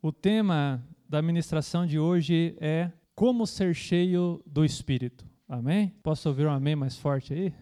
O 0.00 0.12
tema 0.12 0.80
da 1.08 1.20
ministração 1.20 1.84
de 1.84 1.98
hoje 1.98 2.56
é 2.60 2.92
como 3.16 3.44
ser 3.48 3.74
cheio 3.74 4.40
do 4.46 4.64
Espírito. 4.64 5.26
Amém? 5.48 5.92
Posso 6.04 6.28
ouvir 6.28 6.46
um 6.46 6.52
amém 6.52 6.76
mais 6.76 6.96
forte 6.96 7.34
aí? 7.34 7.52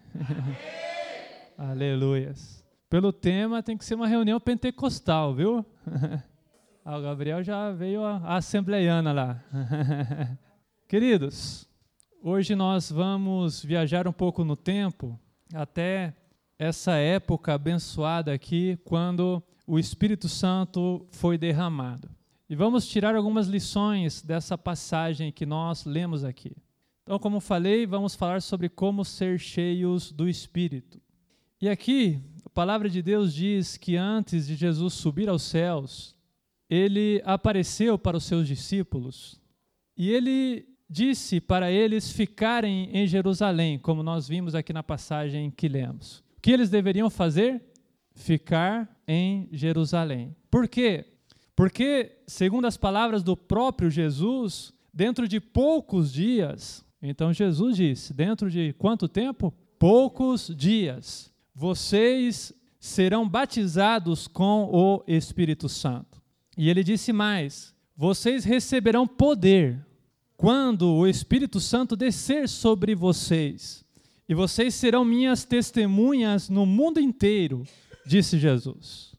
Aleluias. 1.57 2.63
Pelo 2.91 3.11
tema 3.11 3.63
tem 3.63 3.75
que 3.75 3.87
ser 3.87 3.95
uma 3.95 4.07
reunião 4.07 4.39
pentecostal, 4.39 5.35
viu? 5.35 5.65
ah, 6.85 6.99
o 6.99 7.03
Gabriel 7.03 7.43
já 7.43 7.73
veio 7.73 8.05
a, 8.05 8.19
a 8.19 8.37
assembleiana 8.37 9.15
lá. 9.15 9.43
Queridos, 10.87 11.67
hoje 12.23 12.55
nós 12.55 12.93
vamos 12.93 13.65
viajar 13.65 14.07
um 14.07 14.13
pouco 14.13 14.45
no 14.45 14.57
tempo 14.57 15.19
até 15.55 16.15
essa 16.59 16.97
época 16.97 17.55
abençoada 17.55 18.31
aqui, 18.31 18.79
quando 18.85 19.43
o 19.67 19.79
Espírito 19.79 20.29
Santo 20.29 21.07
foi 21.11 21.39
derramado. 21.39 22.15
E 22.49 22.55
vamos 22.55 22.87
tirar 22.87 23.17
algumas 23.17 23.49
lições 23.49 24.23
dessa 24.23 24.57
passagem 24.57 25.33
que 25.33 25.45
nós 25.45 25.85
lemos 25.85 26.25
aqui. 26.25 26.57
Então, 27.03 27.19
como 27.19 27.41
falei, 27.41 27.87
vamos 27.87 28.15
falar 28.15 28.43
sobre 28.43 28.69
como 28.69 29.05
ser 29.05 29.39
cheios 29.39 30.13
do 30.13 30.29
Espírito. 30.29 31.01
E 31.61 31.69
aqui, 31.69 32.21
a 32.45 32.51
palavra 32.51 32.89
de 32.89 33.03
Deus 33.03 33.35
diz 33.35 33.77
que 33.77 33.97
antes 33.97 34.47
de 34.47 34.55
Jesus 34.55 34.95
subir 34.95 35.29
aos 35.29 35.43
céus, 35.43 36.15
ele 36.69 37.23
apareceu 37.25 37.99
para 37.99 38.17
os 38.17 38.25
seus 38.25 38.47
discípulos 38.47 39.41
e 39.97 40.11
ele 40.11 40.69
disse 40.89 41.41
para 41.41 41.71
eles 41.71 42.13
ficarem 42.13 42.91
em 42.93 43.07
Jerusalém, 43.07 43.79
como 43.79 44.03
nós 44.03 44.29
vimos 44.29 44.55
aqui 44.55 44.73
na 44.73 44.83
passagem 44.83 45.51
que 45.51 45.69
lemos. 45.69 46.19
O 46.37 46.41
que 46.41 46.51
eles 46.51 46.71
deveriam 46.71 47.11
fazer? 47.11 47.63
Ficar 48.15 48.89
em 49.07 49.49
Jerusalém. 49.51 50.37
Por 50.51 50.69
quê? 50.69 51.16
Porque, 51.57 52.19
segundo 52.27 52.67
as 52.67 52.77
palavras 52.77 53.23
do 53.23 53.35
próprio 53.35 53.91
Jesus, 53.91 54.75
dentro 54.93 55.27
de 55.27 55.41
poucos 55.41 56.13
dias, 56.13 56.85
então 57.01 57.33
Jesus 57.33 57.77
disse: 57.77 58.13
dentro 58.13 58.51
de 58.51 58.75
quanto 58.75 59.09
tempo? 59.09 59.53
Poucos 59.79 60.53
dias, 60.55 61.33
vocês 61.55 62.53
serão 62.79 63.27
batizados 63.27 64.29
com 64.29 64.69
o 64.71 65.03
Espírito 65.09 65.69
Santo. 65.69 66.21
E 66.59 66.69
ele 66.69 66.85
disse 66.85 67.11
mais: 67.11 67.75
vocês 67.97 68.45
receberão 68.45 69.07
poder 69.07 69.83
quando 70.37 70.93
o 70.93 71.07
Espírito 71.07 71.59
Santo 71.59 71.97
descer 71.97 72.51
sobre 72.51 72.95
vocês, 72.95 73.83
e 74.29 74.35
vocês 74.35 74.75
serão 74.75 75.07
minhas 75.07 75.45
testemunhas 75.45 76.51
no 76.51 76.67
mundo 76.67 77.01
inteiro, 77.01 77.65
disse 78.05 78.39
Jesus. 78.39 79.16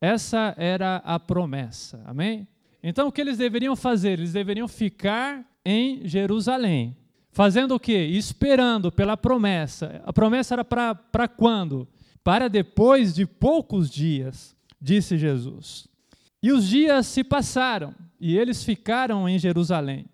Essa 0.00 0.54
era 0.56 0.96
a 1.04 1.18
promessa, 1.18 2.02
amém? 2.04 2.46
Então 2.82 3.08
o 3.08 3.12
que 3.12 3.20
eles 3.20 3.38
deveriam 3.38 3.74
fazer? 3.74 4.12
Eles 4.12 4.32
deveriam 4.32 4.68
ficar 4.68 5.44
em 5.64 6.06
Jerusalém. 6.06 6.96
Fazendo 7.30 7.74
o 7.74 7.80
quê? 7.80 8.06
Esperando 8.12 8.90
pela 8.90 9.16
promessa. 9.16 10.00
A 10.04 10.12
promessa 10.12 10.54
era 10.54 10.64
para 10.64 11.28
quando? 11.28 11.88
Para 12.22 12.48
depois 12.48 13.14
de 13.14 13.26
poucos 13.26 13.90
dias, 13.90 14.56
disse 14.80 15.18
Jesus. 15.18 15.88
E 16.42 16.52
os 16.52 16.68
dias 16.68 17.06
se 17.06 17.24
passaram 17.24 17.94
e 18.20 18.36
eles 18.36 18.62
ficaram 18.64 19.28
em 19.28 19.38
Jerusalém. 19.38 20.06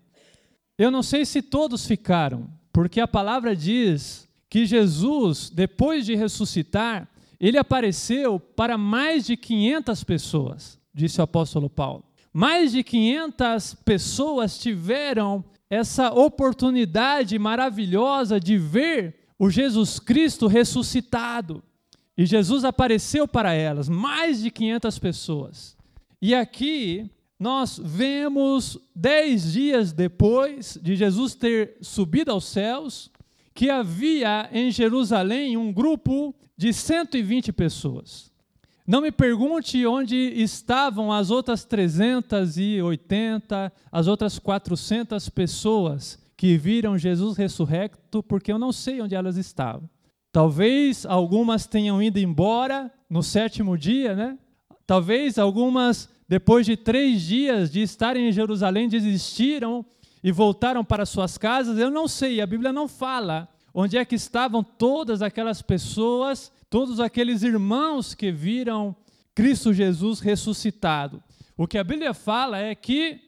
Eu 0.77 0.91
não 0.91 1.03
sei 1.03 1.25
se 1.25 1.41
todos 1.41 1.85
ficaram, 1.85 2.49
porque 2.73 2.99
a 2.99 3.07
palavra 3.07 3.55
diz 3.55 4.27
que 4.49 4.65
Jesus, 4.65 5.49
depois 5.49 6.05
de 6.05 6.15
ressuscitar, 6.15 7.07
ele 7.39 7.57
apareceu 7.57 8.39
para 8.39 8.77
mais 8.77 9.25
de 9.25 9.35
500 9.35 10.03
pessoas, 10.03 10.79
disse 10.93 11.19
o 11.19 11.23
apóstolo 11.23 11.69
Paulo. 11.69 12.03
Mais 12.33 12.71
de 12.71 12.83
500 12.83 13.75
pessoas 13.85 14.57
tiveram 14.57 15.43
essa 15.69 16.11
oportunidade 16.11 17.37
maravilhosa 17.39 18.39
de 18.39 18.57
ver 18.57 19.15
o 19.39 19.49
Jesus 19.49 19.99
Cristo 19.99 20.47
ressuscitado. 20.47 21.63
E 22.17 22.25
Jesus 22.25 22.63
apareceu 22.63 23.27
para 23.27 23.53
elas, 23.53 23.89
mais 23.89 24.41
de 24.41 24.49
500 24.49 24.99
pessoas. 24.99 25.77
E 26.21 26.33
aqui 26.33 27.09
nós 27.37 27.79
vemos, 27.83 28.77
dez 28.95 29.51
dias 29.51 29.91
depois 29.91 30.79
de 30.81 30.95
Jesus 30.95 31.35
ter 31.35 31.75
subido 31.81 32.31
aos 32.31 32.45
céus, 32.45 33.11
que 33.53 33.69
havia 33.69 34.49
em 34.51 34.71
Jerusalém 34.71 35.57
um 35.57 35.71
grupo 35.71 36.33
de 36.57 36.73
120 36.73 37.51
pessoas. 37.51 38.31
Não 38.87 39.01
me 39.01 39.11
pergunte 39.11 39.85
onde 39.85 40.15
estavam 40.15 41.11
as 41.11 41.31
outras 41.31 41.65
380, 41.65 43.73
as 43.91 44.07
outras 44.07 44.37
400 44.37 45.27
pessoas 45.29 46.19
que 46.37 46.57
viram 46.57 46.97
Jesus 46.97 47.35
ressurrecto, 47.35 48.21
porque 48.21 48.51
eu 48.51 48.59
não 48.59 48.71
sei 48.71 49.01
onde 49.01 49.15
elas 49.15 49.37
estavam. 49.37 49.89
Talvez 50.31 51.05
algumas 51.05 51.65
tenham 51.65 52.01
ido 52.03 52.19
embora 52.19 52.91
no 53.09 53.23
sétimo 53.23 53.77
dia, 53.77 54.15
né? 54.15 54.37
Talvez 54.85 55.39
algumas, 55.39 56.09
depois 56.27 56.65
de 56.65 56.77
três 56.77 57.23
dias 57.23 57.71
de 57.71 57.81
estarem 57.81 58.27
em 58.27 58.31
Jerusalém, 58.31 58.87
desistiram 58.87 59.83
e 60.23 60.31
voltaram 60.31 60.83
para 60.83 61.05
suas 61.05 61.37
casas. 61.37 61.79
Eu 61.79 61.89
não 61.89 62.07
sei, 62.07 62.39
a 62.39 62.45
Bíblia 62.45 62.71
não 62.71 62.87
fala 62.87 63.49
onde 63.77 63.97
é 63.97 64.05
que 64.05 64.15
estavam 64.15 64.63
todas 64.63 65.21
aquelas 65.21 65.61
pessoas, 65.61 66.49
todos 66.69 67.01
aqueles 67.01 67.43
irmãos 67.43 68.15
que 68.15 68.31
viram 68.31 68.95
Cristo 69.35 69.73
Jesus 69.73 70.21
ressuscitado. 70.21 71.21
O 71.57 71.67
que 71.67 71.77
a 71.77 71.83
Bíblia 71.83 72.13
fala 72.13 72.57
é 72.57 72.73
que 72.73 73.19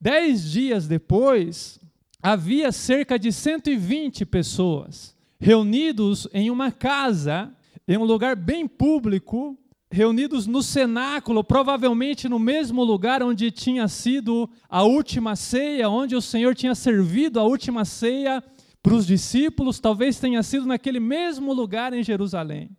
dez 0.00 0.50
dias 0.50 0.88
depois 0.88 1.78
havia 2.20 2.72
cerca 2.72 3.16
de 3.16 3.32
120 3.32 4.26
pessoas 4.26 5.16
reunidos 5.38 6.26
em 6.32 6.50
uma 6.50 6.72
casa, 6.72 7.52
em 7.86 7.96
um 7.96 8.04
lugar 8.04 8.34
bem 8.34 8.66
público, 8.66 9.56
reunidos 9.88 10.46
no 10.46 10.62
cenáculo, 10.62 11.44
provavelmente 11.44 12.28
no 12.28 12.38
mesmo 12.38 12.82
lugar 12.82 13.22
onde 13.22 13.50
tinha 13.50 13.86
sido 13.86 14.50
a 14.68 14.82
última 14.82 15.36
ceia, 15.36 15.88
onde 15.88 16.16
o 16.16 16.22
Senhor 16.22 16.54
tinha 16.54 16.74
servido 16.74 17.38
a 17.38 17.44
última 17.44 17.84
ceia 17.84 18.42
para 18.82 18.94
os 18.94 19.06
discípulos, 19.06 19.78
talvez 19.78 20.18
tenha 20.18 20.42
sido 20.42 20.66
naquele 20.66 20.98
mesmo 20.98 21.52
lugar 21.52 21.92
em 21.92 22.02
Jerusalém. 22.02 22.70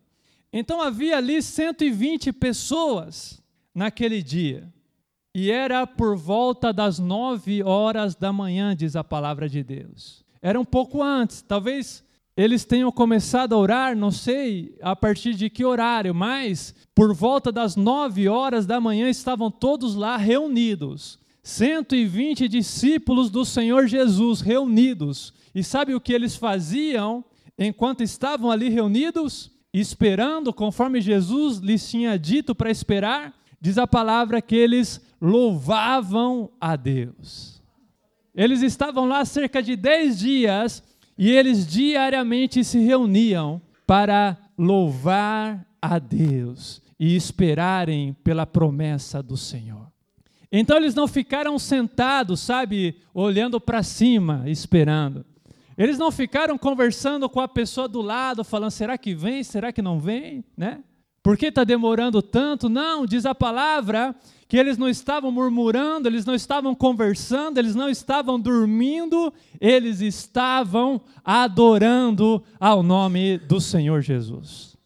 Então 0.52 0.80
havia 0.80 1.16
ali 1.16 1.42
120 1.42 2.32
pessoas 2.32 3.42
naquele 3.74 4.22
dia. 4.22 4.72
E 5.34 5.50
era 5.50 5.86
por 5.86 6.16
volta 6.16 6.72
das 6.72 6.98
nove 6.98 7.62
horas 7.62 8.14
da 8.14 8.32
manhã, 8.32 8.76
diz 8.76 8.94
a 8.94 9.02
palavra 9.02 9.48
de 9.48 9.64
Deus. 9.64 10.24
Era 10.40 10.60
um 10.60 10.64
pouco 10.64 11.02
antes, 11.02 11.42
talvez 11.42 12.04
eles 12.36 12.64
tenham 12.64 12.92
começado 12.92 13.54
a 13.54 13.58
orar, 13.58 13.96
não 13.96 14.10
sei 14.10 14.76
a 14.82 14.94
partir 14.94 15.34
de 15.34 15.48
que 15.48 15.64
horário, 15.64 16.14
mas 16.14 16.74
por 16.94 17.14
volta 17.14 17.50
das 17.50 17.76
nove 17.76 18.28
horas 18.28 18.66
da 18.66 18.80
manhã 18.80 19.08
estavam 19.08 19.50
todos 19.50 19.94
lá 19.94 20.16
reunidos. 20.16 21.18
120 21.42 22.46
discípulos 22.46 23.30
do 23.30 23.44
Senhor 23.44 23.86
Jesus 23.86 24.40
reunidos 24.40 25.32
e 25.54 25.62
sabe 25.62 25.94
o 25.94 26.00
que 26.00 26.12
eles 26.12 26.36
faziam 26.36 27.24
enquanto 27.58 28.02
estavam 28.02 28.50
ali 28.50 28.68
reunidos, 28.68 29.50
esperando, 29.72 30.52
conforme 30.52 31.00
Jesus 31.00 31.58
lhes 31.58 31.88
tinha 31.88 32.18
dito 32.18 32.54
para 32.54 32.70
esperar? 32.70 33.34
Diz 33.60 33.78
a 33.78 33.86
palavra 33.86 34.42
que 34.42 34.56
eles 34.56 35.00
louvavam 35.20 36.50
a 36.60 36.76
Deus. 36.76 37.62
Eles 38.34 38.62
estavam 38.62 39.06
lá 39.06 39.24
cerca 39.24 39.62
de 39.62 39.76
dez 39.76 40.18
dias 40.18 40.82
e 41.16 41.30
eles 41.30 41.66
diariamente 41.66 42.64
se 42.64 42.78
reuniam 42.80 43.62
para 43.86 44.36
louvar 44.58 45.64
a 45.80 45.98
Deus 45.98 46.82
e 46.98 47.14
esperarem 47.14 48.14
pela 48.24 48.46
promessa 48.46 49.22
do 49.22 49.36
Senhor. 49.36 49.86
Então 50.50 50.76
eles 50.76 50.94
não 50.94 51.08
ficaram 51.08 51.58
sentados, 51.58 52.40
sabe, 52.40 52.96
olhando 53.12 53.60
para 53.60 53.82
cima, 53.82 54.44
esperando. 54.46 55.24
Eles 55.76 55.98
não 55.98 56.10
ficaram 56.10 56.56
conversando 56.56 57.28
com 57.28 57.40
a 57.40 57.48
pessoa 57.48 57.88
do 57.88 58.00
lado, 58.00 58.44
falando: 58.44 58.70
será 58.70 58.96
que 58.96 59.14
vem, 59.14 59.42
será 59.42 59.72
que 59.72 59.82
não 59.82 59.98
vem? 59.98 60.44
Né? 60.56 60.82
Por 61.22 61.38
que 61.38 61.46
está 61.46 61.64
demorando 61.64 62.20
tanto? 62.20 62.68
Não, 62.68 63.06
diz 63.06 63.24
a 63.24 63.34
palavra 63.34 64.14
que 64.46 64.58
eles 64.58 64.76
não 64.76 64.88
estavam 64.88 65.32
murmurando, 65.32 66.06
eles 66.06 66.26
não 66.26 66.34
estavam 66.34 66.74
conversando, 66.74 67.58
eles 67.58 67.74
não 67.74 67.88
estavam 67.88 68.38
dormindo, 68.38 69.32
eles 69.58 70.00
estavam 70.00 71.00
adorando 71.24 72.44
ao 72.60 72.82
nome 72.82 73.38
do 73.38 73.58
Senhor 73.60 74.02
Jesus. 74.02 74.76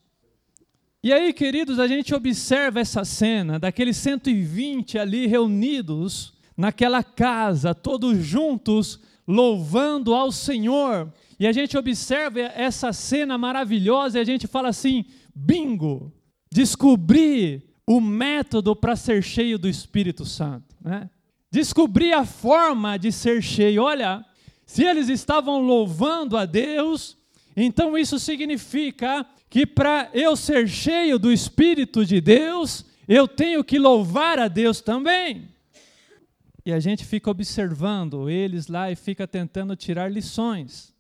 E 1.03 1.13
aí, 1.13 1.33
queridos, 1.33 1.79
a 1.79 1.89
gente 1.89 2.15
observa 2.15 2.81
essa 2.81 3.05
cena 3.05 3.59
daqueles 3.59 3.97
120 3.97 4.99
ali 4.99 5.27
reunidos 5.27 6.35
naquela 6.57 7.03
casa, 7.03 7.75
todos 7.75 8.19
juntos, 8.19 9.01
louvando 9.29 10.15
ao 10.15 10.33
Senhor. 10.33 11.13
E 11.39 11.47
a 11.47 11.53
gente 11.53 11.77
observa 11.77 12.41
essa 12.41 12.93
cena 12.93 13.37
maravilhosa 13.37 14.19
e 14.19 14.23
a 14.23 14.25
gente 14.25 14.47
fala 14.47 14.71
assim: 14.71 15.05
bingo! 15.35 16.11
Descobri 16.51 17.63
o 17.87 18.01
método 18.01 18.75
para 18.75 18.97
ser 18.97 19.23
cheio 19.23 19.59
do 19.59 19.69
Espírito 19.69 20.25
Santo. 20.25 20.75
Né? 20.83 21.11
Descobrir 21.51 22.15
a 22.15 22.25
forma 22.25 22.99
de 22.99 23.13
ser 23.13 23.43
cheio. 23.43 23.83
Olha, 23.83 24.25
se 24.65 24.83
eles 24.83 25.09
estavam 25.09 25.61
louvando 25.61 26.37
a 26.37 26.47
Deus, 26.47 27.17
então 27.55 27.97
isso 27.99 28.19
significa 28.19 29.27
que 29.51 29.67
para 29.67 30.11
eu 30.13 30.37
ser 30.37 30.69
cheio 30.69 31.19
do 31.19 31.33
Espírito 31.33 32.05
de 32.05 32.21
Deus, 32.21 32.85
eu 33.07 33.29
tenho 33.29 33.63
que 33.63 33.79
louvar 33.79 34.39
a 34.39 34.49
Deus 34.49 34.81
também. 34.81 35.49
E 36.69 36.73
a 36.73 36.79
gente 36.79 37.03
fica 37.03 37.31
observando 37.31 38.29
eles 38.29 38.67
lá 38.67 38.93
e 38.93 38.95
fica 38.95 39.27
tentando 39.27 39.75
tirar 39.75 40.13
lições. 40.13 40.95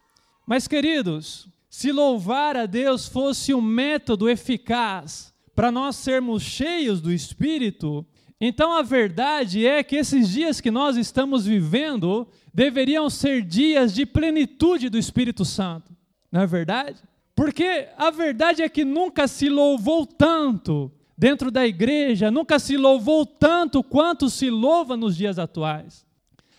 Mas, 0.47 0.67
queridos, 0.67 1.47
se 1.69 1.93
louvar 1.93 2.57
a 2.57 2.65
Deus 2.65 3.07
fosse 3.07 3.53
um 3.53 3.61
método 3.61 4.31
eficaz 4.31 5.31
para 5.55 5.71
nós 5.71 5.97
sermos 5.97 6.43
cheios 6.43 7.03
do 7.03 7.13
Espírito, 7.13 8.07
então 8.41 8.73
a 8.73 8.81
verdade 8.81 9.67
é 9.67 9.83
que 9.83 9.97
esses 9.97 10.31
dias 10.31 10.59
que 10.59 10.71
nós 10.71 10.97
estamos 10.97 11.45
vivendo 11.45 12.27
deveriam 12.55 13.11
ser 13.11 13.43
dias 13.43 13.93
de 13.93 14.07
plenitude 14.07 14.89
do 14.89 14.97
Espírito 14.97 15.45
Santo. 15.45 15.95
Não 16.33 16.41
é 16.41 16.47
verdade? 16.47 17.03
Porque 17.37 17.89
a 17.99 18.11
verdade 18.11 18.63
é 18.63 18.71
que 18.71 18.87
nunca 18.87 19.29
se 19.29 19.51
louvou 19.51 20.07
tanto 20.07 20.91
dentro 21.19 21.51
da 21.51 21.67
igreja, 21.67 22.31
nunca 22.31 22.61
se 22.61 22.77
louvou 22.77 23.27
tanto 23.27 23.83
quanto 23.83 24.31
se 24.31 24.49
louva 24.49 24.97
nos 24.97 25.17
dias 25.17 25.37
atuais. 25.37 26.07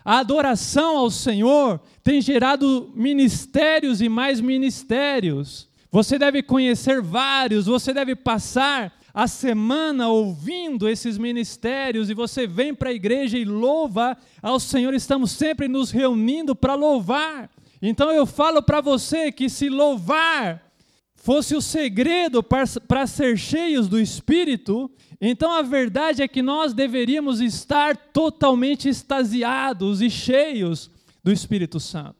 A 0.03 0.19
adoração 0.19 0.97
ao 0.97 1.09
Senhor 1.09 1.79
tem 2.03 2.21
gerado 2.21 2.91
ministérios 2.93 4.01
e 4.01 4.09
mais 4.09 4.41
ministérios. 4.41 5.69
Você 5.89 6.19
deve 6.19 6.43
conhecer 6.43 7.01
vários, 7.01 7.67
você 7.67 7.93
deve 7.93 8.15
passar 8.15 8.93
a 9.13 9.27
semana 9.27 10.09
ouvindo 10.09 10.87
esses 10.87 11.17
ministérios 11.17 12.09
e 12.09 12.13
você 12.13 12.45
vem 12.45 12.75
para 12.75 12.89
a 12.89 12.93
igreja 12.93 13.37
e 13.37 13.45
louva 13.45 14.17
ao 14.41 14.59
Senhor. 14.59 14.93
Estamos 14.93 15.31
sempre 15.31 15.67
nos 15.67 15.89
reunindo 15.89 16.55
para 16.55 16.75
louvar. 16.75 17.49
Então 17.81 18.11
eu 18.11 18.25
falo 18.25 18.61
para 18.61 18.81
você 18.81 19.31
que 19.31 19.49
se 19.49 19.69
louvar 19.69 20.68
fosse 21.21 21.55
o 21.55 21.61
segredo 21.61 22.41
para 22.41 23.05
ser 23.05 23.37
cheios 23.37 23.87
do 23.87 23.99
Espírito, 23.99 24.89
então 25.19 25.51
a 25.51 25.61
verdade 25.61 26.21
é 26.21 26.27
que 26.27 26.41
nós 26.41 26.73
deveríamos 26.73 27.41
estar 27.41 27.95
totalmente 27.95 28.87
extasiados 28.87 30.01
e 30.01 30.09
cheios 30.09 30.89
do 31.23 31.31
Espírito 31.31 31.79
Santo. 31.79 32.15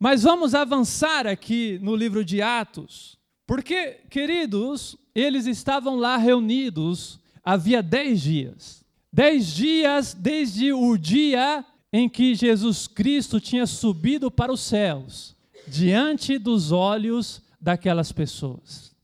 Mas 0.00 0.24
vamos 0.24 0.54
avançar 0.54 1.26
aqui 1.26 1.78
no 1.80 1.94
livro 1.94 2.24
de 2.24 2.42
Atos, 2.42 3.16
porque, 3.46 4.00
queridos, 4.10 4.96
eles 5.14 5.46
estavam 5.46 5.96
lá 5.96 6.16
reunidos 6.16 7.20
havia 7.44 7.82
dez 7.82 8.20
dias. 8.20 8.84
Dez 9.12 9.54
dias 9.54 10.12
desde 10.12 10.72
o 10.72 10.96
dia 10.96 11.64
em 11.92 12.08
que 12.08 12.34
Jesus 12.34 12.88
Cristo 12.88 13.40
tinha 13.40 13.64
subido 13.64 14.28
para 14.28 14.52
os 14.52 14.60
céus, 14.60 15.36
diante 15.68 16.36
dos 16.36 16.72
olhos 16.72 17.43
daquelas 17.64 18.12
pessoas. 18.12 18.94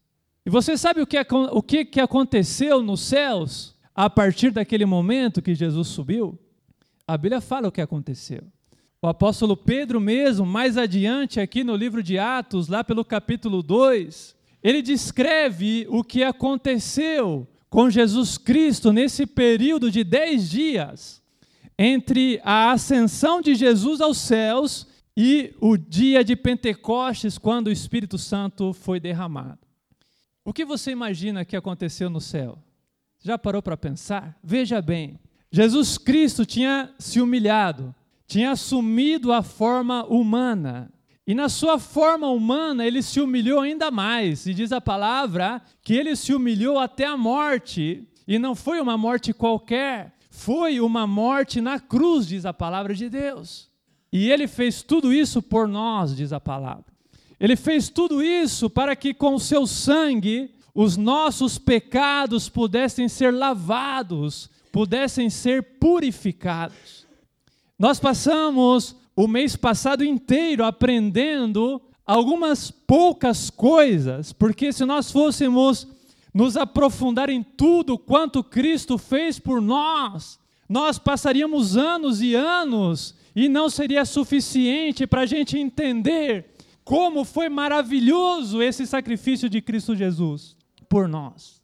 E 0.45 0.51
você 0.51 0.77
sabe 0.77 1.01
o 1.01 1.07
que, 1.07 1.17
o 1.51 1.63
que, 1.63 1.83
que 1.83 1.99
aconteceu 1.99 2.83
nos 2.83 3.01
céus 3.01 3.75
a 3.95 4.11
partir 4.11 4.51
daquele 4.51 4.85
momento 4.85 5.41
que 5.41 5.55
Jesus 5.55 5.89
subiu? 5.89 6.39
A 7.09 7.17
Bíblia 7.17 7.41
fala 7.41 7.69
o 7.69 7.73
que 7.73 7.81
aconteceu. 7.81 8.43
O 9.01 9.09
apóstolo 9.09 9.57
Pedro, 9.57 9.99
mesmo, 9.99 10.45
mais 10.45 10.77
adiante, 10.77 11.41
aqui 11.41 11.65
no 11.65 11.75
livro 11.75 12.03
de 12.03 12.19
Atos, 12.19 12.69
lá 12.69 12.85
pelo 12.85 13.03
capítulo 13.03 13.63
2, 13.63 14.37
ele 14.63 14.83
descreve 14.83 15.87
o 15.89 16.05
que 16.05 16.23
aconteceu 16.23 17.49
com 17.71 17.89
Jesus 17.89 18.37
Cristo 18.37 18.93
nesse 18.93 19.25
período 19.25 19.91
de 19.91 20.05
dez 20.05 20.51
dias 20.51 21.23
entre 21.79 22.39
a 22.45 22.73
ascensão 22.73 23.41
de 23.41 23.55
Jesus 23.55 24.03
aos 24.03 24.19
céus 24.19 24.87
e 25.23 25.55
o 25.61 25.77
dia 25.77 26.25
de 26.25 26.35
Pentecostes, 26.35 27.37
quando 27.37 27.67
o 27.67 27.71
Espírito 27.71 28.17
Santo 28.17 28.73
foi 28.73 28.99
derramado. 28.99 29.59
O 30.43 30.51
que 30.51 30.65
você 30.65 30.93
imagina 30.93 31.45
que 31.45 31.55
aconteceu 31.55 32.09
no 32.09 32.23
céu? 32.23 32.59
Já 33.23 33.37
parou 33.37 33.61
para 33.61 33.77
pensar? 33.77 34.35
Veja 34.43 34.81
bem, 34.81 35.21
Jesus 35.53 35.99
Cristo 35.99 36.47
tinha 36.47 36.95
se 36.99 37.21
humilhado, 37.21 37.95
tinha 38.27 38.53
assumido 38.53 39.31
a 39.31 39.43
forma 39.43 40.07
humana. 40.07 40.91
E 41.27 41.35
na 41.35 41.51
sua 41.51 41.79
forma 41.79 42.31
humana, 42.31 42.87
ele 42.87 43.03
se 43.03 43.21
humilhou 43.21 43.61
ainda 43.61 43.91
mais. 43.91 44.47
E 44.47 44.55
diz 44.55 44.73
a 44.73 44.81
palavra 44.81 45.61
que 45.83 45.93
ele 45.93 46.17
se 46.17 46.33
humilhou 46.33 46.79
até 46.79 47.05
a 47.05 47.19
morte. 47.19 48.09
E 48.27 48.39
não 48.39 48.55
foi 48.55 48.81
uma 48.81 48.97
morte 48.97 49.35
qualquer, 49.35 50.17
foi 50.31 50.81
uma 50.81 51.07
morte 51.07 51.61
na 51.61 51.79
cruz, 51.79 52.27
diz 52.27 52.47
a 52.47 52.55
palavra 52.55 52.95
de 52.95 53.11
Deus. 53.11 53.70
E 54.13 54.31
ele 54.31 54.49
fez 54.49 54.83
tudo 54.83 55.13
isso 55.13 55.41
por 55.41 55.69
nós, 55.69 56.17
diz 56.17 56.33
a 56.33 56.41
palavra. 56.41 56.87
Ele 57.39 57.57
fez 57.57 57.89
tudo 57.89 58.23
isso 58.23 58.69
para 58.69 58.95
que 58.95 59.15
com 59.15 59.35
o 59.35 59.41
seu 59.41 59.67
sangue 59.67 60.51
os 60.75 60.97
nossos 60.97 61.59
pecados 61.59 62.49
pudessem 62.49 63.09
ser 63.09 63.33
lavados, 63.33 64.51
pudessem 64.71 65.31
ser 65.31 65.63
purificados. 65.79 67.07
Nós 67.79 67.99
passamos 67.99 68.95
o 69.17 69.27
mês 69.27 69.57
passado 69.57 70.05
inteiro 70.05 70.65
aprendendo 70.65 71.81
algumas 72.07 72.71
poucas 72.71 73.51
coisas, 73.51 74.33
porque 74.33 74.73
se 74.73 74.85
nós 74.85 75.11
fôssemos 75.11 75.87
nos 76.33 76.57
aprofundar 76.57 77.29
em 77.31 77.43
tudo 77.43 77.99
quanto 77.99 78.45
Cristo 78.45 78.99
fez 78.99 79.39
por 79.39 79.61
nós, 79.61 80.39
nós 80.69 80.99
passaríamos 80.99 81.77
anos 81.77 82.21
e 82.21 82.35
anos 82.35 83.15
e 83.35 83.49
não 83.49 83.71
seria 83.71 84.05
suficiente 84.05 85.07
para 85.07 85.23
a 85.23 85.27
gente 85.27 85.59
entender 85.59 86.47
como 86.85 87.25
foi 87.25 87.49
maravilhoso 87.49 88.63
esse 88.63 88.87
sacrifício 88.87 89.49
de 89.49 89.61
Cristo 89.61 89.95
Jesus 89.95 90.57
por 90.89 91.09
nós. 91.09 91.63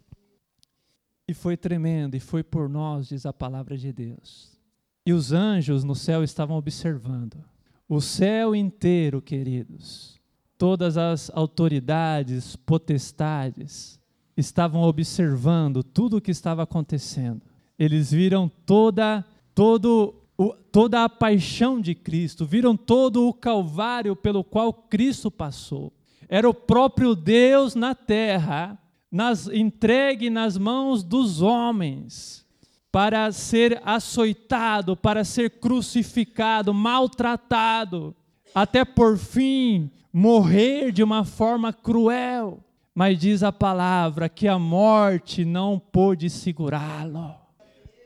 E 1.29 1.35
foi 1.35 1.57
tremendo, 1.57 2.15
e 2.15 2.21
foi 2.21 2.45
por 2.45 2.69
nós, 2.69 3.09
diz 3.09 3.27
a 3.27 3.33
palavra 3.33 3.77
de 3.77 3.93
Deus. 3.93 4.57
E 5.05 5.13
os 5.13 5.33
anjos 5.33 5.83
no 5.83 5.95
céu 5.95 6.23
estavam 6.23 6.57
observando. 6.57 7.45
O 7.89 8.01
céu 8.01 8.55
inteiro, 8.55 9.21
queridos, 9.21 10.21
todas 10.57 10.97
as 10.97 11.31
autoridades, 11.35 12.57
potestades, 12.57 14.01
estavam 14.37 14.83
observando 14.83 15.83
tudo 15.83 16.19
o 16.19 16.21
que 16.21 16.31
estava 16.31 16.63
acontecendo. 16.63 17.43
Eles 17.79 18.11
viram 18.11 18.49
toda 18.65 19.25
todo 19.55 20.15
o, 20.39 20.53
toda 20.53 21.05
a 21.05 21.09
paixão 21.09 21.81
de 21.81 21.95
Cristo, 21.95 22.45
viram 22.45 22.77
todo 22.77 23.27
o 23.27 23.33
calvário 23.33 24.15
pelo 24.15 24.45
qual 24.45 24.73
Cristo 24.73 25.31
passou. 25.31 25.93
Era 26.29 26.49
o 26.49 26.55
próprio 26.55 27.15
Deus 27.15 27.75
na 27.75 27.95
terra, 27.95 28.79
nas, 29.11 29.49
entregue 29.49 30.29
nas 30.29 30.59
mãos 30.59 31.03
dos 31.03 31.41
homens, 31.41 32.45
para 32.93 33.31
ser 33.33 33.81
açoitado, 33.85 34.97
para 34.97 35.25
ser 35.25 35.59
crucificado, 35.59 36.73
maltratado, 36.73 38.15
até 38.55 38.85
por 38.85 39.19
fim 39.19 39.91
morrer 40.13 40.93
de 40.93 41.03
uma 41.03 41.25
forma 41.25 41.73
cruel. 41.73 42.61
Mas 42.95 43.19
diz 43.19 43.43
a 43.43 43.53
palavra 43.53 44.29
que 44.29 44.49
a 44.49 44.59
morte 44.59 45.45
não 45.45 45.79
pôde 45.79 46.31
segurá-lo 46.31 47.46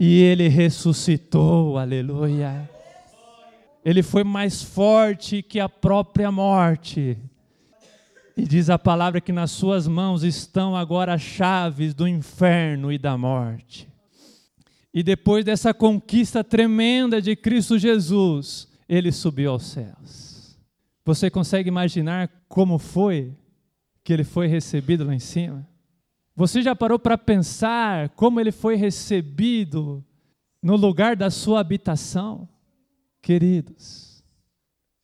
e 0.00 0.22
ele 0.22 0.48
ressuscitou, 0.48 1.76
aleluia. 1.76 2.70
Ele 3.84 4.02
foi 4.02 4.24
mais 4.24 4.62
forte 4.62 5.42
que 5.42 5.60
a 5.60 5.68
própria 5.68 6.32
morte. 6.32 7.18
E 8.34 8.46
diz 8.46 8.70
a 8.70 8.78
palavra 8.78 9.20
que 9.20 9.30
nas 9.30 9.50
suas 9.50 9.86
mãos 9.86 10.22
estão 10.22 10.74
agora 10.74 11.12
as 11.12 11.20
chaves 11.20 11.92
do 11.92 12.08
inferno 12.08 12.90
e 12.90 12.96
da 12.96 13.18
morte. 13.18 13.86
E 14.92 15.02
depois 15.02 15.44
dessa 15.44 15.74
conquista 15.74 16.42
tremenda 16.42 17.20
de 17.20 17.36
Cristo 17.36 17.78
Jesus, 17.78 18.68
ele 18.88 19.12
subiu 19.12 19.50
aos 19.50 19.64
céus. 19.64 20.58
Você 21.04 21.28
consegue 21.28 21.68
imaginar 21.68 22.30
como 22.48 22.78
foi 22.78 23.36
que 24.02 24.14
ele 24.14 24.24
foi 24.24 24.46
recebido 24.46 25.04
lá 25.04 25.14
em 25.14 25.18
cima? 25.18 25.69
Você 26.40 26.62
já 26.62 26.74
parou 26.74 26.98
para 26.98 27.18
pensar 27.18 28.08
como 28.14 28.40
ele 28.40 28.50
foi 28.50 28.74
recebido 28.74 30.02
no 30.62 30.74
lugar 30.74 31.14
da 31.14 31.28
sua 31.28 31.60
habitação? 31.60 32.48
Queridos, 33.20 34.24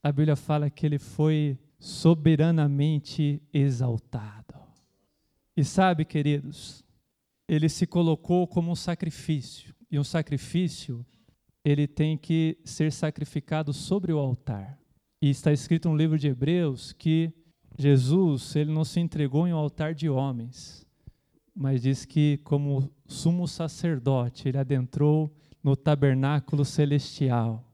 a 0.02 0.10
Bíblia 0.10 0.34
fala 0.34 0.70
que 0.70 0.86
ele 0.86 0.98
foi 0.98 1.58
soberanamente 1.78 3.42
exaltado. 3.52 4.54
E 5.54 5.62
sabe, 5.62 6.06
queridos, 6.06 6.82
ele 7.46 7.68
se 7.68 7.86
colocou 7.86 8.46
como 8.46 8.70
um 8.70 8.74
sacrifício, 8.74 9.74
e 9.90 9.98
um 9.98 10.04
sacrifício 10.04 11.04
ele 11.62 11.86
tem 11.86 12.16
que 12.16 12.56
ser 12.64 12.90
sacrificado 12.90 13.74
sobre 13.74 14.10
o 14.10 14.18
altar. 14.18 14.78
E 15.20 15.28
está 15.28 15.52
escrito 15.52 15.90
no 15.90 15.98
livro 15.98 16.18
de 16.18 16.28
Hebreus 16.28 16.94
que 16.94 17.30
Jesus, 17.78 18.56
ele 18.56 18.72
não 18.72 18.86
se 18.86 19.00
entregou 19.00 19.46
em 19.46 19.52
um 19.52 19.58
altar 19.58 19.94
de 19.94 20.08
homens, 20.08 20.85
mas 21.56 21.80
diz 21.80 22.04
que, 22.04 22.38
como 22.44 22.92
sumo 23.06 23.48
sacerdote, 23.48 24.46
ele 24.46 24.58
adentrou 24.58 25.34
no 25.64 25.74
tabernáculo 25.74 26.66
celestial 26.66 27.64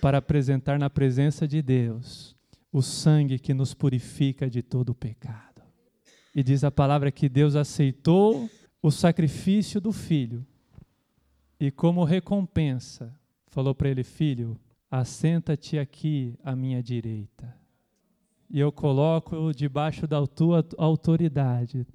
para 0.00 0.18
apresentar 0.18 0.78
na 0.78 0.88
presença 0.88 1.46
de 1.46 1.60
Deus 1.60 2.34
o 2.72 2.80
sangue 2.80 3.38
que 3.38 3.52
nos 3.52 3.74
purifica 3.74 4.48
de 4.48 4.62
todo 4.62 4.90
o 4.90 4.94
pecado. 4.94 5.62
E 6.34 6.42
diz 6.42 6.64
a 6.64 6.70
palavra 6.70 7.12
que 7.12 7.28
Deus 7.28 7.54
aceitou 7.54 8.48
o 8.80 8.90
sacrifício 8.90 9.80
do 9.80 9.92
filho 9.92 10.46
e, 11.60 11.70
como 11.70 12.04
recompensa, 12.04 13.14
falou 13.48 13.74
para 13.74 13.90
ele: 13.90 14.04
Filho, 14.04 14.58
assenta-te 14.90 15.78
aqui 15.78 16.34
à 16.42 16.56
minha 16.56 16.82
direita. 16.82 17.54
E 18.48 18.58
eu 18.58 18.72
coloco 18.72 19.52
debaixo 19.52 20.06
da 20.06 20.26
tua 20.26 20.66
autoridade. 20.78 21.86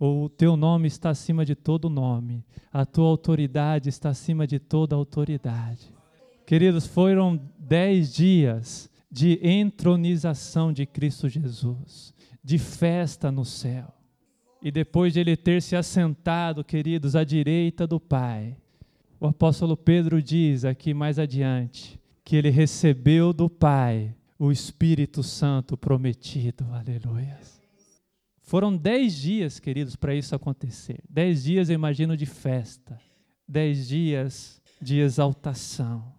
O 0.00 0.28
teu 0.28 0.56
nome 0.56 0.86
está 0.86 1.10
acima 1.10 1.44
de 1.44 1.54
todo 1.54 1.90
nome. 1.90 2.44
A 2.72 2.86
tua 2.86 3.08
autoridade 3.08 3.88
está 3.88 4.10
acima 4.10 4.46
de 4.46 4.58
toda 4.58 4.94
autoridade. 4.94 5.92
Queridos, 6.46 6.86
foram 6.86 7.40
dez 7.58 8.14
dias 8.14 8.88
de 9.10 9.40
entronização 9.42 10.72
de 10.72 10.86
Cristo 10.86 11.28
Jesus, 11.28 12.14
de 12.44 12.58
festa 12.58 13.32
no 13.32 13.44
céu. 13.44 13.92
E 14.62 14.70
depois 14.70 15.12
de 15.12 15.20
ele 15.20 15.36
ter 15.36 15.62
se 15.62 15.74
assentado, 15.74 16.64
queridos, 16.64 17.16
à 17.16 17.24
direita 17.24 17.86
do 17.86 17.98
Pai, 17.98 18.56
o 19.20 19.26
apóstolo 19.26 19.76
Pedro 19.76 20.22
diz 20.22 20.64
aqui 20.64 20.94
mais 20.94 21.18
adiante 21.18 21.98
que 22.24 22.36
ele 22.36 22.50
recebeu 22.50 23.32
do 23.32 23.48
Pai 23.48 24.14
o 24.38 24.52
Espírito 24.52 25.22
Santo 25.22 25.76
prometido. 25.76 26.64
Aleluia. 26.72 27.57
Foram 28.48 28.74
dez 28.74 29.14
dias, 29.14 29.60
queridos, 29.60 29.94
para 29.94 30.14
isso 30.14 30.34
acontecer. 30.34 31.02
Dez 31.06 31.44
dias, 31.44 31.68
eu 31.68 31.74
imagino, 31.74 32.16
de 32.16 32.24
festa. 32.24 32.98
Dez 33.46 33.86
dias 33.86 34.62
de 34.80 35.00
exaltação. 35.00 36.14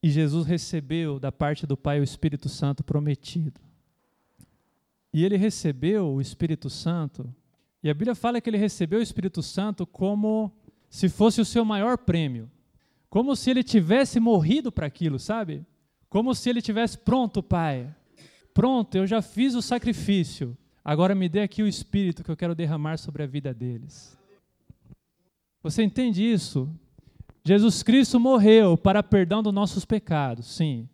E 0.00 0.08
Jesus 0.08 0.46
recebeu 0.46 1.18
da 1.18 1.32
parte 1.32 1.66
do 1.66 1.76
Pai 1.76 1.98
o 1.98 2.04
Espírito 2.04 2.48
Santo 2.48 2.84
prometido. 2.84 3.60
E 5.12 5.24
ele 5.24 5.36
recebeu 5.36 6.06
o 6.06 6.20
Espírito 6.20 6.70
Santo, 6.70 7.34
e 7.82 7.90
a 7.90 7.94
Bíblia 7.94 8.14
fala 8.14 8.40
que 8.40 8.48
ele 8.48 8.56
recebeu 8.56 9.00
o 9.00 9.02
Espírito 9.02 9.42
Santo 9.42 9.84
como 9.84 10.52
se 10.88 11.08
fosse 11.08 11.40
o 11.40 11.44
seu 11.44 11.64
maior 11.64 11.98
prêmio. 11.98 12.48
Como 13.10 13.34
se 13.34 13.50
ele 13.50 13.64
tivesse 13.64 14.20
morrido 14.20 14.70
para 14.70 14.86
aquilo, 14.86 15.18
sabe? 15.18 15.66
Como 16.08 16.32
se 16.36 16.48
ele 16.48 16.62
tivesse 16.62 16.96
pronto, 16.98 17.42
Pai. 17.42 17.92
Pronto, 18.54 18.94
eu 18.96 19.06
já 19.06 19.22
fiz 19.22 19.54
o 19.54 19.62
sacrifício. 19.62 20.56
Agora 20.84 21.14
me 21.14 21.28
dê 21.28 21.40
aqui 21.40 21.62
o 21.62 21.68
Espírito 21.68 22.24
que 22.24 22.30
eu 22.30 22.36
quero 22.36 22.54
derramar 22.54 22.98
sobre 22.98 23.22
a 23.22 23.26
vida 23.26 23.54
deles. 23.54 24.18
Você 25.62 25.82
entende 25.82 26.22
isso? 26.22 26.68
Jesus 27.44 27.82
Cristo 27.82 28.18
morreu 28.18 28.76
para 28.76 29.02
perdão 29.02 29.42
dos 29.42 29.52
nossos 29.52 29.84
pecados, 29.84 30.46
sim, 30.46 30.88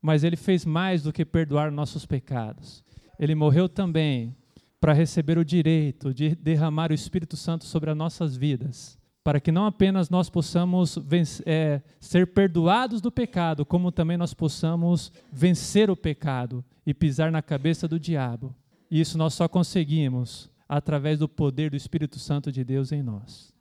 mas 0.00 0.24
ele 0.24 0.36
fez 0.36 0.64
mais 0.64 1.02
do 1.02 1.12
que 1.12 1.24
perdoar 1.24 1.70
nossos 1.70 2.06
pecados. 2.06 2.84
Ele 3.18 3.34
morreu 3.34 3.68
também 3.68 4.34
para 4.80 4.92
receber 4.92 5.38
o 5.38 5.44
direito 5.44 6.12
de 6.12 6.34
derramar 6.34 6.90
o 6.90 6.94
Espírito 6.94 7.36
Santo 7.36 7.64
sobre 7.64 7.90
as 7.90 7.96
nossas 7.96 8.36
vidas, 8.36 8.98
para 9.24 9.40
que 9.40 9.52
não 9.52 9.66
apenas 9.66 10.10
nós 10.10 10.28
possamos 10.28 10.96
vencer, 10.96 11.44
é, 11.46 11.82
ser 12.00 12.26
perdoados 12.28 13.00
do 13.00 13.10
pecado, 13.10 13.64
como 13.64 13.92
também 13.92 14.16
nós 14.16 14.34
possamos 14.34 15.12
vencer 15.32 15.90
o 15.90 15.96
pecado 15.96 16.64
e 16.84 16.92
pisar 16.92 17.30
na 17.30 17.40
cabeça 17.40 17.86
do 17.86 18.00
diabo. 18.00 18.54
E 18.90 19.00
isso 19.00 19.16
nós 19.16 19.34
só 19.34 19.46
conseguimos 19.48 20.50
através 20.68 21.18
do 21.18 21.28
poder 21.28 21.70
do 21.70 21.76
Espírito 21.76 22.18
Santo 22.18 22.50
de 22.50 22.64
Deus 22.64 22.92
em 22.92 23.02
nós. 23.02 23.54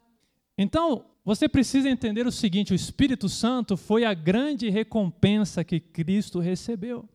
Então, 0.58 1.06
você 1.24 1.48
precisa 1.48 1.90
entender 1.90 2.26
o 2.26 2.32
seguinte: 2.32 2.74
o 2.74 2.76
Espírito 2.76 3.30
Santo 3.30 3.78
foi 3.78 4.04
a 4.04 4.14
grande 4.14 4.70
recompensa 4.70 5.64
que 5.64 5.80
Cristo 5.80 6.40
recebeu. 6.40 7.08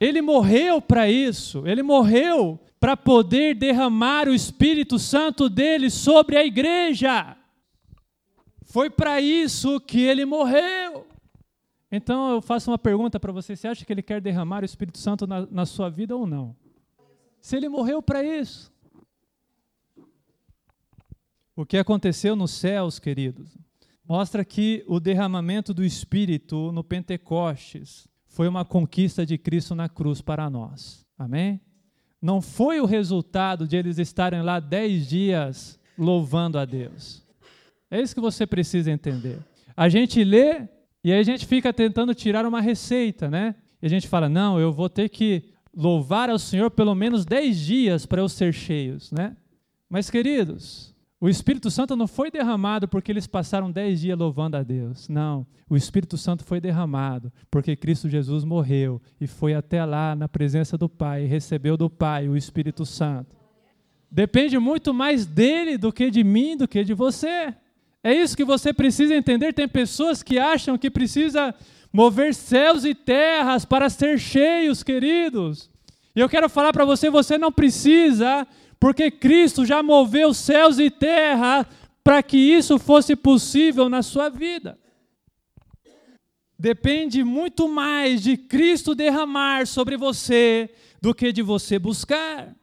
Ele 0.00 0.22
morreu 0.22 0.80
para 0.80 1.10
isso, 1.10 1.66
ele 1.66 1.82
morreu 1.82 2.60
para 2.80 2.96
poder 2.96 3.54
derramar 3.54 4.28
o 4.28 4.34
Espírito 4.34 4.98
Santo 4.98 5.48
dele 5.48 5.90
sobre 5.90 6.36
a 6.36 6.44
igreja. 6.44 7.36
Foi 8.62 8.88
para 8.90 9.20
isso 9.20 9.80
que 9.80 10.00
ele 10.00 10.24
morreu. 10.24 11.06
Então 11.90 12.32
eu 12.32 12.42
faço 12.42 12.70
uma 12.70 12.78
pergunta 12.78 13.18
para 13.18 13.32
você: 13.32 13.56
você 13.56 13.68
acha 13.68 13.84
que 13.84 13.92
ele 13.92 14.02
quer 14.02 14.20
derramar 14.20 14.62
o 14.62 14.66
Espírito 14.66 14.98
Santo 14.98 15.26
na, 15.26 15.46
na 15.46 15.66
sua 15.66 15.88
vida 15.88 16.14
ou 16.14 16.26
não? 16.26 16.54
Se 17.40 17.56
ele 17.56 17.68
morreu 17.68 18.02
para 18.02 18.22
isso. 18.22 18.72
O 21.56 21.66
que 21.66 21.76
aconteceu 21.76 22.36
nos 22.36 22.52
céus, 22.52 23.00
queridos, 23.00 23.58
mostra 24.06 24.44
que 24.44 24.84
o 24.86 25.00
derramamento 25.00 25.74
do 25.74 25.84
Espírito 25.84 26.70
no 26.70 26.84
Pentecostes 26.84 28.06
foi 28.26 28.46
uma 28.46 28.64
conquista 28.64 29.26
de 29.26 29.36
Cristo 29.36 29.74
na 29.74 29.88
cruz 29.88 30.20
para 30.20 30.48
nós. 30.48 31.04
Amém? 31.18 31.60
Não 32.20 32.40
foi 32.40 32.80
o 32.80 32.86
resultado 32.86 33.66
de 33.66 33.76
eles 33.76 33.98
estarem 33.98 34.42
lá 34.42 34.58
dez 34.58 35.08
dias 35.08 35.78
louvando 35.96 36.58
a 36.58 36.64
Deus. 36.64 37.22
É 37.90 38.00
isso 38.00 38.14
que 38.14 38.20
você 38.20 38.46
precisa 38.46 38.90
entender. 38.90 39.38
A 39.76 39.88
gente 39.88 40.22
lê 40.24 40.68
e 41.02 41.12
aí 41.12 41.20
a 41.20 41.22
gente 41.22 41.46
fica 41.46 41.72
tentando 41.72 42.14
tirar 42.14 42.44
uma 42.44 42.60
receita, 42.60 43.30
né? 43.30 43.54
E 43.80 43.86
a 43.86 43.88
gente 43.88 44.08
fala, 44.08 44.28
não, 44.28 44.58
eu 44.58 44.72
vou 44.72 44.88
ter 44.88 45.08
que 45.08 45.44
louvar 45.74 46.28
ao 46.28 46.38
Senhor 46.38 46.70
pelo 46.70 46.94
menos 46.94 47.24
dez 47.24 47.58
dias 47.58 48.04
para 48.04 48.20
eu 48.20 48.28
ser 48.28 48.52
cheios, 48.52 49.12
né? 49.12 49.36
Mas, 49.88 50.10
queridos, 50.10 50.94
o 51.20 51.28
Espírito 51.28 51.68
Santo 51.68 51.96
não 51.96 52.06
foi 52.06 52.30
derramado 52.30 52.86
porque 52.86 53.10
eles 53.10 53.26
passaram 53.26 53.72
dez 53.72 54.00
dias 54.00 54.16
louvando 54.16 54.56
a 54.56 54.62
Deus. 54.62 55.08
Não. 55.08 55.44
O 55.68 55.76
Espírito 55.76 56.16
Santo 56.16 56.44
foi 56.44 56.60
derramado 56.60 57.32
porque 57.50 57.74
Cristo 57.74 58.08
Jesus 58.08 58.44
morreu 58.44 59.02
e 59.20 59.26
foi 59.26 59.52
até 59.52 59.84
lá 59.84 60.14
na 60.14 60.28
presença 60.28 60.78
do 60.78 60.88
Pai 60.88 61.24
e 61.24 61.26
recebeu 61.26 61.76
do 61.76 61.90
Pai 61.90 62.28
o 62.28 62.36
Espírito 62.36 62.86
Santo. 62.86 63.36
Depende 64.08 64.58
muito 64.58 64.94
mais 64.94 65.26
dele 65.26 65.76
do 65.76 65.92
que 65.92 66.08
de 66.08 66.22
mim, 66.22 66.56
do 66.56 66.68
que 66.68 66.84
de 66.84 66.94
você. 66.94 67.52
É 68.02 68.14
isso 68.14 68.36
que 68.36 68.44
você 68.44 68.72
precisa 68.72 69.14
entender. 69.14 69.52
Tem 69.52 69.66
pessoas 69.66 70.22
que 70.22 70.38
acham 70.38 70.78
que 70.78 70.88
precisa 70.88 71.52
mover 71.92 72.32
céus 72.32 72.84
e 72.84 72.94
terras 72.94 73.64
para 73.64 73.90
ser 73.90 74.18
cheios, 74.20 74.84
queridos. 74.84 75.68
E 76.14 76.20
eu 76.20 76.28
quero 76.28 76.48
falar 76.48 76.72
para 76.72 76.84
você: 76.84 77.10
você 77.10 77.36
não 77.36 77.52
precisa 77.52 78.46
porque 78.80 79.10
Cristo 79.10 79.64
já 79.64 79.82
moveu 79.82 80.32
céus 80.32 80.78
e 80.78 80.90
terra 80.90 81.66
para 82.02 82.22
que 82.22 82.36
isso 82.36 82.78
fosse 82.78 83.14
possível 83.14 83.88
na 83.88 84.02
sua 84.02 84.28
vida. 84.28 84.78
Depende 86.58 87.22
muito 87.22 87.68
mais 87.68 88.22
de 88.22 88.36
Cristo 88.36 88.94
derramar 88.94 89.66
sobre 89.66 89.96
você 89.96 90.70
do 91.00 91.14
que 91.14 91.32
de 91.32 91.42
você 91.42 91.78
buscar. 91.78 92.54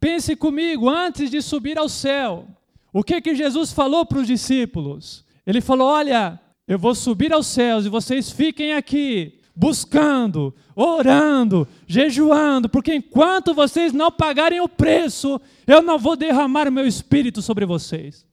Pense 0.00 0.34
comigo, 0.34 0.88
antes 0.88 1.30
de 1.30 1.40
subir 1.42 1.78
ao 1.78 1.88
céu, 1.88 2.48
o 2.92 3.02
que 3.02 3.20
que 3.20 3.34
Jesus 3.34 3.72
falou 3.72 4.06
para 4.06 4.18
os 4.18 4.26
discípulos? 4.26 5.24
Ele 5.46 5.60
falou: 5.60 5.88
Olha, 5.88 6.40
eu 6.66 6.78
vou 6.78 6.94
subir 6.94 7.32
aos 7.32 7.46
céus 7.46 7.84
e 7.86 7.88
vocês 7.88 8.30
fiquem 8.30 8.72
aqui, 8.72 9.37
buscando, 9.58 10.54
orando, 10.72 11.66
jejuando, 11.84 12.68
porque 12.68 12.94
enquanto 12.94 13.52
vocês 13.52 13.92
não 13.92 14.08
pagarem 14.08 14.60
o 14.60 14.68
preço, 14.68 15.40
eu 15.66 15.82
não 15.82 15.98
vou 15.98 16.16
derramar 16.16 16.68
o 16.68 16.72
meu 16.72 16.86
espírito 16.86 17.42
sobre 17.42 17.66
vocês. 17.66 18.24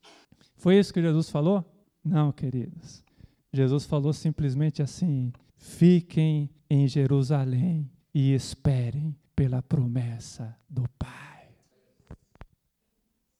Foi 0.55 0.77
isso 0.77 0.93
que 0.93 1.01
Jesus 1.01 1.27
falou? 1.31 1.65
Não, 2.03 2.31
queridos. 2.31 3.03
Jesus 3.51 3.85
falou 3.85 4.13
simplesmente 4.13 4.83
assim: 4.83 5.33
fiquem 5.57 6.47
em 6.69 6.87
Jerusalém 6.87 7.89
e 8.13 8.31
esperem 8.31 9.15
pela 9.35 9.63
promessa 9.63 10.55
do 10.69 10.87
Pai. 10.99 11.49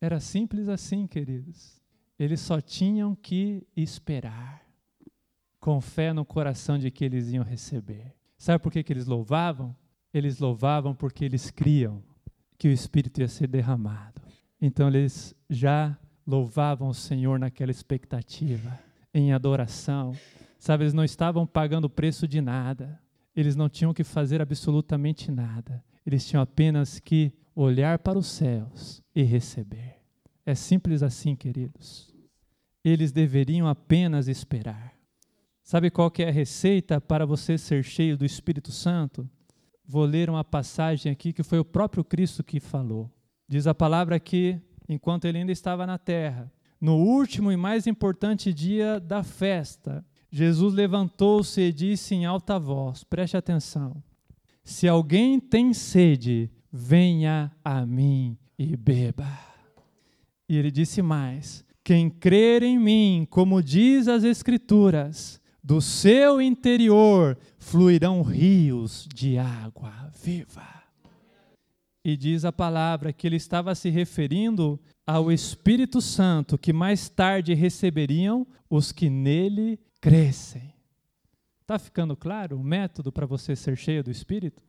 Era 0.02 0.20
simples 0.20 0.68
assim, 0.68 1.06
queridos. 1.06 1.80
Eles 2.18 2.40
só 2.40 2.60
tinham 2.60 3.14
que 3.14 3.68
esperar 3.78 4.65
com 5.66 5.82
fé 5.82 6.14
no 6.14 6.24
coração 6.24 6.78
de 6.78 6.92
que 6.92 7.04
eles 7.04 7.32
iam 7.32 7.44
receber. 7.44 8.14
Sabe 8.38 8.62
por 8.62 8.72
que, 8.72 8.84
que 8.84 8.94
eles 8.94 9.08
louvavam? 9.08 9.76
Eles 10.14 10.38
louvavam 10.38 10.94
porque 10.94 11.26
eles 11.26 11.50
criam 11.50 12.04
que 12.56 12.68
o 12.68 12.72
Espírito 12.72 13.20
ia 13.20 13.28
ser 13.28 13.48
derramado. 13.48 14.22
Então 14.62 14.88
eles 14.88 15.34
já 15.50 15.98
louvavam 16.26 16.90
o 16.90 16.94
Senhor 16.94 17.40
naquela 17.40 17.72
expectativa, 17.72 18.80
em 19.12 19.34
adoração. 19.34 20.16
Sabe, 20.60 20.84
eles 20.84 20.94
não 20.94 21.04
estavam 21.04 21.48
pagando 21.48 21.86
o 21.86 21.90
preço 21.90 22.28
de 22.28 22.42
nada. 22.42 23.00
Eles 23.36 23.56
não 23.56 23.68
tinham 23.68 23.92
que 23.92 24.04
fazer 24.04 24.44
absolutamente 24.44 25.32
nada. 25.32 25.84
Eles 26.06 26.28
tinham 26.28 26.44
apenas 26.44 27.00
que 27.00 27.34
olhar 27.56 27.98
para 27.98 28.20
os 28.20 28.28
céus 28.28 29.02
e 29.16 29.24
receber. 29.24 29.96
É 30.46 30.54
simples 30.54 31.02
assim, 31.02 31.36
queridos. 31.36 32.14
Eles 32.84 33.12
deveriam 33.12 33.68
apenas 33.68 34.28
esperar. 34.28 34.95
Sabe 35.66 35.90
qual 35.90 36.12
que 36.12 36.22
é 36.22 36.30
a 36.30 36.32
receita 36.32 37.02
para 37.02 37.26
você 37.26 37.58
ser 37.58 37.84
cheio 37.84 38.16
do 38.16 38.24
Espírito 38.24 38.72
Santo? 38.72 39.28
Vou 39.84 40.06
ler 40.06 40.30
uma 40.30 40.44
passagem 40.44 41.12
aqui 41.12 41.34
que 41.34 41.42
foi 41.42 41.58
o 41.58 41.66
próprio 41.66 42.04
Cristo 42.04 42.44
que 42.44 42.60
falou. 42.60 43.12
Diz 43.48 43.66
a 43.66 43.74
palavra 43.74 44.20
que, 44.20 44.62
enquanto 44.88 45.26
ele 45.26 45.40
ainda 45.40 45.52
estava 45.52 45.88
na 45.88 45.98
terra, 45.98 46.54
no 46.80 46.98
último 46.98 47.52
e 47.52 47.58
mais 47.58 47.88
importante 47.88 48.54
dia 48.54 49.00
da 49.00 49.24
festa, 49.24 50.06
Jesus 50.30 50.72
levantou-se 50.72 51.60
e 51.60 51.74
disse 51.74 52.14
em 52.14 52.26
alta 52.28 52.60
voz: 52.60 53.04
preste 53.04 53.36
atenção. 53.36 54.04
Se 54.64 54.88
alguém 54.88 55.40
tem 55.40 55.74
sede, 55.74 56.48
venha 56.72 57.52
a 57.64 57.84
mim 57.88 58.38
e 58.56 58.78
beba. 58.78 59.28
E 60.48 60.58
ele 60.58 60.70
disse 60.70 61.02
mais: 61.02 61.66
Quem 61.84 62.08
crer 62.08 62.62
em 62.62 62.78
mim, 62.78 63.28
como 63.32 63.64
diz 63.64 64.08
as 64.08 64.24
Escrituras, 64.24 65.42
do 65.66 65.82
seu 65.82 66.40
interior 66.40 67.36
fluirão 67.58 68.22
rios 68.22 69.08
de 69.12 69.40
água 69.40 70.12
viva. 70.24 70.64
E 72.04 72.16
diz 72.16 72.46
a 72.46 72.52
palavra 72.52 73.12
que 73.12 73.26
ele 73.26 73.38
estava 73.38 73.74
se 73.74 73.90
referindo 73.90 74.80
ao 75.08 75.32
Espírito 75.32 76.02
Santo 76.02 76.56
que 76.56 76.72
mais 76.72 77.10
tarde 77.10 77.56
receberiam 77.56 78.46
os 78.70 78.92
que 78.92 79.10
nele 79.10 79.80
crescem. 80.00 80.72
Está 81.62 81.80
ficando 81.80 82.16
claro 82.16 82.60
o 82.60 82.64
método 82.64 83.12
para 83.12 83.26
você 83.26 83.56
ser 83.56 83.76
cheio 83.76 84.04
do 84.04 84.12
Espírito? 84.12 84.62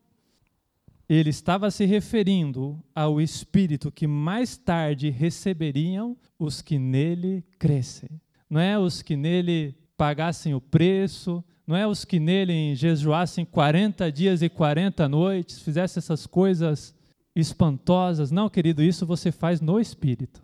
Ele 1.07 1.29
estava 1.29 1.71
se 1.71 1.85
referindo 1.85 2.83
ao 2.95 3.21
Espírito 3.21 3.93
que 3.93 4.07
mais 4.07 4.57
tarde 4.57 5.11
receberiam 5.11 6.17
os 6.39 6.63
que 6.63 6.79
nele 6.79 7.45
crescem. 7.59 8.19
Não 8.49 8.59
é 8.59 8.79
os 8.79 9.03
que 9.03 9.15
nele 9.15 9.77
pagassem 9.97 10.55
o 10.55 10.61
preço, 10.61 11.45
não 11.67 11.75
é 11.75 11.87
os 11.87 12.05
que 12.05 12.21
nele 12.21 12.75
jejuassem 12.77 13.45
40 13.45 14.11
dias 14.13 14.43
e 14.43 14.49
40 14.49 15.09
noites, 15.09 15.61
fizessem 15.61 15.99
essas 15.99 16.27
coisas 16.27 16.95
espantosas. 17.35 18.31
Não, 18.31 18.49
querido, 18.49 18.83
isso 18.83 19.05
você 19.05 19.33
faz 19.33 19.61
no 19.61 19.81
Espírito. 19.81 20.43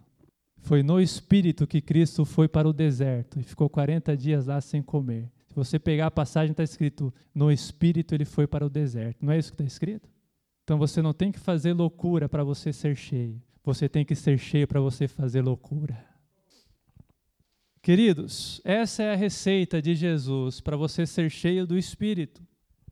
Foi 0.59 0.82
no 0.82 1.00
Espírito 1.00 1.66
que 1.66 1.80
Cristo 1.80 2.25
foi 2.25 2.49
para 2.49 2.68
o 2.68 2.73
deserto 2.73 3.38
e 3.38 3.42
ficou 3.42 3.68
40 3.68 4.16
dias 4.16 4.47
lá 4.47 4.61
sem 4.61 4.82
comer. 4.82 5.30
Se 5.49 5.54
você 5.54 5.78
pegar 5.78 6.06
a 6.06 6.11
passagem, 6.11 6.52
está 6.52 6.62
escrito: 6.62 7.12
no 7.35 7.50
Espírito 7.50 8.14
ele 8.14 8.25
foi 8.25 8.47
para 8.47 8.64
o 8.64 8.71
deserto. 8.71 9.25
Não 9.25 9.32
é 9.32 9.38
isso 9.38 9.50
que 9.50 9.54
está 9.54 9.64
escrito? 9.64 10.09
Então 10.64 10.78
você 10.78 11.02
não 11.02 11.12
tem 11.12 11.32
que 11.32 11.38
fazer 11.38 11.73
loucura 11.73 12.28
para 12.28 12.44
você 12.44 12.73
ser 12.73 12.97
cheio. 12.97 13.40
Você 13.64 13.88
tem 13.88 14.04
que 14.04 14.14
ser 14.14 14.38
cheio 14.38 14.66
para 14.66 14.80
você 14.80 15.06
fazer 15.06 15.42
loucura. 15.42 16.12
Queridos, 17.83 18.61
essa 18.65 19.03
é 19.03 19.12
a 19.12 19.17
receita 19.17 19.83
de 19.83 19.97
Jesus 19.97 20.61
para 20.61 20.77
você 20.77 21.05
ser 21.05 21.29
cheio 21.29 21.67
do 21.67 21.77
Espírito. 21.77 22.41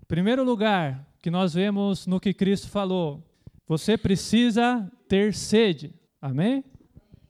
Primeiro 0.08 0.42
lugar 0.42 1.08
que 1.22 1.30
nós 1.30 1.54
vemos 1.54 2.08
no 2.08 2.18
que 2.18 2.34
Cristo 2.34 2.68
falou, 2.68 3.24
você 3.68 3.96
precisa 3.96 4.90
ter 5.06 5.32
sede. 5.32 5.94
Amém? 6.20 6.64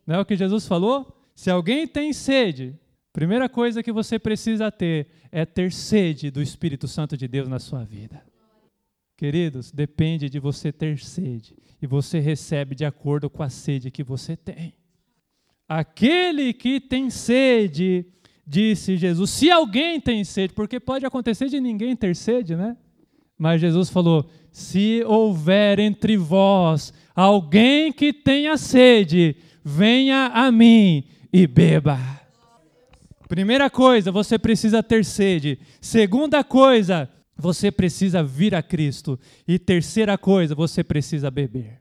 Não 0.07 0.14
é 0.17 0.21
o 0.21 0.25
que 0.25 0.37
Jesus 0.37 0.67
falou? 0.67 1.14
Se 1.35 1.50
alguém 1.50 1.87
tem 1.87 2.14
sede, 2.14 2.75
primeira 3.12 3.47
coisa 3.47 3.83
que 3.83 3.93
você 3.93 4.19
precisa 4.19 4.73
ter 4.73 5.09
é 5.31 5.45
ter 5.45 5.71
sede 5.71 6.31
do 6.31 6.40
Espírito 6.40 6.88
Santo 6.88 7.14
de 7.14 7.29
Deus 7.29 7.47
na 7.47 7.59
sua 7.59 7.85
vida. 7.85 8.25
Queridos, 9.19 9.71
depende 9.71 10.31
de 10.31 10.38
você 10.38 10.73
ter 10.73 10.99
sede 10.99 11.55
e 11.83 11.87
você 11.87 12.21
recebe 12.21 12.75
de 12.75 12.87
acordo 12.87 13.29
com 13.29 13.43
a 13.43 13.50
sede 13.50 13.90
que 13.90 14.02
você 14.02 14.35
tem. 14.35 14.79
Aquele 15.72 16.52
que 16.52 16.80
tem 16.80 17.10
sede, 17.10 18.04
disse 18.44 18.96
Jesus, 18.96 19.30
se 19.30 19.48
alguém 19.52 20.00
tem 20.00 20.24
sede, 20.24 20.52
porque 20.52 20.80
pode 20.80 21.06
acontecer 21.06 21.46
de 21.46 21.60
ninguém 21.60 21.94
ter 21.94 22.16
sede, 22.16 22.56
né? 22.56 22.76
Mas 23.38 23.60
Jesus 23.60 23.88
falou: 23.88 24.28
se 24.50 25.04
houver 25.06 25.78
entre 25.78 26.16
vós 26.16 26.92
alguém 27.14 27.92
que 27.92 28.12
tenha 28.12 28.56
sede, 28.56 29.36
venha 29.62 30.32
a 30.34 30.50
mim 30.50 31.04
e 31.32 31.46
beba. 31.46 32.00
Primeira 33.28 33.70
coisa, 33.70 34.10
você 34.10 34.40
precisa 34.40 34.82
ter 34.82 35.04
sede. 35.04 35.56
Segunda 35.80 36.42
coisa, 36.42 37.08
você 37.36 37.70
precisa 37.70 38.24
vir 38.24 38.56
a 38.56 38.62
Cristo. 38.62 39.16
E 39.46 39.56
terceira 39.56 40.18
coisa, 40.18 40.52
você 40.52 40.83
precisa 40.83 41.30
beber. 41.30 41.80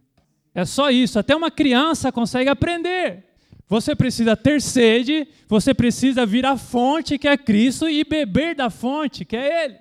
É 0.53 0.63
só 0.63 0.91
isso, 0.91 1.17
até 1.17 1.35
uma 1.35 1.49
criança 1.49 2.11
consegue 2.11 2.51
aprender. 2.51 3.28
Você 3.69 3.95
precisa 3.95 4.35
ter 4.35 4.59
sede, 4.59 5.27
você 5.47 5.75
precisa 5.75 6.25
vir 6.25 6.43
à 6.43 6.57
fonte 6.57 7.19
que 7.19 7.27
é 7.27 7.37
Cristo 7.37 7.87
e 7.87 8.03
beber 8.03 8.55
da 8.55 8.71
fonte 8.71 9.23
que 9.23 9.35
é 9.35 9.65
Ele. 9.65 9.77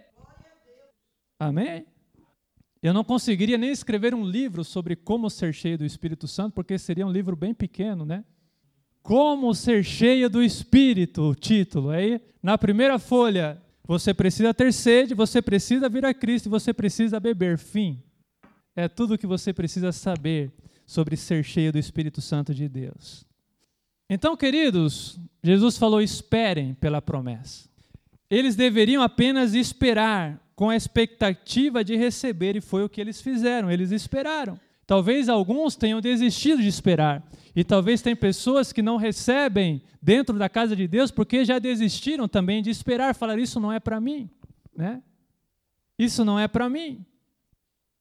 Amém? 1.40 1.86
Eu 2.82 2.92
não 2.92 3.02
conseguiria 3.02 3.56
nem 3.56 3.70
escrever 3.70 4.14
um 4.14 4.24
livro 4.24 4.62
sobre 4.62 4.94
como 4.94 5.30
ser 5.30 5.54
cheio 5.54 5.78
do 5.78 5.86
Espírito 5.86 6.28
Santo, 6.28 6.52
porque 6.52 6.78
seria 6.78 7.06
um 7.06 7.10
livro 7.10 7.34
bem 7.34 7.54
pequeno, 7.54 8.04
né? 8.04 8.24
Como 9.02 9.54
ser 9.54 9.82
cheio 9.82 10.28
do 10.28 10.42
Espírito, 10.42 11.22
o 11.22 11.34
título. 11.34 11.88
Aí, 11.88 12.20
na 12.42 12.58
primeira 12.58 12.98
folha, 12.98 13.60
você 13.84 14.12
precisa 14.12 14.52
ter 14.52 14.70
sede, 14.70 15.14
você 15.14 15.40
precisa 15.40 15.88
vir 15.88 16.04
a 16.04 16.12
Cristo, 16.12 16.50
você 16.50 16.74
precisa 16.74 17.18
beber. 17.18 17.56
Fim. 17.56 18.02
É 18.76 18.86
tudo 18.86 19.14
o 19.14 19.18
que 19.18 19.26
você 19.26 19.50
precisa 19.50 19.92
saber 19.92 20.52
sobre 20.86 21.16
ser 21.16 21.42
cheio 21.42 21.72
do 21.72 21.78
Espírito 21.78 22.20
Santo 22.20 22.54
de 22.54 22.68
Deus. 22.68 23.27
Então, 24.08 24.36
queridos, 24.36 25.18
Jesus 25.42 25.76
falou: 25.76 26.00
esperem 26.00 26.74
pela 26.74 27.02
promessa. 27.02 27.68
Eles 28.30 28.56
deveriam 28.56 29.02
apenas 29.02 29.54
esperar 29.54 30.40
com 30.54 30.68
a 30.70 30.76
expectativa 30.76 31.84
de 31.84 31.96
receber, 31.96 32.56
e 32.56 32.60
foi 32.60 32.82
o 32.82 32.88
que 32.88 33.00
eles 33.00 33.20
fizeram, 33.20 33.70
eles 33.70 33.90
esperaram. 33.90 34.58
Talvez 34.86 35.28
alguns 35.28 35.76
tenham 35.76 36.00
desistido 36.00 36.60
de 36.60 36.68
esperar, 36.68 37.22
e 37.54 37.62
talvez 37.62 38.02
tem 38.02 38.16
pessoas 38.16 38.72
que 38.72 38.82
não 38.82 38.96
recebem 38.96 39.82
dentro 40.02 40.38
da 40.38 40.48
casa 40.48 40.74
de 40.74 40.88
Deus 40.88 41.10
porque 41.10 41.44
já 41.44 41.58
desistiram 41.58 42.26
também 42.26 42.62
de 42.62 42.70
esperar, 42.70 43.14
falar 43.14 43.38
isso 43.38 43.60
não 43.60 43.72
é 43.72 43.78
para 43.78 44.00
mim, 44.00 44.28
né? 44.74 45.02
Isso 45.98 46.24
não 46.24 46.38
é 46.38 46.48
para 46.48 46.68
mim. 46.68 47.04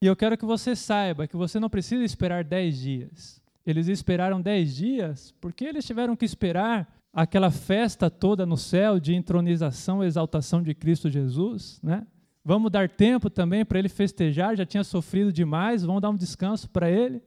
E 0.01 0.05
eu 0.05 0.15
quero 0.15 0.37
que 0.37 0.45
você 0.45 0.75
saiba 0.75 1.27
que 1.27 1.35
você 1.35 1.59
não 1.59 1.69
precisa 1.69 2.03
esperar 2.03 2.43
dez 2.43 2.79
dias. 2.79 3.41
Eles 3.67 3.89
esperaram 3.89 4.39
dez 4.39 4.73
dias 4.73 5.35
porque 5.41 5.65
eles 5.65 5.85
tiveram 5.85 6.15
que 6.15 6.23
esperar 6.23 6.87
aquela 7.11 7.51
festa 7.51 8.09
toda 8.09 8.45
no 8.45 8.55
céu 8.55 8.97
de 8.97 9.13
entronização 9.13 10.01
exaltação 10.01 10.63
de 10.63 10.73
Cristo 10.73 11.09
Jesus, 11.09 11.77
né? 11.83 12.07
Vamos 12.45 12.71
dar 12.71 12.87
tempo 12.87 13.29
também 13.29 13.65
para 13.65 13.77
ele 13.77 13.89
festejar, 13.89 14.55
já 14.55 14.65
tinha 14.65 14.85
sofrido 14.85 15.33
demais, 15.33 15.83
vamos 15.83 16.01
dar 16.01 16.09
um 16.09 16.15
descanso 16.15 16.69
para 16.69 16.89
ele. 16.89 17.21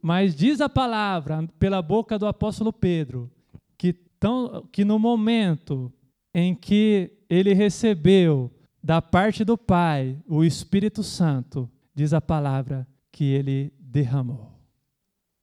Mas 0.00 0.34
diz 0.34 0.62
a 0.62 0.70
palavra, 0.70 1.46
pela 1.58 1.82
boca 1.82 2.18
do 2.18 2.26
apóstolo 2.26 2.72
Pedro, 2.72 3.30
que, 3.76 3.92
tão, 3.92 4.66
que 4.72 4.86
no 4.86 4.98
momento 4.98 5.92
em 6.32 6.54
que 6.54 7.12
ele 7.28 7.52
recebeu 7.52 8.50
da 8.82 9.02
parte 9.02 9.44
do 9.44 9.58
Pai 9.58 10.16
o 10.26 10.42
Espírito 10.42 11.02
Santo, 11.02 11.68
diz 11.94 12.14
a 12.14 12.20
palavra 12.22 12.88
que 13.12 13.24
ele 13.24 13.70
derramou. 13.78 14.55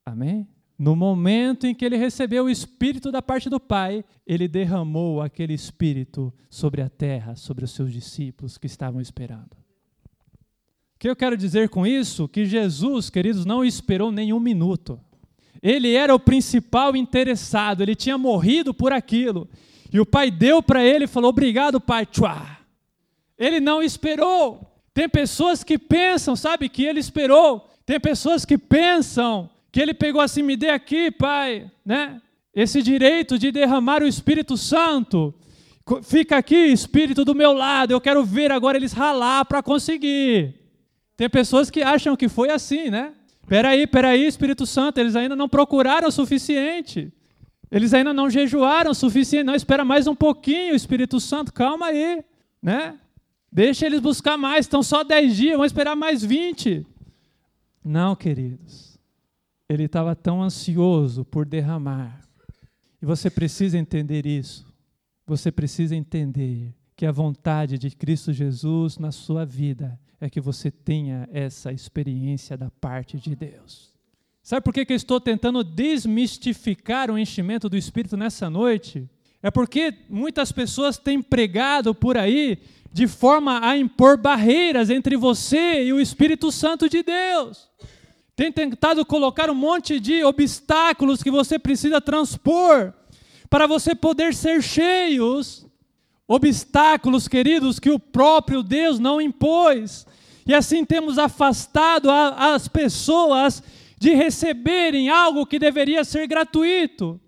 Amém? 0.06 0.48
No 0.78 0.96
momento 0.96 1.66
em 1.66 1.74
que 1.74 1.86
ele 1.86 1.96
recebeu 1.96 2.46
o 2.46 2.50
Espírito 2.50 3.12
da 3.12 3.22
parte 3.22 3.50
do 3.50 3.60
Pai, 3.60 4.04
ele 4.26 4.48
derramou 4.48 5.22
aquele 5.22 5.54
Espírito 5.54 6.34
sobre 6.50 6.82
a 6.82 6.90
terra, 6.90 7.36
sobre 7.36 7.64
os 7.64 7.72
seus 7.72 7.92
discípulos 7.92 8.58
que 8.58 8.68
estavam 8.68 9.00
esperando. 9.00 9.54
O 10.96 11.00
que 11.00 11.10
eu 11.10 11.16
quero 11.16 11.38
dizer 11.38 11.70
com 11.70 11.86
isso? 11.86 12.28
Que 12.28 12.46
Jesus, 12.46 13.10
queridos, 13.10 13.46
não 13.46 13.64
esperou 13.64 14.12
nenhum 14.12 14.40
minuto. 14.40 15.00
Ele 15.62 15.94
era 15.94 16.14
o 16.14 16.20
principal 16.20 16.96
interessado, 16.96 17.82
ele 17.82 17.96
tinha 17.96 18.18
morrido 18.18 18.74
por 18.74 18.92
aquilo. 18.92 19.48
E 19.92 20.00
o 20.00 20.06
pai 20.06 20.32
deu 20.32 20.62
para 20.62 20.84
ele 20.84 21.06
e 21.06 21.08
falou: 21.08 21.30
Obrigado, 21.30 21.80
pai. 21.80 22.06
Tchua. 22.06 22.58
Ele 23.38 23.60
não 23.60 23.82
esperou. 23.82 24.70
Tem 24.94 25.08
pessoas 25.08 25.64
que 25.64 25.78
pensam, 25.78 26.36
sabe, 26.36 26.68
que 26.68 26.84
ele 26.84 27.00
esperou. 27.00 27.70
Tem 27.86 28.00
pessoas 28.00 28.44
que 28.44 28.58
pensam 28.58 29.50
que 29.74 29.82
ele 29.82 29.96
pegou 29.96 30.22
assim, 30.22 30.44
me 30.44 30.56
dê 30.56 30.70
aqui, 30.70 31.10
Pai, 31.10 31.70
né? 31.84 32.22
Esse 32.54 32.84
direito 32.84 33.40
de 33.40 33.52
derramar 33.52 34.04
o 34.04 34.08
Espírito 34.08 34.56
Santo. 34.56 35.34
Fica 36.04 36.38
aqui, 36.38 36.56
Espírito 36.56 37.26
do 37.26 37.34
meu 37.34 37.52
lado, 37.52 37.90
eu 37.90 38.00
quero 38.00 38.24
ver 38.24 38.52
agora 38.52 38.78
eles 38.78 38.94
ralar 38.94 39.44
para 39.46 39.64
conseguir. 39.64 40.54
Tem 41.18 41.28
pessoas 41.28 41.72
que 41.72 41.82
acham 41.82 42.16
que 42.16 42.30
foi 42.30 42.52
assim, 42.52 42.92
né? 42.92 43.14
Peraí, 43.48 43.88
peraí, 43.88 44.28
Espírito 44.28 44.68
Santo, 44.68 45.00
eles 45.00 45.16
ainda 45.16 45.36
não 45.36 45.50
procuraram 45.50 46.08
o 46.08 46.12
suficiente. 46.12 47.12
Eles 47.72 47.96
ainda 47.96 48.14
não 48.14 48.30
jejuaram 48.30 48.92
o 48.92 48.96
suficiente. 48.96 49.44
Não, 49.44 49.56
espera 49.56 49.84
mais 49.84 50.06
um 50.06 50.14
pouquinho, 50.14 50.76
Espírito 50.76 51.20
Santo, 51.20 51.52
calma 51.52 51.88
aí, 51.88 52.24
né? 52.62 52.94
Deixa 53.52 53.88
eles 53.88 54.00
buscar 54.00 54.38
mais, 54.38 54.66
estão 54.66 54.84
só 54.84 55.04
10 55.04 55.36
dias, 55.36 55.58
vão 55.58 55.66
esperar 55.66 55.96
mais 55.96 56.24
20. 56.24 56.86
Não, 57.84 58.16
queridos 58.16 58.93
ele 59.70 59.84
estava 59.84 60.16
tão 60.16 60.42
ansioso 60.42 61.24
por 61.26 61.46
derramar. 61.46 62.22
E 63.02 63.06
você 63.06 63.30
precisa 63.30 63.78
entender 63.78 64.26
isso. 64.26 64.72
Você 65.26 65.52
precisa 65.52 65.96
entender 65.96 66.74
que 66.96 67.06
a 67.06 67.12
vontade 67.12 67.78
de 67.78 67.90
Cristo 67.92 68.32
Jesus 68.32 68.98
na 68.98 69.12
sua 69.12 69.46
vida 69.46 70.00
é 70.20 70.30
que 70.30 70.40
você 70.40 70.72
tenha 70.72 71.28
essa 71.32 71.72
experiência 71.72 72.56
da 72.56 72.70
parte 72.70 73.18
de 73.18 73.36
Deus. 73.36 73.94
Sabe 74.42 74.62
por 74.64 74.74
que, 74.74 74.86
que 74.86 74.94
eu 74.94 74.98
estou 74.98 75.20
tentando 75.20 75.64
desmistificar 75.64 77.10
o 77.10 77.18
enchimento 77.18 77.70
do 77.70 77.78
Espírito 77.78 78.18
nessa 78.18 78.50
noite? 78.50 79.10
É 79.42 79.50
porque 79.50 79.94
muitas 80.10 80.52
pessoas 80.52 80.98
têm 80.98 81.22
pregado 81.22 81.94
por 81.94 82.18
aí 82.18 82.58
de 82.92 83.08
forma 83.08 83.66
a 83.68 83.78
impor 83.78 84.18
barreiras 84.18 84.90
entre 84.90 85.18
você 85.18 85.84
e 85.84 85.92
o 85.92 86.00
Espírito 86.00 86.52
Santo 86.52 86.88
de 86.88 87.02
Deus. 87.04 87.70
Tem 88.36 88.52
tentado 88.52 89.06
colocar 89.06 89.50
um 89.50 89.56
monte 89.56 90.00
de 90.00 90.24
obstáculos 90.24 91.22
que 91.22 91.30
você 91.30 91.60
precisa 91.60 92.02
transpor 92.02 92.92
para 93.50 93.68
você 93.68 93.94
poder 93.94 94.34
ser 94.34 94.64
cheios. 94.64 95.68
Obstáculos, 96.28 97.28
queridos, 97.28 97.80
que 97.80 97.92
o 97.92 98.00
próprio 98.00 98.64
Deus 98.64 98.98
não 98.98 99.22
impôs. 99.22 100.08
E 100.48 100.54
assim 100.54 100.84
temos 100.84 101.20
afastado 101.20 102.10
a, 102.10 102.54
as 102.56 102.68
pessoas 102.68 103.62
de 104.00 104.16
receberem 104.16 105.10
algo 105.10 105.46
que 105.46 105.60
deveria 105.60 106.04
ser 106.04 106.28
gratuito, 106.28 107.22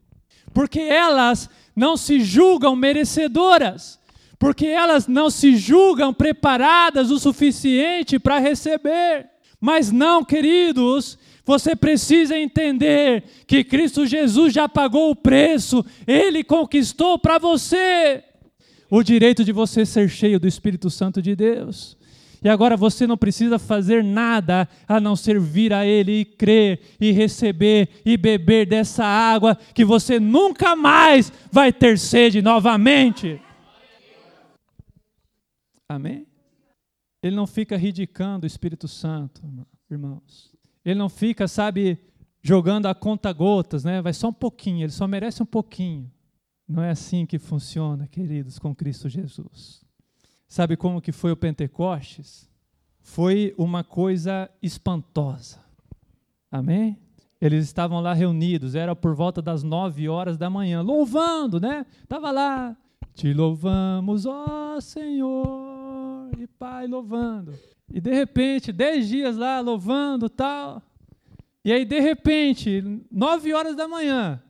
porque 0.54 0.82
elas 0.82 1.50
não 1.74 1.96
se 1.96 2.20
julgam 2.20 2.76
merecedoras, 2.76 4.00
porque 4.38 4.66
elas 4.66 5.08
não 5.08 5.30
se 5.30 5.56
julgam 5.56 6.14
preparadas 6.14 7.12
o 7.12 7.20
suficiente 7.20 8.20
para 8.20 8.40
receber. 8.40 9.35
Mas 9.66 9.92
não, 9.92 10.24
queridos, 10.24 11.18
você 11.44 11.76
precisa 11.76 12.38
entender 12.38 13.24
que 13.48 13.64
Cristo 13.64 14.06
Jesus 14.06 14.54
já 14.54 14.70
pagou 14.70 15.10
o 15.10 15.16
preço, 15.16 15.84
ele 16.06 16.44
conquistou 16.44 17.18
para 17.18 17.40
você 17.40 18.24
o 18.92 19.02
direito 19.02 19.44
de 19.44 19.52
você 19.52 19.84
ser 19.84 20.08
cheio 20.08 20.40
do 20.40 20.48
Espírito 20.48 20.88
Santo 20.92 21.20
de 21.20 21.36
Deus. 21.36 21.98
E 22.44 22.48
agora 22.48 22.78
você 22.78 23.08
não 23.08 23.18
precisa 23.18 23.58
fazer 23.58 24.04
nada 24.04 24.70
a 24.88 25.00
não 25.00 25.16
ser 25.16 25.40
vir 25.40 25.74
a 25.74 25.84
Ele 25.84 26.20
e 26.20 26.26
crer 26.26 26.80
e 27.02 27.12
receber 27.12 27.90
e 28.06 28.16
beber 28.18 28.68
dessa 28.68 29.04
água 29.04 29.58
que 29.74 29.84
você 29.84 30.20
nunca 30.20 30.76
mais 30.76 31.34
vai 31.52 31.74
ter 31.74 31.98
sede 31.98 32.40
novamente. 32.40 33.42
Amém? 35.90 36.28
Ele 37.26 37.36
não 37.36 37.48
fica 37.48 37.76
ridicando 37.76 38.44
o 38.44 38.48
Espírito 38.48 38.88
Santo, 38.88 39.42
irmãos. 39.90 40.54
Ele 40.86 41.00
não 41.00 41.10
fica, 41.10 41.48
sabe, 41.48 41.98
jogando 42.40 42.86
a 42.86 42.94
conta 42.94 43.34
gotas, 43.34 43.84
né? 43.84 44.00
Vai 44.00 44.14
só 44.14 44.28
um 44.28 44.34
pouquinho, 44.34 44.84
ele 44.84 44.92
só 44.92 45.08
merece 45.08 45.42
um 45.42 45.46
pouquinho. 45.48 46.12
Não 46.68 46.84
é 46.84 46.92
assim 46.92 47.26
que 47.26 47.40
funciona, 47.40 48.08
queridos, 48.08 48.60
com 48.60 48.76
Cristo 48.76 49.10
Jesus. 49.10 49.84
Sabe 50.48 50.78
como 50.78 51.02
que 51.02 51.12
foi 51.12 51.32
o 51.32 51.36
Pentecostes? 51.36 52.48
Foi 53.02 53.56
uma 53.58 53.84
coisa 53.84 54.48
espantosa. 54.62 55.60
Amém? 56.52 56.96
Eles 57.42 57.66
estavam 57.66 58.02
lá 58.02 58.14
reunidos, 58.14 58.76
era 58.76 58.96
por 58.96 59.16
volta 59.16 59.42
das 59.42 59.64
nove 59.64 60.08
horas 60.08 60.38
da 60.38 60.48
manhã, 60.48 60.84
louvando, 60.84 61.60
né? 61.60 61.88
Estava 62.04 62.30
lá, 62.30 62.78
te 63.16 63.34
louvamos, 63.34 64.28
ó 64.28 64.80
Senhor, 64.80 65.75
e 66.42 66.48
Pai 66.48 66.88
louvando. 66.88 67.54
E 67.92 68.00
de 68.02 68.14
repente, 68.14 68.72
dez 68.72 69.08
dias 69.08 69.38
lá 69.38 69.60
louvando 69.60 70.30
tal. 70.30 70.82
E 71.64 71.72
aí, 71.72 71.86
de 71.86 72.00
repente, 72.00 72.84
nove 73.12 73.54
horas 73.54 73.76
da 73.76 73.88
manhã, 73.88 74.42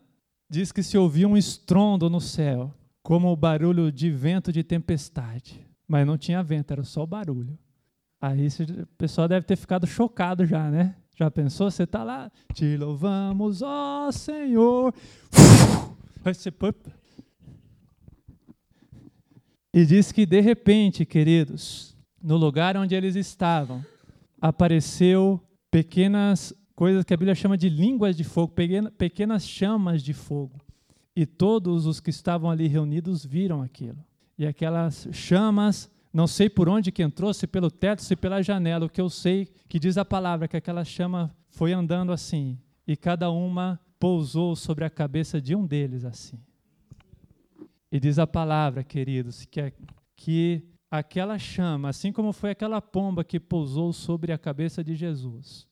diz 0.50 0.72
que 0.72 0.84
se 0.84 0.98
ouvia 0.98 1.28
um 1.28 1.38
estrondo 1.38 2.10
no 2.10 2.20
céu, 2.20 2.74
como 3.02 3.32
o 3.32 3.36
barulho 3.36 3.92
de 3.92 4.10
vento 4.10 4.52
de 4.52 4.64
tempestade. 4.64 5.66
Mas 5.88 6.06
não 6.06 6.18
tinha 6.18 6.44
vento, 6.44 6.72
era 6.72 6.84
só 6.84 7.06
barulho. 7.06 7.58
Aí 8.20 8.48
o 8.48 8.88
pessoal 8.98 9.28
deve 9.28 9.46
ter 9.46 9.56
ficado 9.56 9.86
chocado 9.86 10.46
já, 10.46 10.70
né? 10.70 10.96
Já 11.16 11.30
pensou? 11.30 11.70
Você 11.72 11.84
está 11.84 12.04
lá, 12.04 12.32
te 12.54 12.76
louvamos, 12.76 13.62
ó 13.62 14.12
Senhor. 14.12 14.94
E 19.76 19.86
diz 19.86 20.14
que 20.14 20.26
de 20.26 20.40
repente, 20.40 21.06
queridos, 21.06 21.98
no 22.24 22.38
lugar 22.38 22.78
onde 22.78 22.96
eles 22.96 23.18
estavam, 23.18 23.86
apareceu 24.40 25.38
pequenas 25.70 26.54
coisas 26.74 27.04
que 27.04 27.14
a 27.14 27.18
Bíblia 27.18 27.36
chama 27.36 27.58
de 27.58 27.68
línguas 27.68 28.16
de 28.16 28.24
fogo, 28.24 28.54
pequenas 28.98 29.46
chamas 29.46 30.02
de 30.02 30.14
fogo. 30.14 30.62
E 31.14 31.26
todos 31.26 31.86
os 31.86 32.00
que 32.00 32.10
estavam 32.10 32.50
ali 32.50 32.68
reunidos 32.68 33.26
viram 33.26 33.62
aquilo 33.62 33.98
e 34.38 34.46
aquelas 34.46 35.10
chamas, 35.12 35.92
não 36.14 36.26
sei 36.26 36.50
por 36.50 36.70
onde 36.70 36.92
que 36.92 37.04
entrou, 37.04 37.34
se 37.34 37.46
pelo 37.46 37.72
teto, 37.72 38.02
se 38.02 38.16
pela 38.16 38.42
janela, 38.42 38.86
o 38.86 38.90
que 38.90 39.02
eu 39.02 39.10
sei 39.10 39.50
que 39.68 39.78
diz 39.78 39.98
a 39.98 40.06
palavra 40.06 40.48
que 40.48 40.58
aquela 40.58 40.84
chama 40.84 41.36
foi 41.50 41.74
andando 41.74 42.12
assim, 42.12 42.58
e 42.88 42.96
cada 42.96 43.30
uma 43.30 43.80
pousou 44.00 44.56
sobre 44.56 44.86
a 44.86 44.90
cabeça 44.90 45.42
de 45.42 45.54
um 45.54 45.66
deles 45.66 46.04
assim. 46.04 46.40
E 47.96 48.00
diz 48.00 48.20
a 48.20 48.28
palavra, 48.28 48.84
queridos, 48.84 49.46
que, 49.46 49.74
que 50.18 50.68
aquela 50.92 51.40
chama, 51.40 51.88
assim 51.88 52.12
como 52.12 52.34
foi 52.34 52.52
aquela 52.52 52.82
pomba 52.82 53.24
que 53.24 53.40
pousou 53.40 53.94
sobre 53.94 54.34
a 54.34 54.38
cabeça 54.38 54.84
de 54.84 54.94
Jesus, 54.96 55.66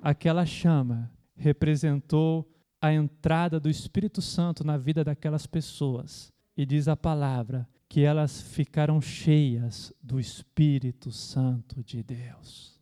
aquela 0.00 0.46
chama 0.46 1.10
representou 1.34 2.48
a 2.80 2.92
entrada 2.92 3.58
do 3.58 3.68
Espírito 3.68 4.22
Santo 4.22 4.62
na 4.62 4.78
vida 4.78 5.02
daquelas 5.02 5.44
pessoas. 5.44 6.32
E 6.56 6.64
diz 6.64 6.86
a 6.86 6.96
palavra 6.96 7.68
que 7.88 8.02
elas 8.02 8.40
ficaram 8.40 9.00
cheias 9.00 9.92
do 10.00 10.20
Espírito 10.20 11.10
Santo 11.10 11.82
de 11.82 12.00
Deus. 12.00 12.80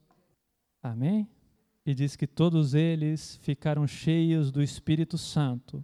Amém? 0.83 1.27
E 1.87 1.95
diz 1.95 2.17
que 2.17 2.27
todos 2.27 2.75
eles 2.75 3.39
ficaram 3.41 3.87
cheios 3.87 4.53
do 4.53 4.63
Espírito 4.63 5.17
Santo. 5.17 5.83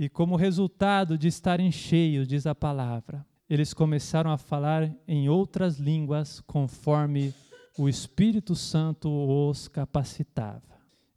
E 0.00 0.08
como 0.08 0.34
resultado 0.34 1.18
de 1.18 1.28
estarem 1.28 1.70
cheios, 1.70 2.26
diz 2.26 2.46
a 2.46 2.54
palavra, 2.54 3.22
eles 3.50 3.74
começaram 3.74 4.30
a 4.30 4.38
falar 4.38 4.90
em 5.06 5.28
outras 5.28 5.78
línguas 5.78 6.40
conforme 6.40 7.34
o 7.76 7.86
Espírito 7.86 8.56
Santo 8.56 9.10
os 9.10 9.68
capacitava. 9.68 10.62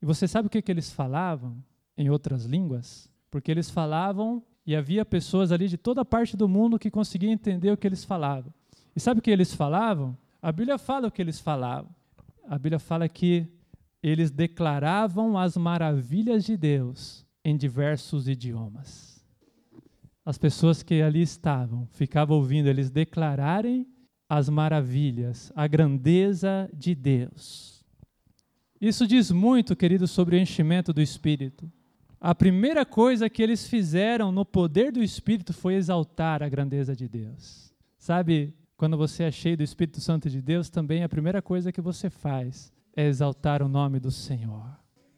E 0.01 0.05
você 0.05 0.27
sabe 0.27 0.47
o 0.47 0.49
que, 0.49 0.61
que 0.61 0.69
eles 0.69 0.91
falavam 0.91 1.63
em 1.97 2.09
outras 2.09 2.43
línguas? 2.43 3.09
Porque 3.31 3.49
eles 3.49 3.69
falavam 3.69 4.43
e 4.67 4.75
havia 4.75 5.05
pessoas 5.05 5.53
ali 5.53 5.69
de 5.69 5.77
toda 5.77 6.03
parte 6.03 6.35
do 6.35 6.49
mundo 6.49 6.77
que 6.77 6.91
conseguiam 6.91 7.31
entender 7.31 7.71
o 7.71 7.77
que 7.77 7.87
eles 7.87 8.03
falavam. 8.03 8.53
E 8.93 8.99
sabe 8.99 9.19
o 9.19 9.23
que 9.23 9.31
eles 9.31 9.53
falavam? 9.53 10.17
A 10.41 10.51
Bíblia 10.51 10.77
fala 10.77 11.07
o 11.07 11.11
que 11.11 11.21
eles 11.21 11.39
falavam. 11.39 11.89
A 12.49 12.57
Bíblia 12.57 12.79
fala 12.79 13.07
que 13.07 13.47
eles 14.03 14.29
declaravam 14.29 15.37
as 15.37 15.55
maravilhas 15.55 16.43
de 16.43 16.57
Deus 16.57 17.22
em 17.43 17.57
diversos 17.57 18.27
idiomas. 18.27 19.23
As 20.25 20.37
pessoas 20.37 20.81
que 20.81 21.01
ali 21.01 21.21
estavam 21.21 21.87
ficavam 21.87 22.37
ouvindo 22.37 22.67
eles 22.67 22.89
declararem 22.89 23.87
as 24.29 24.49
maravilhas, 24.49 25.51
a 25.55 25.67
grandeza 25.67 26.69
de 26.73 26.95
Deus. 26.95 27.85
Isso 28.79 29.05
diz 29.05 29.31
muito, 29.31 29.75
querido, 29.75 30.07
sobre 30.07 30.35
o 30.35 30.39
enchimento 30.39 30.93
do 30.93 31.01
Espírito 31.01 31.71
a 32.25 32.33
primeira 32.33 32.85
coisa 32.85 33.29
que 33.29 33.43
eles 33.43 33.67
fizeram 33.67 34.31
no 34.31 34.45
poder 34.45 34.93
do 34.93 35.03
Espírito 35.03 35.51
foi 35.51 35.73
exaltar 35.73 36.41
a 36.41 36.47
grandeza 36.47 36.95
de 36.95 37.05
Deus. 37.05 37.73
Sabe, 37.97 38.55
quando 38.77 38.95
você 38.95 39.23
é 39.23 39.31
cheio 39.31 39.57
do 39.57 39.63
Espírito 39.63 39.99
Santo 39.99 40.29
de 40.29 40.41
Deus, 40.41 40.69
também 40.69 41.03
a 41.03 41.09
primeira 41.09 41.41
coisa 41.41 41.69
que 41.69 41.81
você 41.81 42.09
faz 42.09 42.71
é 42.95 43.05
exaltar 43.05 43.61
o 43.61 43.67
nome 43.67 43.99
do 43.99 44.09
Senhor. 44.09 44.65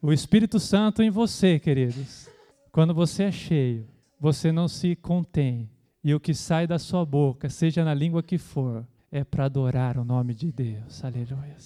O 0.06 0.12
Espírito 0.12 0.60
Santo 0.60 1.02
em 1.02 1.10
você, 1.10 1.58
queridos. 1.58 2.28
Quando 2.70 2.94
você 2.94 3.24
é 3.24 3.32
cheio, 3.32 3.88
você 4.20 4.52
não 4.52 4.68
se 4.68 4.94
contém. 4.94 5.68
E 6.04 6.14
o 6.14 6.20
que 6.20 6.32
sai 6.32 6.64
da 6.64 6.78
sua 6.78 7.04
boca, 7.04 7.48
seja 7.48 7.84
na 7.84 7.92
língua 7.92 8.22
que 8.22 8.38
for, 8.38 8.86
é 9.10 9.24
para 9.24 9.46
adorar 9.46 9.98
o 9.98 10.04
nome 10.04 10.32
de 10.32 10.52
Deus. 10.52 11.04
Aleluia. 11.04 11.56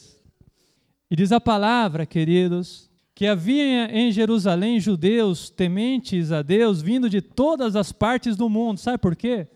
E 1.10 1.14
diz 1.14 1.32
a 1.32 1.38
palavra, 1.38 2.06
queridos, 2.06 2.90
que 3.14 3.26
havia 3.26 3.94
em 3.94 4.10
Jerusalém 4.10 4.80
judeus 4.80 5.50
tementes 5.50 6.32
a 6.32 6.40
Deus 6.40 6.80
vindo 6.80 7.10
de 7.10 7.20
todas 7.20 7.76
as 7.76 7.92
partes 7.92 8.36
do 8.36 8.48
mundo. 8.48 8.78
Sabe 8.78 8.96
por 8.96 9.14
quê? 9.14 9.48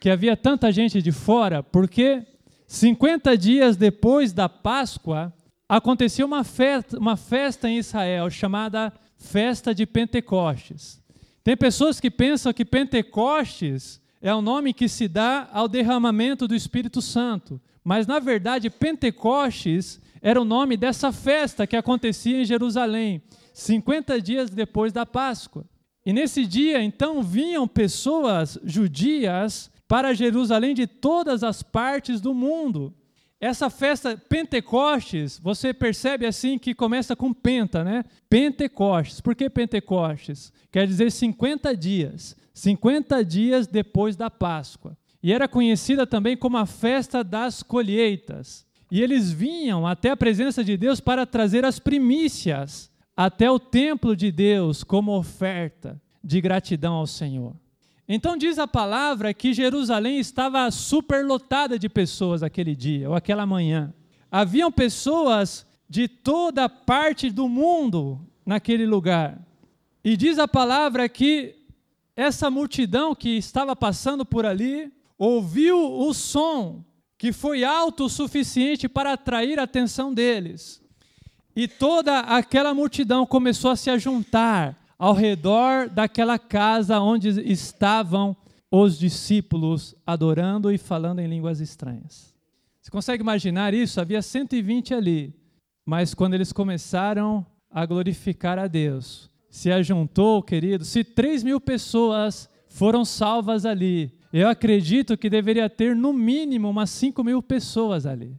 Que 0.00 0.10
havia 0.10 0.36
tanta 0.36 0.72
gente 0.72 1.00
de 1.00 1.12
fora, 1.12 1.62
porque 1.62 2.26
50 2.66 3.38
dias 3.38 3.76
depois 3.76 4.32
da 4.32 4.48
Páscoa 4.48 5.32
acontecia 5.76 6.26
uma 6.26 6.44
festa, 6.44 6.98
uma 6.98 7.16
festa 7.16 7.66
em 7.66 7.78
Israel 7.78 8.28
chamada 8.28 8.92
Festa 9.16 9.74
de 9.74 9.86
Pentecostes. 9.86 11.02
Tem 11.42 11.56
pessoas 11.56 11.98
que 11.98 12.10
pensam 12.10 12.52
que 12.52 12.62
Pentecostes 12.62 13.98
é 14.20 14.34
o 14.34 14.42
nome 14.42 14.74
que 14.74 14.86
se 14.86 15.08
dá 15.08 15.48
ao 15.50 15.66
derramamento 15.66 16.46
do 16.46 16.54
Espírito 16.54 17.00
Santo, 17.00 17.58
mas 17.82 18.06
na 18.06 18.18
verdade 18.18 18.68
Pentecostes 18.68 19.98
era 20.20 20.38
o 20.38 20.44
nome 20.44 20.76
dessa 20.76 21.10
festa 21.10 21.66
que 21.66 21.74
acontecia 21.74 22.42
em 22.42 22.44
Jerusalém, 22.44 23.22
50 23.54 24.20
dias 24.20 24.50
depois 24.50 24.92
da 24.92 25.06
Páscoa. 25.06 25.64
E 26.04 26.12
nesse 26.12 26.44
dia, 26.44 26.82
então, 26.82 27.22
vinham 27.22 27.66
pessoas 27.66 28.58
judias 28.62 29.70
para 29.88 30.12
Jerusalém 30.12 30.74
de 30.74 30.86
todas 30.86 31.42
as 31.42 31.62
partes 31.62 32.20
do 32.20 32.34
mundo. 32.34 32.94
Essa 33.42 33.68
festa 33.68 34.16
Pentecostes, 34.16 35.36
você 35.36 35.74
percebe 35.74 36.24
assim 36.24 36.56
que 36.56 36.72
começa 36.72 37.16
com 37.16 37.32
penta, 37.32 37.82
né? 37.82 38.04
Pentecostes. 38.30 39.20
Por 39.20 39.34
que 39.34 39.50
Pentecostes? 39.50 40.52
Quer 40.70 40.86
dizer 40.86 41.10
50 41.10 41.76
dias. 41.76 42.36
50 42.54 43.24
dias 43.24 43.66
depois 43.66 44.14
da 44.14 44.30
Páscoa. 44.30 44.96
E 45.20 45.32
era 45.32 45.48
conhecida 45.48 46.06
também 46.06 46.36
como 46.36 46.56
a 46.56 46.64
festa 46.64 47.24
das 47.24 47.64
colheitas. 47.64 48.64
E 48.88 49.02
eles 49.02 49.32
vinham 49.32 49.88
até 49.88 50.10
a 50.10 50.16
presença 50.16 50.62
de 50.62 50.76
Deus 50.76 51.00
para 51.00 51.26
trazer 51.26 51.64
as 51.64 51.80
primícias 51.80 52.92
até 53.16 53.50
o 53.50 53.58
templo 53.58 54.14
de 54.14 54.30
Deus 54.30 54.84
como 54.84 55.18
oferta 55.18 56.00
de 56.22 56.40
gratidão 56.40 56.94
ao 56.94 57.08
Senhor. 57.08 57.56
Então 58.14 58.36
diz 58.36 58.58
a 58.58 58.68
palavra 58.68 59.32
que 59.32 59.54
Jerusalém 59.54 60.18
estava 60.18 60.70
superlotada 60.70 61.78
de 61.78 61.88
pessoas 61.88 62.42
aquele 62.42 62.76
dia 62.76 63.08
ou 63.08 63.14
aquela 63.14 63.46
manhã. 63.46 63.90
Haviam 64.30 64.70
pessoas 64.70 65.66
de 65.88 66.06
toda 66.06 66.68
parte 66.68 67.30
do 67.30 67.48
mundo 67.48 68.20
naquele 68.44 68.84
lugar. 68.84 69.40
E 70.04 70.14
diz 70.14 70.38
a 70.38 70.46
palavra 70.46 71.08
que 71.08 71.54
essa 72.14 72.50
multidão 72.50 73.14
que 73.14 73.30
estava 73.30 73.74
passando 73.74 74.26
por 74.26 74.44
ali 74.44 74.92
ouviu 75.16 75.78
o 75.78 76.12
som 76.12 76.84
que 77.16 77.32
foi 77.32 77.64
alto 77.64 78.04
o 78.04 78.10
suficiente 78.10 78.90
para 78.90 79.14
atrair 79.14 79.58
a 79.58 79.62
atenção 79.62 80.12
deles. 80.12 80.82
E 81.56 81.66
toda 81.66 82.20
aquela 82.20 82.74
multidão 82.74 83.24
começou 83.24 83.70
a 83.70 83.76
se 83.76 83.88
ajuntar 83.88 84.81
ao 85.02 85.14
redor 85.14 85.90
daquela 85.90 86.38
casa 86.38 87.00
onde 87.00 87.28
estavam 87.50 88.36
os 88.70 88.96
discípulos 88.96 89.96
adorando 90.06 90.70
e 90.70 90.78
falando 90.78 91.18
em 91.18 91.26
línguas 91.26 91.58
estranhas. 91.58 92.32
Você 92.80 92.88
consegue 92.88 93.20
imaginar 93.20 93.74
isso? 93.74 94.00
Havia 94.00 94.22
120 94.22 94.94
ali, 94.94 95.34
mas 95.84 96.14
quando 96.14 96.34
eles 96.34 96.52
começaram 96.52 97.44
a 97.68 97.84
glorificar 97.84 98.60
a 98.60 98.68
Deus, 98.68 99.28
se 99.50 99.72
ajuntou, 99.72 100.40
querido, 100.40 100.84
se 100.84 101.02
3 101.02 101.42
mil 101.42 101.60
pessoas 101.60 102.48
foram 102.68 103.04
salvas 103.04 103.66
ali, 103.66 104.16
eu 104.32 104.48
acredito 104.48 105.18
que 105.18 105.28
deveria 105.28 105.68
ter 105.68 105.96
no 105.96 106.12
mínimo 106.12 106.70
umas 106.70 106.90
5 106.90 107.24
mil 107.24 107.42
pessoas 107.42 108.06
ali. 108.06 108.38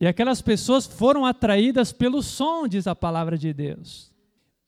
E 0.00 0.06
aquelas 0.06 0.40
pessoas 0.40 0.86
foram 0.86 1.26
atraídas 1.26 1.92
pelo 1.92 2.22
som, 2.22 2.66
diz 2.66 2.86
a 2.86 2.96
palavra 2.96 3.36
de 3.36 3.52
Deus. 3.52 4.16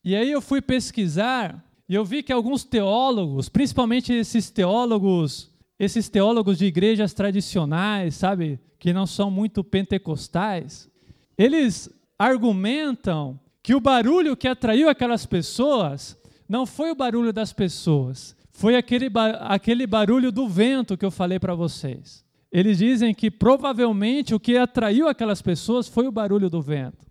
E 0.04 0.16
aí 0.16 0.30
eu 0.30 0.40
fui 0.40 0.62
pesquisar 0.62 1.62
e 1.88 1.94
eu 1.94 2.04
vi 2.04 2.22
que 2.22 2.32
alguns 2.32 2.64
teólogos, 2.64 3.48
principalmente 3.48 4.12
esses 4.12 4.50
teólogos, 4.50 5.50
esses 5.78 6.08
teólogos 6.08 6.58
de 6.58 6.66
igrejas 6.66 7.12
tradicionais, 7.12 8.14
sabe, 8.14 8.58
que 8.78 8.92
não 8.92 9.06
são 9.06 9.30
muito 9.30 9.62
pentecostais, 9.62 10.88
eles 11.36 11.90
argumentam 12.18 13.38
que 13.62 13.74
o 13.74 13.80
barulho 13.80 14.36
que 14.36 14.48
atraiu 14.48 14.88
aquelas 14.88 15.26
pessoas 15.26 16.16
não 16.48 16.64
foi 16.64 16.90
o 16.90 16.94
barulho 16.94 17.32
das 17.32 17.52
pessoas, 17.52 18.34
foi 18.52 18.76
aquele, 18.76 19.10
aquele 19.40 19.86
barulho 19.86 20.32
do 20.32 20.48
vento 20.48 20.96
que 20.96 21.04
eu 21.04 21.10
falei 21.10 21.38
para 21.38 21.54
vocês. 21.54 22.24
Eles 22.50 22.78
dizem 22.78 23.14
que 23.14 23.30
provavelmente 23.30 24.34
o 24.34 24.40
que 24.40 24.56
atraiu 24.56 25.08
aquelas 25.08 25.40
pessoas 25.42 25.86
foi 25.88 26.06
o 26.08 26.12
barulho 26.12 26.50
do 26.50 26.60
vento. 26.60 27.09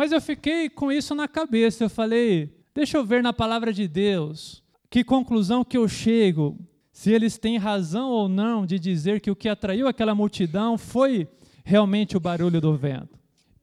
Mas 0.00 0.12
eu 0.12 0.20
fiquei 0.22 0.70
com 0.70 0.90
isso 0.90 1.14
na 1.14 1.28
cabeça. 1.28 1.84
Eu 1.84 1.90
falei, 1.90 2.50
deixa 2.74 2.96
eu 2.96 3.04
ver 3.04 3.22
na 3.22 3.34
palavra 3.34 3.70
de 3.70 3.86
Deus 3.86 4.64
que 4.88 5.04
conclusão 5.04 5.62
que 5.62 5.76
eu 5.76 5.86
chego, 5.86 6.58
se 6.90 7.12
eles 7.12 7.36
têm 7.36 7.58
razão 7.58 8.08
ou 8.08 8.26
não 8.26 8.64
de 8.64 8.78
dizer 8.78 9.20
que 9.20 9.30
o 9.30 9.36
que 9.36 9.46
atraiu 9.46 9.86
aquela 9.86 10.14
multidão 10.14 10.78
foi 10.78 11.28
realmente 11.62 12.16
o 12.16 12.20
barulho 12.20 12.62
do 12.62 12.74
vento. 12.74 13.20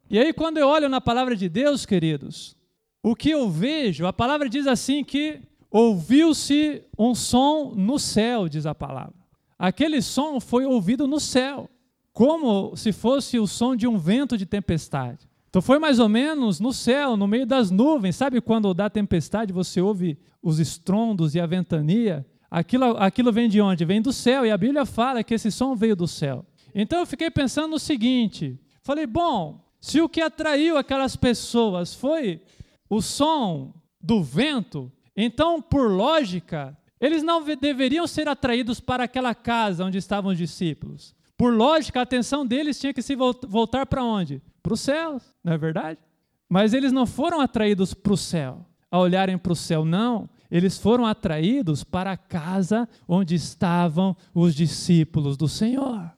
E 0.08 0.16
aí, 0.16 0.32
quando 0.32 0.58
eu 0.58 0.68
olho 0.68 0.88
na 0.88 1.00
palavra 1.00 1.34
de 1.34 1.48
Deus, 1.48 1.84
queridos, 1.84 2.56
o 3.02 3.16
que 3.16 3.30
eu 3.30 3.50
vejo, 3.50 4.06
a 4.06 4.12
palavra 4.12 4.48
diz 4.48 4.68
assim 4.68 5.02
que 5.02 5.40
ouviu-se 5.68 6.84
um 6.96 7.16
som 7.16 7.74
no 7.74 7.98
céu, 7.98 8.48
diz 8.48 8.64
a 8.64 8.76
palavra. 8.76 9.16
Aquele 9.58 10.00
som 10.00 10.38
foi 10.38 10.64
ouvido 10.64 11.08
no 11.08 11.18
céu, 11.18 11.68
como 12.12 12.76
se 12.76 12.92
fosse 12.92 13.40
o 13.40 13.46
som 13.48 13.74
de 13.74 13.88
um 13.88 13.98
vento 13.98 14.38
de 14.38 14.46
tempestade. 14.46 15.27
Então 15.48 15.62
foi 15.62 15.78
mais 15.78 15.98
ou 15.98 16.08
menos 16.08 16.60
no 16.60 16.72
céu, 16.72 17.16
no 17.16 17.26
meio 17.26 17.46
das 17.46 17.70
nuvens. 17.70 18.16
Sabe 18.16 18.40
quando 18.40 18.74
dá 18.74 18.90
tempestade, 18.90 19.52
você 19.52 19.80
ouve 19.80 20.18
os 20.42 20.58
estrondos 20.58 21.34
e 21.34 21.40
a 21.40 21.46
ventania? 21.46 22.26
Aquilo, 22.50 22.96
aquilo 22.96 23.32
vem 23.32 23.48
de 23.48 23.60
onde? 23.60 23.84
Vem 23.84 24.00
do 24.00 24.12
céu. 24.12 24.44
E 24.44 24.50
a 24.50 24.58
Bíblia 24.58 24.84
fala 24.84 25.24
que 25.24 25.34
esse 25.34 25.50
som 25.50 25.74
veio 25.74 25.96
do 25.96 26.06
céu. 26.06 26.44
Então 26.74 27.00
eu 27.00 27.06
fiquei 27.06 27.30
pensando 27.30 27.70
no 27.70 27.78
seguinte: 27.78 28.58
falei, 28.82 29.06
bom, 29.06 29.64
se 29.80 30.00
o 30.00 30.08
que 30.08 30.20
atraiu 30.20 30.76
aquelas 30.76 31.16
pessoas 31.16 31.94
foi 31.94 32.42
o 32.88 33.00
som 33.00 33.74
do 34.00 34.22
vento, 34.22 34.90
então, 35.16 35.60
por 35.60 35.90
lógica, 35.90 36.76
eles 37.00 37.22
não 37.22 37.42
deveriam 37.42 38.06
ser 38.06 38.28
atraídos 38.28 38.80
para 38.80 39.04
aquela 39.04 39.34
casa 39.34 39.84
onde 39.84 39.98
estavam 39.98 40.30
os 40.30 40.38
discípulos. 40.38 41.14
Por 41.36 41.52
lógica, 41.54 42.00
a 42.00 42.02
atenção 42.02 42.46
deles 42.46 42.78
tinha 42.78 42.94
que 42.94 43.02
se 43.02 43.16
voltar 43.16 43.86
para 43.86 44.04
onde? 44.04 44.42
Para 44.68 44.74
o 44.74 44.76
céu, 44.76 45.18
não 45.42 45.54
é 45.54 45.56
verdade? 45.56 45.98
Mas 46.46 46.74
eles 46.74 46.92
não 46.92 47.06
foram 47.06 47.40
atraídos 47.40 47.94
para 47.94 48.12
o 48.12 48.18
céu, 48.18 48.66
a 48.90 48.98
olharem 48.98 49.38
para 49.38 49.50
o 49.50 49.56
céu, 49.56 49.82
não. 49.82 50.28
Eles 50.50 50.76
foram 50.76 51.06
atraídos 51.06 51.82
para 51.82 52.12
a 52.12 52.18
casa 52.18 52.86
onde 53.08 53.34
estavam 53.34 54.14
os 54.34 54.54
discípulos 54.54 55.38
do 55.38 55.48
Senhor. 55.48 56.12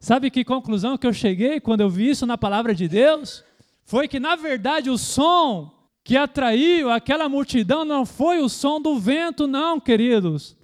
Sabe 0.00 0.30
que 0.30 0.42
conclusão 0.42 0.96
que 0.96 1.06
eu 1.06 1.12
cheguei 1.12 1.60
quando 1.60 1.82
eu 1.82 1.90
vi 1.90 2.08
isso 2.08 2.24
na 2.24 2.38
palavra 2.38 2.74
de 2.74 2.88
Deus? 2.88 3.44
Foi 3.84 4.08
que, 4.08 4.18
na 4.18 4.36
verdade, 4.36 4.88
o 4.88 4.96
som 4.96 5.70
que 6.02 6.16
atraiu 6.16 6.90
aquela 6.90 7.28
multidão 7.28 7.84
não 7.84 8.06
foi 8.06 8.40
o 8.40 8.48
som 8.48 8.80
do 8.80 8.98
vento, 8.98 9.46
não, 9.46 9.78
queridos 9.78 10.56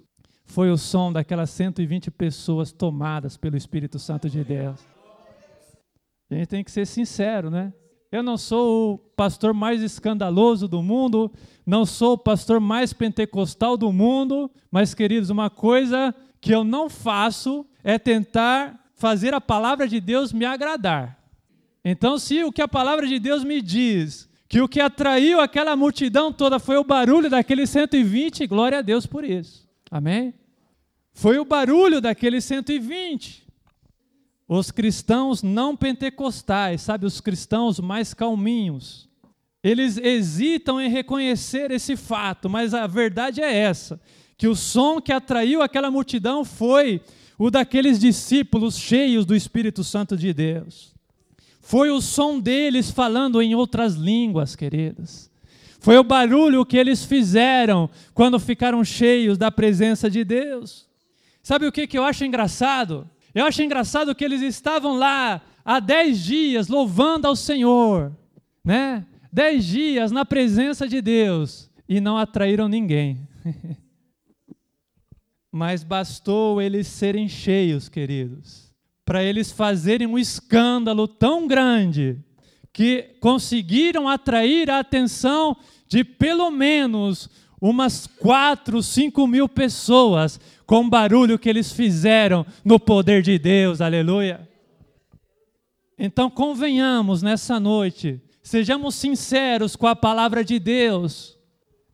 foi 0.45 0.71
o 0.71 0.77
som 0.77 1.13
daquelas 1.13 1.51
120 1.51 2.09
pessoas 2.09 2.71
tomadas 2.71 3.37
pelo 3.37 3.55
Espírito 3.55 3.99
Santo 3.99 4.27
de 4.27 4.43
Deus. 4.43 4.98
A 6.29 6.35
gente 6.35 6.47
tem 6.47 6.63
que 6.63 6.71
ser 6.71 6.85
sincero, 6.85 7.49
né? 7.49 7.73
Eu 8.11 8.23
não 8.23 8.37
sou 8.37 8.93
o 8.93 8.97
pastor 8.97 9.53
mais 9.53 9.81
escandaloso 9.81 10.67
do 10.67 10.81
mundo, 10.81 11.31
não 11.65 11.85
sou 11.85 12.13
o 12.13 12.17
pastor 12.17 12.59
mais 12.59 12.91
pentecostal 12.91 13.77
do 13.77 13.91
mundo, 13.91 14.49
mas, 14.71 14.93
queridos, 14.93 15.29
uma 15.29 15.49
coisa 15.49 16.13
que 16.41 16.51
eu 16.51 16.63
não 16.63 16.89
faço 16.89 17.65
é 17.83 17.99
tentar 17.99 18.91
fazer 18.95 19.33
a 19.33 19.41
palavra 19.41 19.87
de 19.87 19.99
Deus 19.99 20.33
me 20.33 20.45
agradar. 20.45 21.19
Então, 21.83 22.17
se 22.17 22.43
o 22.43 22.51
que 22.51 22.61
a 22.61 22.67
palavra 22.67 23.07
de 23.07 23.19
Deus 23.19 23.43
me 23.43 23.61
diz, 23.61 24.27
que 24.47 24.61
o 24.61 24.67
que 24.67 24.81
atraiu 24.81 25.39
aquela 25.39 25.75
multidão 25.75 26.33
toda 26.33 26.59
foi 26.59 26.77
o 26.77 26.83
barulho 26.83 27.29
daqueles 27.29 27.69
120, 27.69 28.45
glória 28.47 28.79
a 28.79 28.81
Deus 28.81 29.05
por 29.05 29.23
isso. 29.23 29.69
Amém? 29.91 30.33
Foi 31.13 31.37
o 31.37 31.45
barulho 31.45 32.01
daqueles 32.01 32.43
120. 32.45 33.48
Os 34.51 34.71
cristãos 34.71 35.43
não 35.43 35.77
pentecostais, 35.77 36.81
sabe, 36.81 37.05
os 37.05 37.21
cristãos 37.21 37.79
mais 37.79 38.15
calminhos, 38.15 39.07
eles 39.63 39.95
hesitam 39.97 40.81
em 40.81 40.89
reconhecer 40.89 41.69
esse 41.69 41.95
fato, 41.95 42.49
mas 42.49 42.73
a 42.73 42.87
verdade 42.87 43.41
é 43.41 43.53
essa: 43.53 44.01
que 44.35 44.47
o 44.47 44.55
som 44.55 44.99
que 44.99 45.13
atraiu 45.13 45.61
aquela 45.61 45.91
multidão 45.91 46.43
foi 46.43 46.99
o 47.37 47.51
daqueles 47.51 47.99
discípulos 47.99 48.75
cheios 48.75 49.23
do 49.23 49.35
Espírito 49.35 49.83
Santo 49.83 50.17
de 50.17 50.33
Deus. 50.33 50.95
Foi 51.61 51.91
o 51.91 52.01
som 52.01 52.39
deles 52.39 52.89
falando 52.89 53.43
em 53.43 53.53
outras 53.53 53.93
línguas, 53.93 54.55
queridas. 54.55 55.29
Foi 55.79 55.95
o 55.99 56.03
barulho 56.03 56.65
que 56.65 56.75
eles 56.75 57.05
fizeram 57.05 57.87
quando 58.15 58.39
ficaram 58.39 58.83
cheios 58.83 59.37
da 59.37 59.51
presença 59.51 60.09
de 60.09 60.23
Deus. 60.23 60.87
Sabe 61.43 61.67
o 61.67 61.71
que, 61.71 61.85
que 61.85 61.97
eu 61.97 62.03
acho 62.03 62.25
engraçado? 62.25 63.07
Eu 63.33 63.45
acho 63.45 63.61
engraçado 63.61 64.15
que 64.15 64.25
eles 64.25 64.41
estavam 64.41 64.97
lá 64.97 65.41
há 65.63 65.79
dez 65.79 66.23
dias 66.23 66.67
louvando 66.67 67.27
ao 67.27 67.35
Senhor, 67.35 68.11
né? 68.63 69.05
Dez 69.31 69.65
dias 69.65 70.11
na 70.11 70.25
presença 70.25 70.87
de 70.87 71.01
Deus 71.01 71.69
e 71.87 72.01
não 72.01 72.17
atraíram 72.17 72.67
ninguém. 72.67 73.27
Mas 75.51 75.83
bastou 75.83 76.61
eles 76.61 76.87
serem 76.87 77.27
cheios, 77.27 77.89
queridos, 77.89 78.71
para 79.05 79.23
eles 79.23 79.51
fazerem 79.51 80.07
um 80.07 80.17
escândalo 80.17 81.07
tão 81.07 81.47
grande 81.47 82.19
que 82.71 83.15
conseguiram 83.19 84.07
atrair 84.07 84.69
a 84.69 84.79
atenção 84.79 85.57
de 85.87 86.03
pelo 86.03 86.51
menos 86.51 87.29
umas 87.61 88.07
quatro, 88.07 88.81
cinco 88.81 89.27
mil 89.27 89.47
pessoas 89.47 90.39
com 90.65 90.81
o 90.81 90.89
barulho 90.89 91.39
que 91.39 91.49
eles 91.49 91.71
fizeram 91.71 92.45
no 92.63 92.79
poder 92.79 93.21
de 93.21 93.37
Deus, 93.37 93.81
aleluia. 93.81 94.47
Então 95.97 96.29
convenhamos 96.29 97.21
nessa 97.21 97.59
noite, 97.59 98.21
sejamos 98.41 98.95
sinceros 98.95 99.75
com 99.75 99.87
a 99.87 99.95
palavra 99.95 100.43
de 100.43 100.59
Deus. 100.59 101.37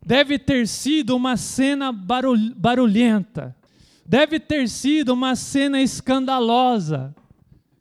Deve 0.04 0.38
ter 0.38 0.68
sido 0.68 1.16
uma 1.16 1.36
cena 1.36 1.90
barulhenta, 1.92 3.56
deve 4.04 4.38
ter 4.38 4.68
sido 4.68 5.12
uma 5.12 5.34
cena 5.34 5.82
escandalosa 5.82 7.14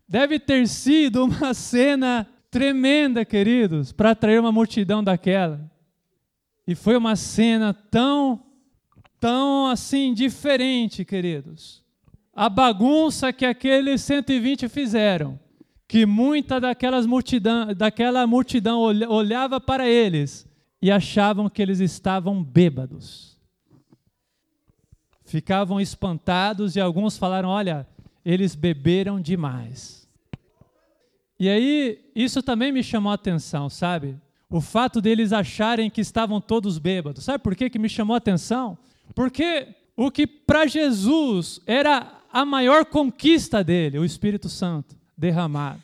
Deve 0.07 0.39
ter 0.39 0.67
sido 0.67 1.25
uma 1.25 1.53
cena 1.53 2.27
tremenda, 2.51 3.25
queridos, 3.25 3.91
para 3.91 4.11
atrair 4.11 4.39
uma 4.39 4.51
multidão 4.51 5.03
daquela. 5.03 5.59
E 6.67 6.73
foi 6.73 6.97
uma 6.97 7.15
cena 7.15 7.73
tão, 7.73 8.43
tão 9.19 9.67
assim, 9.67 10.13
diferente, 10.13 11.06
queridos. 11.06 11.84
A 12.34 12.49
bagunça 12.49 13.32
que 13.32 13.45
aqueles 13.45 14.01
120 14.01 14.67
fizeram, 14.67 15.39
que 15.88 16.06
muita 16.06 16.60
daquelas 16.60 17.06
multidão, 17.06 17.73
daquela 17.73 18.25
multidão 18.25 18.80
olhava 18.82 19.62
para 19.62 19.88
eles 19.88 20.47
e 20.82 20.91
achavam 20.91 21.49
que 21.49 21.62
eles 21.62 21.80
estavam 21.80 22.43
bêbados. 22.43 23.39
Ficavam 25.23 25.80
espantados 25.80 26.75
e 26.75 26.80
alguns 26.80 27.17
falaram: 27.17 27.49
Olha, 27.49 27.88
eles 28.23 28.56
beberam 28.56 29.19
demais. 29.19 30.08
E 31.39 31.49
aí, 31.49 32.12
isso 32.15 32.41
também 32.41 32.71
me 32.71 32.82
chamou 32.82 33.12
a 33.12 33.15
atenção, 33.15 33.69
sabe? 33.69 34.17
O 34.49 34.62
fato 34.62 35.01
deles 35.01 35.34
acharem 35.34 35.89
que 35.89 36.01
estavam 36.01 36.39
todos 36.39 36.77
bêbados. 36.77 37.23
Sabe 37.23 37.43
por 37.43 37.55
que, 37.55 37.69
que 37.69 37.79
me 37.79 37.89
chamou 37.89 38.13
a 38.13 38.17
atenção? 38.17 38.77
Porque 39.13 39.67
o 39.95 40.12
que 40.12 40.27
para 40.27 40.67
Jesus 40.67 41.60
era 41.65 42.19
a 42.31 42.45
maior 42.45 42.86
conquista 42.86 43.63
dele, 43.63 43.97
o 43.97 44.05
Espírito 44.05 44.49
Santo 44.49 44.95
derramado. 45.17 45.81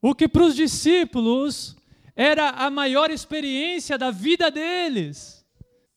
O 0.00 0.14
que 0.14 0.28
para 0.28 0.44
os 0.44 0.54
discípulos 0.54 1.76
era 2.14 2.50
a 2.50 2.70
maior 2.70 3.10
experiência 3.10 3.96
da 3.96 4.10
vida 4.10 4.50
deles. 4.50 5.44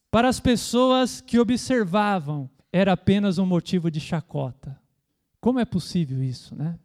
Para 0.09 0.29
as 0.29 0.39
pessoas 0.39 1.19
que 1.19 1.37
observavam, 1.37 2.49
era 2.71 2.93
apenas 2.93 3.37
um 3.37 3.45
motivo 3.45 3.91
de 3.91 3.99
chacota. 3.99 4.79
Como 5.39 5.59
é 5.59 5.65
possível 5.65 6.23
isso, 6.23 6.55
né? 6.55 6.77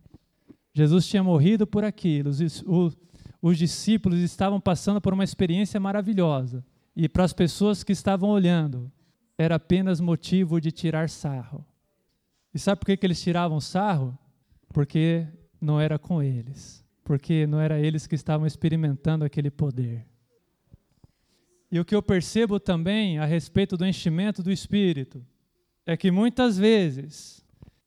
Jesus 0.75 1.07
tinha 1.07 1.23
morrido 1.23 1.66
por 1.66 1.85
aquilo, 1.85 2.31
os, 2.31 2.97
os, 3.42 3.52
os 3.52 3.59
discípulos 3.59 4.20
estavam 4.20 4.61
passando 4.61 5.00
por 5.00 5.12
uma 5.12 5.24
experiência 5.24 5.81
maravilhosa. 5.81 6.64
E 6.94 7.09
para 7.09 7.24
as 7.24 7.33
pessoas 7.33 7.83
que 7.83 7.92
estavam 7.92 8.31
olhando, 8.31 8.90
era 9.37 9.57
apenas 9.57 10.00
motivo 10.00 10.61
de 10.61 10.70
tirar 10.70 11.09
sarro. 11.09 11.66
E 12.55 12.59
sabe 12.59 12.81
por 12.81 12.87
que, 12.87 12.96
que 12.96 13.07
eles 13.07 13.22
tiravam 13.22 13.61
sarro? 13.61 14.16
Porque 14.72 15.26
não 15.61 15.81
era 15.81 15.98
com 15.98 16.22
eles. 16.22 16.85
Porque 17.02 17.46
não 17.46 17.61
era 17.61 17.81
eles 17.81 18.07
que 18.07 18.14
estavam 18.14 18.46
experimentando 18.46 19.24
aquele 19.24 19.50
poder. 19.50 20.07
E 21.70 21.81
o 21.81 21.85
que 21.85 21.94
eu 21.94 22.02
percebo 22.02 22.61
também 22.61 23.18
a 23.18 23.24
respeito 23.24 23.76
do 23.76 23.87
enchimento 23.87 24.42
do 24.42 24.52
Espírito 24.52 25.24
é 25.87 25.96
que 25.96 26.11
muitas 26.11 26.59
vezes 26.59 27.42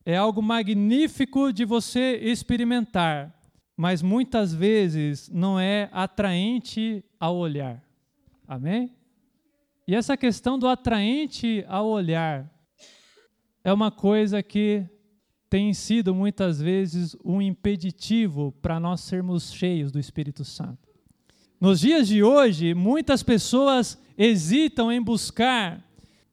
é 0.06 0.18
algo 0.18 0.42
magnífico 0.42 1.54
de 1.54 1.66
você 1.66 2.16
experimentar, 2.18 3.35
mas 3.76 4.02
muitas 4.02 4.54
vezes 4.54 5.30
não 5.30 5.60
é 5.60 5.90
atraente 5.92 7.04
ao 7.20 7.36
olhar. 7.36 7.84
Amém? 8.48 8.94
E 9.88 9.94
essa 9.94 10.16
questão 10.16 10.58
do 10.58 10.68
atraente 10.68 11.64
ao 11.68 11.88
olhar 11.88 12.50
é 13.64 13.72
uma 13.72 13.92
coisa 13.92 14.42
que 14.42 14.84
tem 15.50 15.74
sido 15.74 16.14
muitas 16.14 16.60
vezes 16.60 17.16
um 17.24 17.42
impeditivo 17.42 18.52
para 18.62 18.80
nós 18.80 19.02
sermos 19.02 19.54
cheios 19.54 19.92
do 19.92 20.00
Espírito 20.00 20.44
Santo. 20.44 20.90
Nos 21.60 21.80
dias 21.80 22.08
de 22.08 22.24
hoje, 22.24 22.74
muitas 22.74 23.24
pessoas 23.24 24.02
hesitam 24.18 24.92
em 24.92 25.02
buscar 25.02 25.84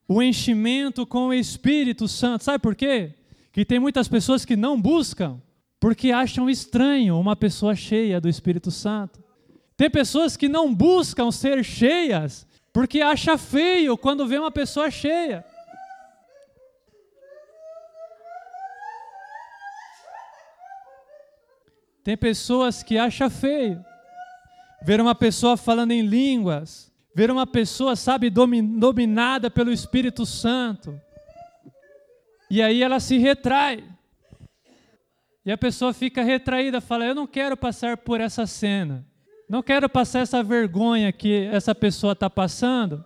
o 0.08 0.22
enchimento 0.22 1.06
com 1.06 1.28
o 1.28 1.34
Espírito 1.34 2.08
Santo. 2.08 2.44
Sabe 2.44 2.58
por 2.58 2.74
quê? 2.74 3.14
que 3.52 3.64
tem 3.64 3.78
muitas 3.78 4.08
pessoas 4.08 4.44
que 4.44 4.56
não 4.56 4.80
buscam 4.80 5.40
porque 5.82 6.12
acham 6.12 6.48
estranho 6.48 7.18
uma 7.18 7.34
pessoa 7.34 7.74
cheia 7.74 8.20
do 8.20 8.28
Espírito 8.28 8.70
Santo. 8.70 9.20
Tem 9.76 9.90
pessoas 9.90 10.36
que 10.36 10.48
não 10.48 10.72
buscam 10.72 11.32
ser 11.32 11.64
cheias 11.64 12.46
porque 12.72 13.00
acha 13.00 13.36
feio 13.36 13.98
quando 13.98 14.24
vê 14.24 14.38
uma 14.38 14.52
pessoa 14.52 14.92
cheia. 14.92 15.44
Tem 22.04 22.16
pessoas 22.16 22.84
que 22.84 22.96
acham 22.96 23.28
feio 23.28 23.84
ver 24.84 25.00
uma 25.00 25.16
pessoa 25.16 25.56
falando 25.56 25.90
em 25.90 26.02
línguas, 26.02 26.92
ver 27.12 27.28
uma 27.28 27.44
pessoa, 27.44 27.96
sabe, 27.96 28.30
dominada 28.30 29.50
pelo 29.50 29.72
Espírito 29.72 30.24
Santo. 30.24 30.96
E 32.48 32.62
aí 32.62 32.84
ela 32.84 33.00
se 33.00 33.18
retrai. 33.18 33.91
E 35.44 35.50
a 35.50 35.58
pessoa 35.58 35.92
fica 35.92 36.22
retraída, 36.22 36.80
fala: 36.80 37.04
Eu 37.04 37.14
não 37.14 37.26
quero 37.26 37.56
passar 37.56 37.96
por 37.96 38.20
essa 38.20 38.46
cena. 38.46 39.06
Não 39.48 39.62
quero 39.62 39.88
passar 39.88 40.20
essa 40.20 40.42
vergonha 40.42 41.12
que 41.12 41.46
essa 41.52 41.74
pessoa 41.74 42.12
está 42.12 42.30
passando. 42.30 43.04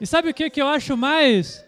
E 0.00 0.06
sabe 0.06 0.30
o 0.30 0.34
que, 0.34 0.50
que 0.50 0.60
eu 0.60 0.66
acho 0.66 0.96
mais? 0.96 1.64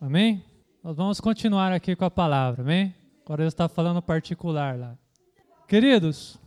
Amém? 0.00 0.44
Nós 0.82 0.96
vamos 0.96 1.20
continuar 1.20 1.72
aqui 1.72 1.96
com 1.96 2.04
a 2.04 2.10
palavra, 2.10 2.62
amém? 2.62 2.94
Agora 3.24 3.42
Deus 3.42 3.54
está 3.54 3.68
falando 3.68 4.02
particular 4.02 4.78
lá. 4.78 4.96
Queridos, 5.66 6.38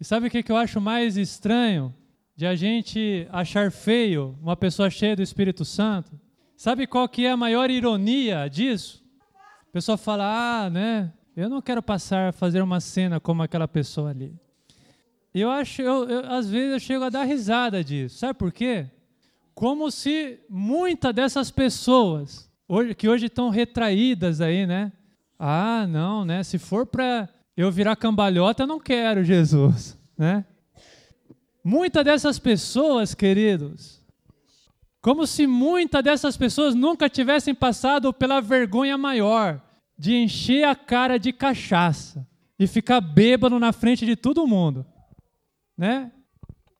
e 0.00 0.04
sabe 0.04 0.28
o 0.28 0.30
que, 0.30 0.42
que 0.42 0.52
eu 0.52 0.56
acho 0.56 0.80
mais 0.80 1.16
estranho? 1.16 1.94
de 2.36 2.46
a 2.46 2.54
gente 2.54 3.26
achar 3.32 3.72
feio 3.72 4.38
uma 4.42 4.54
pessoa 4.54 4.90
cheia 4.90 5.16
do 5.16 5.22
Espírito 5.22 5.64
Santo, 5.64 6.20
sabe 6.56 6.86
qual 6.86 7.08
que 7.08 7.26
é 7.26 7.30
a 7.30 7.36
maior 7.36 7.70
ironia 7.70 8.48
disso? 8.48 9.04
A 9.68 9.72
pessoa 9.72 9.96
fala, 9.96 10.64
ah, 10.64 10.70
né, 10.70 11.12
eu 11.36 11.48
não 11.50 11.60
quero 11.60 11.82
passar 11.82 12.30
a 12.30 12.32
fazer 12.32 12.62
uma 12.62 12.80
cena 12.80 13.20
como 13.20 13.42
aquela 13.42 13.68
pessoa 13.68 14.10
ali. 14.10 14.34
Eu 15.34 15.50
acho, 15.50 15.82
eu, 15.82 16.08
eu, 16.08 16.32
às 16.32 16.48
vezes 16.48 16.72
eu 16.72 16.80
chego 16.80 17.04
a 17.04 17.10
dar 17.10 17.24
risada 17.24 17.84
disso. 17.84 18.18
Sabe 18.18 18.38
por 18.38 18.50
quê? 18.50 18.86
Como 19.54 19.90
se 19.90 20.40
muitas 20.48 21.14
dessas 21.14 21.50
pessoas 21.50 22.50
hoje, 22.66 22.94
que 22.94 23.06
hoje 23.06 23.26
estão 23.26 23.50
retraídas 23.50 24.40
aí, 24.40 24.66
né? 24.66 24.92
Ah, 25.38 25.86
não, 25.86 26.24
né? 26.24 26.42
Se 26.42 26.58
for 26.58 26.86
para 26.86 27.28
eu 27.54 27.70
virar 27.70 27.96
cambalhota, 27.96 28.62
eu 28.62 28.66
não 28.66 28.80
quero 28.80 29.22
Jesus, 29.22 29.98
né? 30.16 30.44
Muitas 31.62 32.04
dessas 32.04 32.38
pessoas, 32.38 33.14
queridos, 33.14 34.02
como 35.06 35.24
se 35.24 35.46
muitas 35.46 36.02
dessas 36.02 36.36
pessoas 36.36 36.74
nunca 36.74 37.08
tivessem 37.08 37.54
passado 37.54 38.12
pela 38.12 38.40
vergonha 38.40 38.98
maior 38.98 39.62
de 39.96 40.16
encher 40.16 40.64
a 40.64 40.74
cara 40.74 41.16
de 41.16 41.32
cachaça 41.32 42.26
e 42.58 42.66
ficar 42.66 43.00
bêbado 43.00 43.56
na 43.60 43.72
frente 43.72 44.04
de 44.04 44.16
todo 44.16 44.48
mundo, 44.48 44.84
né? 45.78 46.10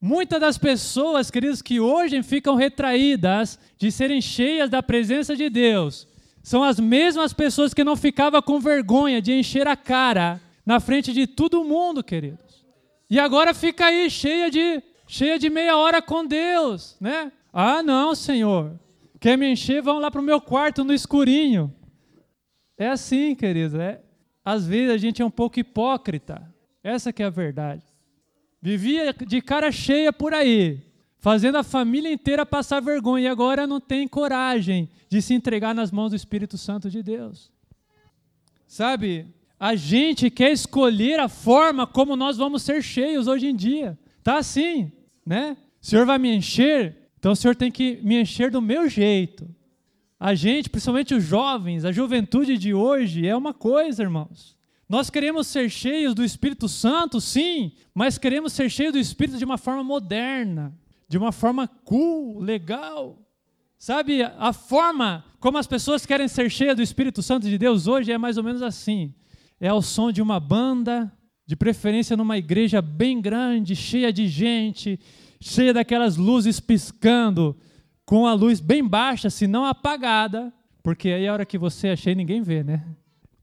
Muitas 0.01 0.41
das 0.41 0.59
pessoas, 0.59 1.31
queridos, 1.31 1.63
que 1.63 1.79
hoje 1.79 2.21
ficam 2.25 2.57
retraídas 2.57 3.61
de 3.79 3.93
serem 3.93 4.21
cheias 4.21 4.69
da 4.69 4.83
presença 4.83 5.37
de 5.37 5.49
Deus, 5.49 6.09
são 6.43 6.65
as 6.65 6.81
mesmas 6.81 7.33
pessoas 7.33 7.73
que 7.73 7.85
não 7.85 7.95
ficavam 7.95 8.43
com 8.43 8.59
vergonha 8.59 9.23
de 9.23 9.35
encher 9.35 9.69
a 9.69 9.77
cara 9.77 10.41
na 10.67 10.81
frente 10.81 11.13
de 11.13 11.29
todo 11.29 11.63
mundo, 11.63 12.03
querido. 12.03 12.41
E 13.09 13.21
agora 13.21 13.55
fica 13.55 13.87
aí 13.87 14.11
cheia 14.11 14.51
de 14.51 14.83
cheia 15.07 15.39
de 15.39 15.49
meia 15.49 15.77
hora 15.77 16.03
com 16.03 16.27
Deus, 16.27 16.97
né? 17.01 17.31
Ah, 17.59 17.83
não, 17.83 18.15
Senhor. 18.15 18.79
Quer 19.19 19.39
me 19.39 19.51
encher? 19.51 19.81
Vão 19.81 19.99
lá 19.99 20.11
para 20.11 20.21
o 20.21 20.25
meu 20.25 20.43
quarto 20.43 20.85
no 20.85 20.93
escurinho. 20.93 21.75
É 22.77 22.89
assim, 22.89 23.35
querido. 23.35 23.81
É, 23.81 24.03
às 24.45 24.67
vezes 24.67 24.91
a 24.91 24.99
gente 24.99 25.23
é 25.23 25.25
um 25.25 25.31
pouco 25.31 25.59
hipócrita. 25.59 26.53
Essa 26.85 27.15
que 27.15 27.23
é 27.23 27.27
a 27.27 27.31
verdade. 27.31 27.83
Vivia 28.61 29.15
de 29.15 29.41
cara 29.41 29.73
cheia 29.73 30.13
por 30.13 30.35
aí, 30.35 30.83
fazendo 31.19 31.57
a 31.57 31.63
família 31.63 32.13
inteira 32.13 32.45
passar 32.45 32.81
vergonha 32.81 33.25
e 33.25 33.29
agora 33.29 33.67
não 33.67 33.81
tem 33.81 34.07
coragem 34.07 34.91
de 35.09 35.23
se 35.23 35.33
entregar 35.33 35.75
nas 35.75 35.91
mãos 35.91 36.11
do 36.11 36.17
Espírito 36.17 36.59
Santo 36.59 36.91
de 36.91 37.03
Deus. 37.03 37.51
Sabe? 38.67 39.35
A 39.59 39.75
gente 39.75 40.29
quer 40.29 40.53
escolher 40.53 41.21
a 41.21 41.29
forma 41.29 41.87
como 41.87 42.17
nós 42.17 42.37
vamos 42.37 42.63
ser 42.63 42.83
cheios 42.83 43.27
hoje 43.27 43.47
em 43.47 43.57
dia. 43.57 43.99
Tá 44.23 44.37
assim, 44.37 44.93
né? 45.25 45.57
O 45.81 45.87
Senhor 45.87 46.05
vai 46.05 46.19
me 46.19 46.37
encher, 46.37 47.06
então 47.27 47.33
o 47.33 47.37
Senhor 47.37 47.57
tem 47.57 47.73
que 47.73 47.99
me 48.05 48.21
encher 48.21 48.53
do 48.53 48.63
meu 48.63 48.89
jeito. 48.89 49.53
A 50.17 50.33
gente, 50.37 50.71
principalmente 50.71 51.13
os 51.13 51.25
jovens, 51.25 51.85
a 51.85 51.91
juventude 51.91 52.57
de 52.57 52.73
hoje 52.73 53.27
é 53.27 53.35
uma 53.35 53.53
coisa, 53.53 54.05
irmãos. 54.05 54.57
Nós 54.89 55.11
queremos 55.11 55.49
ser 55.49 55.69
cheios 55.69 56.15
do 56.15 56.23
Espírito 56.23 56.69
Santo, 56.69 57.21
sim, 57.21 57.73
mas 57.93 58.17
queremos 58.17 58.53
ser 58.53 58.71
cheios 58.71 58.93
do 58.93 58.99
Espírito 59.01 59.39
de 59.39 59.45
uma 59.45 59.59
forma 59.59 59.83
moderna, 59.83 60.73
de 61.09 61.19
uma 61.19 61.33
forma 61.33 61.67
cool, 61.67 62.39
legal. 62.39 63.19
Sabe, 63.77 64.23
a 64.23 64.53
forma 64.53 65.25
como 65.41 65.59
as 65.59 65.67
pessoas 65.67 66.07
querem 66.07 66.29
ser 66.29 66.49
cheias 66.49 66.77
do 66.77 66.83
Espírito 66.83 67.25
Santo 67.25 67.49
de 67.49 67.59
Deus 67.59 67.89
hoje 67.89 68.13
é 68.13 68.19
mais 68.19 68.37
ou 68.37 68.45
menos 68.45 68.63
assim 68.63 69.13
é 69.61 69.67
ao 69.67 69.83
som 69.83 70.13
de 70.13 70.23
uma 70.23 70.39
banda, 70.39 71.13
de 71.47 71.57
preferência 71.57 72.17
numa 72.17 72.39
igreja 72.39 72.83
bem 72.83 73.21
grande, 73.21 73.75
cheia 73.75 74.13
de 74.13 74.29
gente, 74.29 75.01
cheia 75.47 75.73
daquelas 75.73 76.17
luzes 76.17 76.59
piscando, 76.59 77.57
com 78.05 78.27
a 78.27 78.35
luz 78.35 78.61
bem 78.61 78.87
baixa, 78.87 79.31
se 79.31 79.47
não 79.47 79.65
apagada, 79.65 80.53
porque 80.83 81.09
aí 81.09 81.27
a 81.27 81.33
hora 81.33 81.47
que 81.47 81.59
você 81.59 81.89
achei 81.89 82.15
ninguém 82.15 82.43
vê, 82.43 82.63
né? 82.63 82.85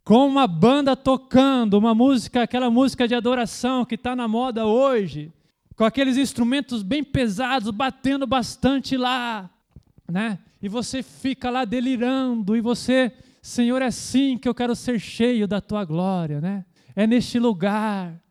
Com 0.04 0.28
uma 0.28 0.46
banda 0.46 0.96
tocando, 0.96 1.78
uma 1.78 1.96
música, 1.96 2.44
aquela 2.44 2.70
música 2.70 3.08
de 3.08 3.16
adoração 3.16 3.86
que 3.86 3.96
está 3.96 4.16
na 4.16 4.28
moda 4.28 4.66
hoje, 4.66 5.32
com 5.76 5.86
aqueles 5.86 6.18
instrumentos 6.18 6.84
bem 6.84 7.04
pesados, 7.04 7.72
batendo 7.72 8.28
bastante 8.28 8.98
lá, 8.98 9.50
né? 10.10 10.40
E 10.62 10.68
você 10.68 11.02
fica 11.02 11.50
lá 11.50 11.66
delirando, 11.66 12.56
e 12.56 12.62
você, 12.62 13.12
Senhor, 13.42 13.82
é 13.82 13.88
assim 13.88 14.38
que 14.38 14.48
eu 14.48 14.54
quero 14.54 14.76
ser 14.76 15.00
cheio 15.00 15.48
da 15.48 15.62
tua 15.62 15.84
glória, 15.86 16.40
né? 16.42 16.66
É 16.96 17.08
neste 17.08 17.40
lugar. 17.40 18.22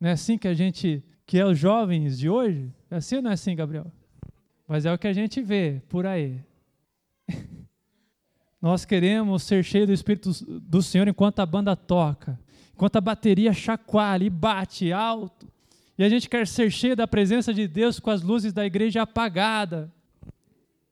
Não 0.00 0.08
é 0.08 0.12
assim 0.12 0.36
que 0.36 0.48
a 0.48 0.54
gente, 0.54 1.04
que 1.24 1.38
é 1.38 1.46
os 1.46 1.58
jovens 1.58 2.18
de 2.18 2.28
hoje? 2.28 2.72
É 2.92 2.96
assim 2.96 3.16
ou 3.16 3.22
não 3.22 3.30
é 3.30 3.34
assim, 3.34 3.56
Gabriel? 3.56 3.90
Mas 4.68 4.84
é 4.84 4.92
o 4.92 4.98
que 4.98 5.08
a 5.08 5.14
gente 5.14 5.40
vê 5.40 5.80
por 5.88 6.04
aí. 6.04 6.42
Nós 8.60 8.84
queremos 8.84 9.44
ser 9.44 9.64
cheios 9.64 9.86
do 9.86 9.94
Espírito 9.94 10.30
do 10.60 10.82
Senhor 10.82 11.08
enquanto 11.08 11.40
a 11.40 11.46
banda 11.46 11.74
toca, 11.74 12.38
enquanto 12.74 12.96
a 12.96 13.00
bateria 13.00 13.54
chacoalha 13.54 14.24
e 14.24 14.30
bate 14.30 14.92
alto. 14.92 15.50
E 15.96 16.04
a 16.04 16.08
gente 16.10 16.28
quer 16.28 16.46
ser 16.46 16.70
cheio 16.70 16.94
da 16.94 17.08
presença 17.08 17.54
de 17.54 17.66
Deus 17.66 17.98
com 17.98 18.10
as 18.10 18.20
luzes 18.20 18.52
da 18.52 18.66
igreja 18.66 19.00
apagadas. 19.00 19.88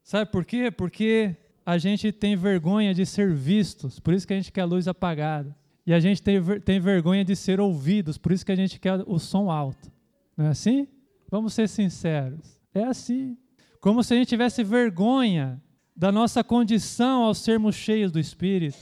Sabe 0.03 0.31
por 0.31 0.43
quê? 0.43 0.71
Porque 0.71 1.35
a 1.63 1.77
gente 1.77 2.11
tem 2.11 2.35
vergonha 2.35 2.95
de 2.95 3.05
ser 3.05 3.31
vistos, 3.31 3.99
por 3.99 4.15
isso 4.15 4.25
que 4.25 4.33
a 4.33 4.37
gente 4.37 4.51
quer 4.51 4.61
a 4.61 4.65
luz 4.65 4.87
apagada. 4.87 5.55
E 5.85 5.93
a 5.93 5.99
gente 5.99 6.23
tem, 6.23 6.41
tem 6.61 6.79
vergonha 6.79 7.23
de 7.23 7.35
ser 7.35 7.59
ouvidos, 7.59 8.17
por 8.17 8.31
isso 8.31 8.43
que 8.43 8.51
a 8.51 8.55
gente 8.55 8.79
quer 8.79 9.03
o 9.05 9.19
som 9.19 9.51
alto. 9.51 9.91
Não 10.35 10.47
é 10.47 10.49
assim? 10.49 10.87
Vamos 11.31 11.53
ser 11.53 11.69
sinceros. 11.69 12.59
É 12.75 12.83
assim. 12.83 13.37
Como 13.79 14.03
se 14.03 14.13
a 14.13 14.17
gente 14.17 14.27
tivesse 14.27 14.63
vergonha 14.65 15.61
da 15.95 16.11
nossa 16.11 16.43
condição 16.43 17.23
ao 17.23 17.33
sermos 17.33 17.73
cheios 17.73 18.11
do 18.11 18.19
Espírito. 18.19 18.77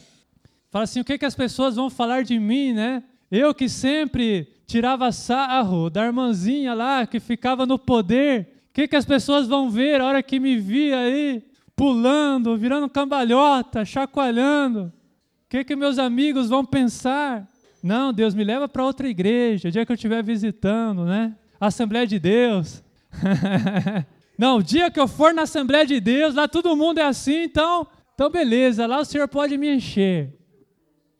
Fala 0.71 0.83
assim: 0.83 0.99
o 0.99 1.05
que, 1.05 1.17
que 1.17 1.25
as 1.25 1.35
pessoas 1.35 1.75
vão 1.75 1.91
falar 1.91 2.23
de 2.23 2.39
mim, 2.39 2.73
né? 2.73 3.03
Eu 3.29 3.53
que 3.53 3.69
sempre 3.69 4.47
tirava 4.65 5.11
sarro 5.11 5.91
da 5.91 6.03
irmãzinha 6.05 6.73
lá 6.73 7.05
que 7.05 7.19
ficava 7.19 7.67
no 7.67 7.77
poder. 7.77 8.49
O 8.69 8.73
que, 8.73 8.87
que 8.87 8.95
as 8.95 9.05
pessoas 9.05 9.47
vão 9.47 9.69
ver 9.69 10.01
a 10.01 10.05
hora 10.05 10.23
que 10.23 10.39
me 10.39 10.57
via 10.57 10.97
aí 10.97 11.43
pulando, 11.75 12.57
virando 12.57 12.89
cambalhota, 12.89 13.85
chacoalhando? 13.85 14.85
O 14.85 15.49
que, 15.49 15.63
que 15.63 15.75
meus 15.75 15.99
amigos 15.99 16.49
vão 16.49 16.65
pensar? 16.65 17.47
Não, 17.81 18.11
Deus 18.11 18.33
me 18.33 18.43
leva 18.43 18.67
para 18.67 18.83
outra 18.83 19.07
igreja, 19.07 19.67
o 19.67 19.71
dia 19.71 19.85
que 19.85 19.91
eu 19.91 19.95
estiver 19.95 20.23
visitando, 20.23 21.05
né? 21.05 21.35
Assembleia 21.68 22.07
de 22.07 22.20
Deus. 22.20 22.84
Não, 24.38 24.57
o 24.57 24.64
dia 24.64 24.89
que 24.89 24.99
eu 24.99 25.07
for 25.07 25.34
na 25.34 25.41
Assembleia 25.41 25.86
de 25.86 25.99
Deus, 25.99 26.36
lá 26.36 26.47
todo 26.47 26.76
mundo 26.76 26.99
é 26.99 27.03
assim, 27.03 27.43
então, 27.43 27.86
então 28.14 28.30
beleza, 28.30 28.88
lá 28.88 28.99
o 28.99 29.05
Senhor 29.05 29.28
pode 29.28 29.57
me 29.57 29.76
encher. 29.76 30.34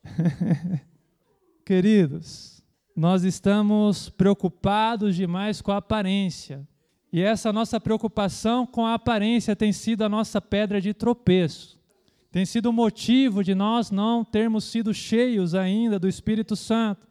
Queridos, 1.66 2.64
nós 2.96 3.24
estamos 3.24 4.10
preocupados 4.10 5.16
demais 5.16 5.62
com 5.62 5.72
a 5.72 5.78
aparência. 5.78 6.68
E 7.12 7.22
essa 7.22 7.52
nossa 7.52 7.80
preocupação 7.80 8.66
com 8.66 8.86
a 8.86 8.94
aparência 8.94 9.56
tem 9.56 9.74
sido 9.74 10.04
a 10.04 10.10
nossa 10.10 10.40
pedra 10.40 10.80
de 10.80 10.94
tropeço. 10.94 11.80
Tem 12.32 12.46
sido 12.46 12.70
o 12.70 12.74
motivo 12.74 13.44
de 13.44 13.56
nós 13.56 13.90
não 13.90 14.24
termos 14.24 14.66
sido 14.66 14.94
cheios 14.94 15.56
ainda 15.56 15.98
do 15.98 16.08
Espírito 16.08 16.56
Santo. 16.56 17.08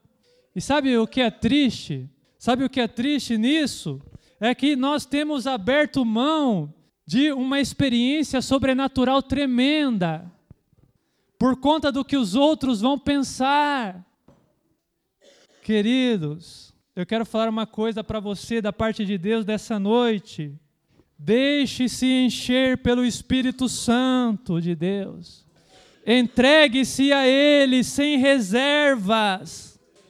E 0.55 0.61
sabe 0.61 0.97
o 0.97 1.07
que 1.07 1.21
é 1.21 1.31
triste? 1.31 2.09
Sabe 2.39 2.65
o 2.65 2.71
que 2.71 2.81
é 2.81 2.89
triste 2.89 3.37
nisso? 3.37 4.01
é 4.41 4.55
que 4.55 4.77
nós 4.77 5.05
temos 5.05 5.47
aberto 5.47 6.05
mão 6.05 6.73
de 7.07 7.33
uma 7.33 7.61
experiência 7.61 8.41
sobrenatural 8.41 9.23
tremenda, 9.23 10.31
por 11.39 11.57
conta 11.57 11.91
do 11.91 12.05
que 12.05 12.17
os 12.17 12.35
outros 12.35 12.81
vão 12.81 12.99
pensar. 12.99 14.05
Queridos, 15.63 16.75
eu 16.95 17.07
quero 17.07 17.25
falar 17.25 17.49
uma 17.49 17.67
coisa 17.67 18.03
para 18.05 18.21
você 18.21 18.61
da 18.61 18.73
parte 18.73 19.05
de 19.05 19.17
Deus 19.17 19.45
dessa 19.45 19.79
noite. 19.79 20.55
Deixe-se 21.19 22.07
encher 22.07 22.79
pelo 22.79 23.05
Espírito 23.05 23.69
Santo 23.69 24.61
de 24.61 24.75
Deus. 24.75 25.47
Entregue-se 26.07 27.13
a 27.13 27.27
Ele 27.27 27.83
sem 27.83 28.19
reservas. 28.19 29.68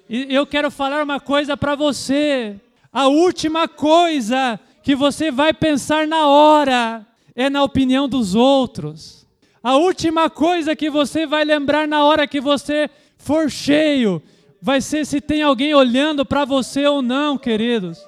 E 0.09 0.35
eu 0.35 0.47
quero 0.47 0.71
falar 0.71 1.03
uma 1.03 1.21
coisa 1.21 1.57
para 1.57 1.75
você. 1.75 2.57
A 2.93 3.09
última 3.09 3.69
coisa 3.69 4.59
que 4.83 4.95
você 4.95 5.31
vai 5.31 5.53
pensar 5.53 6.07
na 6.07 6.27
hora 6.27 7.07
é 7.35 7.51
na 7.51 7.63
opinião 7.63 8.09
dos 8.09 8.35
outros. 8.35 9.27
A 9.63 9.77
última 9.77 10.31
coisa 10.31 10.75
que 10.75 10.89
você 10.89 11.27
vai 11.27 11.45
lembrar 11.45 11.87
na 11.87 12.05
hora 12.05 12.27
que 12.27 12.41
você 12.41 12.89
for 13.19 13.51
cheio 13.51 14.23
vai 14.63 14.81
ser 14.81 15.05
se 15.05 15.21
tem 15.21 15.43
alguém 15.43 15.75
olhando 15.75 16.25
para 16.25 16.45
você 16.45 16.87
ou 16.87 17.03
não, 17.03 17.37
queridos. 17.37 18.05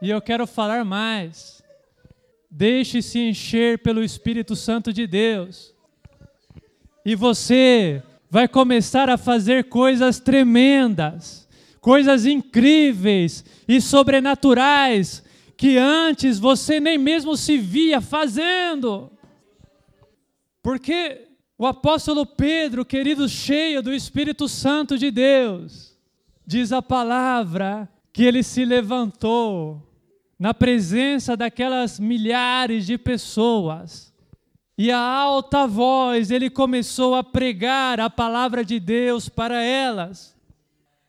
E 0.00 0.10
eu 0.10 0.20
quero 0.20 0.46
falar 0.46 0.84
mais. 0.84 1.63
Deixe-se 2.56 3.18
encher 3.18 3.80
pelo 3.80 4.00
Espírito 4.00 4.54
Santo 4.54 4.92
de 4.92 5.08
Deus. 5.08 5.74
E 7.04 7.16
você 7.16 8.00
vai 8.30 8.46
começar 8.46 9.10
a 9.10 9.18
fazer 9.18 9.64
coisas 9.64 10.20
tremendas, 10.20 11.48
coisas 11.80 12.24
incríveis 12.24 13.44
e 13.66 13.80
sobrenaturais 13.80 15.24
que 15.56 15.76
antes 15.76 16.38
você 16.38 16.78
nem 16.78 16.96
mesmo 16.96 17.36
se 17.36 17.58
via 17.58 18.00
fazendo. 18.00 19.10
Porque 20.62 21.26
o 21.58 21.66
apóstolo 21.66 22.24
Pedro, 22.24 22.84
querido, 22.84 23.28
cheio 23.28 23.82
do 23.82 23.92
Espírito 23.92 24.48
Santo 24.48 24.96
de 24.96 25.10
Deus, 25.10 25.98
diz 26.46 26.70
a 26.70 26.80
palavra 26.80 27.88
que 28.12 28.22
ele 28.22 28.44
se 28.44 28.64
levantou 28.64 29.93
na 30.44 30.52
presença 30.52 31.34
daquelas 31.38 31.98
milhares 31.98 32.84
de 32.84 32.98
pessoas 32.98 34.12
e 34.76 34.90
a 34.90 34.98
alta 34.98 35.66
voz 35.66 36.30
ele 36.30 36.50
começou 36.50 37.14
a 37.14 37.24
pregar 37.24 37.98
a 37.98 38.10
palavra 38.10 38.62
de 38.62 38.78
Deus 38.78 39.26
para 39.26 39.62
elas. 39.62 40.36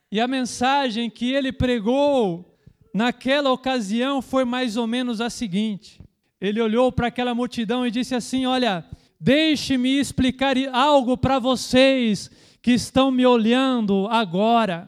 E 0.10 0.22
a 0.22 0.26
mensagem 0.26 1.10
que 1.10 1.34
ele 1.34 1.52
pregou 1.52 2.58
naquela 2.94 3.52
ocasião 3.52 4.22
foi 4.22 4.46
mais 4.46 4.78
ou 4.78 4.88
menos 4.88 5.20
a 5.20 5.30
seguinte: 5.30 6.00
ele 6.40 6.62
olhou 6.62 6.90
para 6.90 7.08
aquela 7.08 7.36
multidão 7.36 7.86
e 7.86 7.92
disse 7.92 8.16
assim: 8.16 8.46
Olha, 8.46 8.86
deixe-me 9.20 10.00
explicar 10.00 10.56
algo 10.72 11.18
para 11.18 11.40
vocês 11.40 12.32
que 12.62 12.72
estão 12.72 13.12
me 13.12 13.26
olhando 13.26 14.08
agora. 14.10 14.88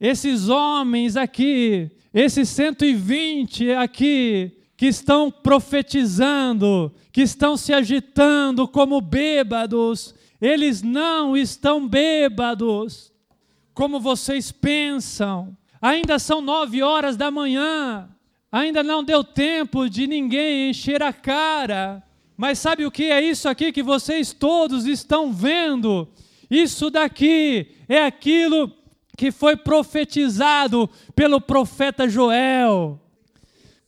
Esses 0.00 0.48
homens 0.48 1.14
aqui, 1.14 1.90
esses 2.12 2.48
120 2.50 3.72
aqui, 3.72 4.52
que 4.76 4.86
estão 4.86 5.30
profetizando, 5.30 6.92
que 7.12 7.22
estão 7.22 7.56
se 7.56 7.72
agitando 7.72 8.66
como 8.66 9.00
bêbados, 9.00 10.14
eles 10.40 10.82
não 10.82 11.36
estão 11.36 11.86
bêbados, 11.86 13.12
como 13.72 14.00
vocês 14.00 14.50
pensam. 14.50 15.56
Ainda 15.80 16.18
são 16.18 16.40
nove 16.40 16.82
horas 16.82 17.16
da 17.16 17.30
manhã, 17.30 18.08
ainda 18.50 18.82
não 18.82 19.04
deu 19.04 19.22
tempo 19.22 19.88
de 19.88 20.06
ninguém 20.06 20.70
encher 20.70 21.02
a 21.02 21.12
cara. 21.12 22.02
Mas 22.36 22.58
sabe 22.58 22.84
o 22.84 22.90
que 22.90 23.04
é 23.04 23.20
isso 23.22 23.48
aqui 23.48 23.70
que 23.70 23.82
vocês 23.82 24.32
todos 24.32 24.84
estão 24.84 25.32
vendo? 25.32 26.08
Isso 26.50 26.90
daqui 26.90 27.68
é 27.88 28.04
aquilo 28.04 28.81
que 29.16 29.30
foi 29.30 29.56
profetizado 29.56 30.88
pelo 31.14 31.40
profeta 31.40 32.08
Joel 32.08 32.98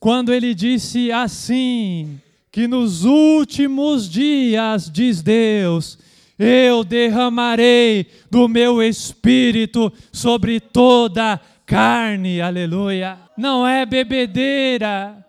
quando 0.05 0.35
ele 0.35 0.55
disse 0.55 1.11
assim: 1.11 2.21
que 2.53 2.69
nos 2.69 3.07
últimos 3.07 4.07
dias, 4.07 4.91
diz 4.91 5.23
Deus, 5.23 5.99
eu 6.39 6.85
derramarei 6.85 8.07
do 8.31 8.47
meu 8.47 8.83
espírito 8.83 9.91
sobre 10.13 10.61
toda 10.61 11.41
carne, 11.65 12.43
aleluia. 12.43 13.19
Não 13.35 13.67
é 13.67 13.87
bebedeira, 13.87 15.27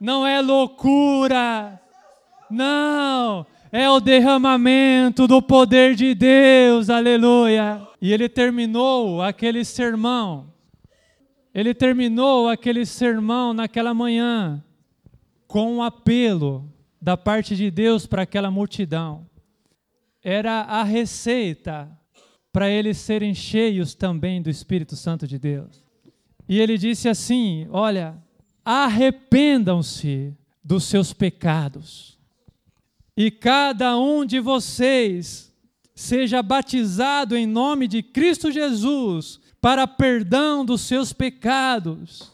não 0.00 0.26
é 0.26 0.40
loucura, 0.40 1.78
não, 2.50 3.46
é 3.76 3.90
o 3.90 4.00
derramamento 4.00 5.26
do 5.26 5.42
poder 5.42 5.94
de 5.94 6.14
Deus, 6.14 6.88
aleluia. 6.88 7.86
E 8.00 8.12
ele 8.12 8.28
terminou 8.28 9.20
aquele 9.20 9.64
sermão 9.64 10.54
ele 11.54 11.72
terminou 11.72 12.48
aquele 12.48 12.84
sermão 12.84 13.54
naquela 13.54 13.94
manhã 13.94 14.62
com 15.46 15.76
um 15.76 15.82
apelo 15.82 16.68
da 17.00 17.16
parte 17.16 17.54
de 17.54 17.70
Deus 17.70 18.06
para 18.06 18.22
aquela 18.22 18.50
multidão. 18.50 19.24
Era 20.20 20.62
a 20.62 20.82
receita 20.82 21.88
para 22.52 22.68
eles 22.68 22.98
serem 22.98 23.32
cheios 23.34 23.94
também 23.94 24.42
do 24.42 24.50
Espírito 24.50 24.96
Santo 24.96 25.28
de 25.28 25.38
Deus. 25.38 25.84
E 26.48 26.58
ele 26.58 26.76
disse 26.76 27.08
assim: 27.08 27.68
Olha, 27.70 28.16
arrependam-se 28.64 30.34
dos 30.62 30.84
seus 30.84 31.12
pecados. 31.12 32.13
E 33.16 33.30
cada 33.30 33.96
um 33.98 34.24
de 34.24 34.40
vocês 34.40 35.52
seja 35.94 36.42
batizado 36.42 37.36
em 37.36 37.46
nome 37.46 37.86
de 37.86 38.02
Cristo 38.02 38.50
Jesus 38.50 39.38
para 39.60 39.86
perdão 39.86 40.64
dos 40.64 40.80
seus 40.82 41.12
pecados. 41.12 42.32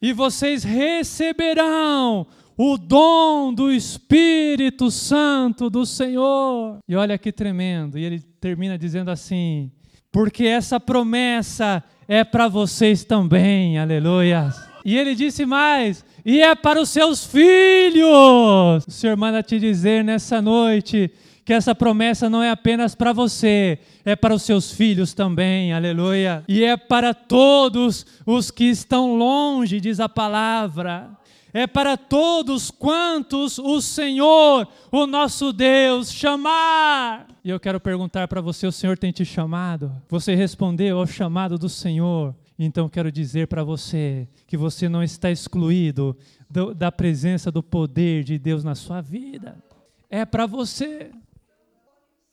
E 0.00 0.12
vocês 0.12 0.62
receberão 0.62 2.26
o 2.56 2.78
dom 2.78 3.52
do 3.52 3.72
Espírito 3.72 4.90
Santo 4.90 5.68
do 5.68 5.84
Senhor. 5.84 6.78
E 6.88 6.94
olha 6.94 7.18
que 7.18 7.32
tremendo. 7.32 7.98
E 7.98 8.04
ele 8.04 8.20
termina 8.20 8.78
dizendo 8.78 9.10
assim: 9.10 9.72
porque 10.12 10.44
essa 10.44 10.78
promessa 10.78 11.82
é 12.06 12.22
para 12.22 12.46
vocês 12.46 13.02
também. 13.02 13.78
Aleluia. 13.78 14.52
E 14.84 14.96
ele 14.96 15.14
disse 15.14 15.44
mais: 15.44 16.04
e 16.24 16.40
é 16.40 16.54
para 16.54 16.80
os 16.80 16.88
seus 16.88 17.24
filhos. 17.24 18.84
O 18.86 18.90
Senhor 18.90 19.16
manda 19.16 19.42
te 19.42 19.58
dizer 19.58 20.02
nessa 20.02 20.40
noite 20.40 21.10
que 21.44 21.52
essa 21.52 21.74
promessa 21.74 22.30
não 22.30 22.42
é 22.42 22.50
apenas 22.50 22.94
para 22.94 23.12
você, 23.12 23.78
é 24.04 24.16
para 24.16 24.34
os 24.34 24.42
seus 24.42 24.72
filhos 24.72 25.12
também, 25.12 25.74
aleluia. 25.74 26.42
E 26.48 26.64
é 26.64 26.76
para 26.76 27.12
todos 27.12 28.06
os 28.24 28.50
que 28.50 28.64
estão 28.64 29.14
longe, 29.16 29.80
diz 29.80 30.00
a 30.00 30.08
palavra. 30.08 31.10
É 31.52 31.68
para 31.68 31.96
todos 31.96 32.68
quantos 32.68 33.58
o 33.58 33.80
Senhor, 33.80 34.66
o 34.90 35.06
nosso 35.06 35.52
Deus, 35.52 36.10
chamar. 36.10 37.28
E 37.44 37.50
eu 37.50 37.60
quero 37.60 37.78
perguntar 37.78 38.26
para 38.26 38.40
você: 38.40 38.66
o 38.66 38.72
Senhor 38.72 38.98
tem 38.98 39.12
te 39.12 39.24
chamado? 39.24 39.92
Você 40.08 40.34
respondeu 40.34 40.98
ao 40.98 41.06
chamado 41.06 41.56
do 41.56 41.68
Senhor? 41.68 42.34
Então 42.58 42.88
quero 42.88 43.10
dizer 43.10 43.48
para 43.48 43.64
você 43.64 44.28
que 44.46 44.56
você 44.56 44.88
não 44.88 45.02
está 45.02 45.30
excluído 45.30 46.16
do, 46.48 46.72
da 46.74 46.92
presença 46.92 47.50
do 47.50 47.62
poder 47.62 48.22
de 48.22 48.38
Deus 48.38 48.62
na 48.62 48.74
sua 48.74 49.00
vida. 49.00 49.62
É 50.08 50.24
para 50.24 50.46
você. 50.46 51.10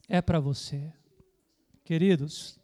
É 0.07 0.22
para 0.22 0.39
você. 0.39 0.91
Queridos, 1.84 2.59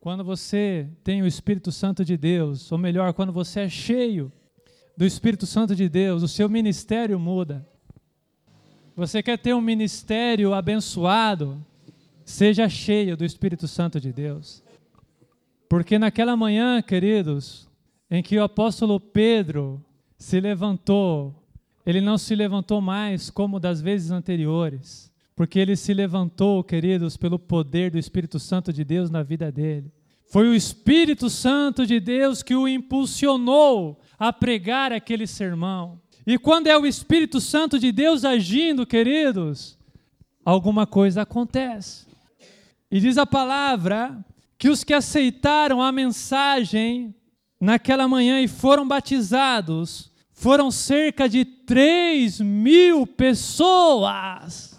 quando 0.00 0.24
você 0.24 0.88
tem 1.04 1.22
o 1.22 1.26
Espírito 1.26 1.70
Santo 1.70 2.04
de 2.04 2.16
Deus, 2.16 2.70
ou 2.72 2.78
melhor, 2.78 3.12
quando 3.12 3.32
você 3.32 3.60
é 3.60 3.68
cheio 3.68 4.32
do 4.96 5.06
Espírito 5.06 5.46
Santo 5.46 5.76
de 5.76 5.88
Deus, 5.88 6.24
o 6.24 6.28
seu 6.28 6.48
ministério 6.48 7.18
muda. 7.20 7.64
Você 8.96 9.22
quer 9.22 9.38
ter 9.38 9.54
um 9.54 9.60
ministério 9.60 10.52
abençoado? 10.52 11.64
Seja 12.24 12.68
cheio 12.68 13.16
do 13.16 13.24
Espírito 13.24 13.68
Santo 13.68 14.00
de 14.00 14.12
Deus. 14.12 14.62
Porque 15.68 15.98
naquela 15.98 16.36
manhã, 16.36 16.80
queridos, 16.80 17.68
em 18.10 18.22
que 18.22 18.38
o 18.38 18.42
apóstolo 18.42 18.98
Pedro 18.98 19.84
se 20.16 20.40
levantou, 20.40 21.34
ele 21.84 22.00
não 22.00 22.16
se 22.16 22.34
levantou 22.34 22.80
mais 22.80 23.30
como 23.30 23.60
das 23.60 23.80
vezes 23.80 24.10
anteriores, 24.10 25.12
porque 25.36 25.58
ele 25.58 25.76
se 25.76 25.92
levantou, 25.92 26.64
queridos, 26.64 27.16
pelo 27.16 27.38
poder 27.38 27.90
do 27.90 27.98
Espírito 27.98 28.38
Santo 28.38 28.72
de 28.72 28.82
Deus 28.82 29.10
na 29.10 29.22
vida 29.22 29.52
dele. 29.52 29.92
Foi 30.30 30.48
o 30.48 30.54
Espírito 30.54 31.30
Santo 31.30 31.86
de 31.86 32.00
Deus 32.00 32.42
que 32.42 32.54
o 32.54 32.68
impulsionou 32.68 34.00
a 34.18 34.32
pregar 34.32 34.92
aquele 34.92 35.26
sermão. 35.26 36.00
E 36.26 36.38
quando 36.38 36.66
é 36.66 36.76
o 36.76 36.86
Espírito 36.86 37.40
Santo 37.40 37.78
de 37.78 37.90
Deus 37.92 38.24
agindo, 38.24 38.84
queridos, 38.84 39.78
alguma 40.44 40.86
coisa 40.86 41.22
acontece. 41.22 42.06
E 42.90 43.00
diz 43.00 43.16
a 43.16 43.24
palavra 43.24 44.22
que 44.58 44.68
os 44.68 44.82
que 44.82 44.92
aceitaram 44.92 45.80
a 45.80 45.92
mensagem 45.92 47.14
naquela 47.60 48.08
manhã 48.08 48.40
e 48.40 48.48
foram 48.48 48.86
batizados 48.86 50.12
foram 50.32 50.70
cerca 50.70 51.28
de 51.28 51.44
3 51.44 52.40
mil 52.40 53.06
pessoas. 53.06 54.78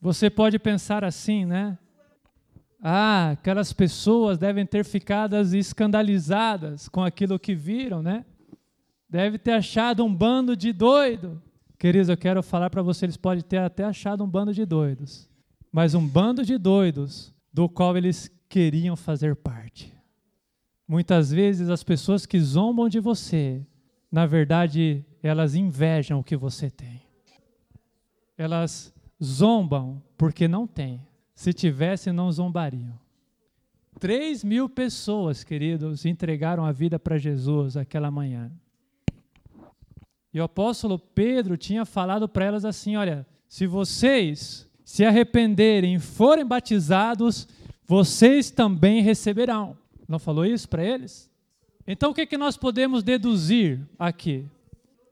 Você 0.00 0.28
pode 0.28 0.58
pensar 0.58 1.04
assim, 1.04 1.44
né? 1.44 1.78
Ah, 2.80 3.30
aquelas 3.30 3.72
pessoas 3.72 4.38
devem 4.38 4.66
ter 4.66 4.84
ficado 4.84 5.36
escandalizadas 5.36 6.88
com 6.88 7.02
aquilo 7.02 7.38
que 7.38 7.54
viram, 7.54 8.02
né? 8.02 8.24
Deve 9.08 9.38
ter 9.38 9.52
achado 9.52 10.04
um 10.04 10.12
bando 10.12 10.56
de 10.56 10.72
doido. 10.72 11.40
Queridos, 11.78 12.08
eu 12.08 12.16
quero 12.16 12.42
falar 12.42 12.70
para 12.70 12.82
vocês, 12.82 13.02
eles 13.04 13.16
podem 13.16 13.42
ter 13.42 13.58
até 13.58 13.84
achado 13.84 14.24
um 14.24 14.28
bando 14.28 14.52
de 14.52 14.64
doidos. 14.64 15.28
Mas 15.70 15.94
um 15.94 16.06
bando 16.06 16.44
de 16.44 16.58
doidos 16.58 17.31
do 17.52 17.68
qual 17.68 17.96
eles 17.96 18.30
queriam 18.48 18.96
fazer 18.96 19.36
parte. 19.36 19.92
Muitas 20.86 21.30
vezes 21.30 21.68
as 21.68 21.82
pessoas 21.82 22.26
que 22.26 22.38
zombam 22.40 22.88
de 22.88 23.00
você, 23.00 23.64
na 24.10 24.26
verdade, 24.26 25.04
elas 25.22 25.54
invejam 25.54 26.18
o 26.20 26.24
que 26.24 26.36
você 26.36 26.70
tem. 26.70 27.02
Elas 28.36 28.92
zombam 29.22 30.02
porque 30.16 30.48
não 30.48 30.66
têm. 30.66 31.06
Se 31.34 31.52
tivesse, 31.52 32.12
não 32.12 32.30
zombariam. 32.30 32.98
Três 33.98 34.42
mil 34.42 34.68
pessoas, 34.68 35.44
queridos, 35.44 36.04
entregaram 36.04 36.64
a 36.64 36.72
vida 36.72 36.98
para 36.98 37.18
Jesus 37.18 37.76
aquela 37.76 38.10
manhã. 38.10 38.50
E 40.34 40.40
o 40.40 40.44
apóstolo 40.44 40.98
Pedro 40.98 41.56
tinha 41.56 41.84
falado 41.84 42.28
para 42.28 42.44
elas 42.44 42.64
assim: 42.64 42.96
olha, 42.96 43.26
se 43.48 43.66
vocês 43.66 44.68
se 44.84 45.04
arrependerem 45.04 45.94
e 45.94 45.98
forem 45.98 46.44
batizados, 46.44 47.48
vocês 47.86 48.50
também 48.50 49.02
receberão. 49.02 49.76
Não 50.08 50.18
falou 50.18 50.44
isso 50.44 50.68
para 50.68 50.84
eles? 50.84 51.30
Então 51.86 52.10
o 52.10 52.14
que, 52.14 52.26
que 52.26 52.38
nós 52.38 52.56
podemos 52.56 53.02
deduzir 53.02 53.80
aqui? 53.98 54.44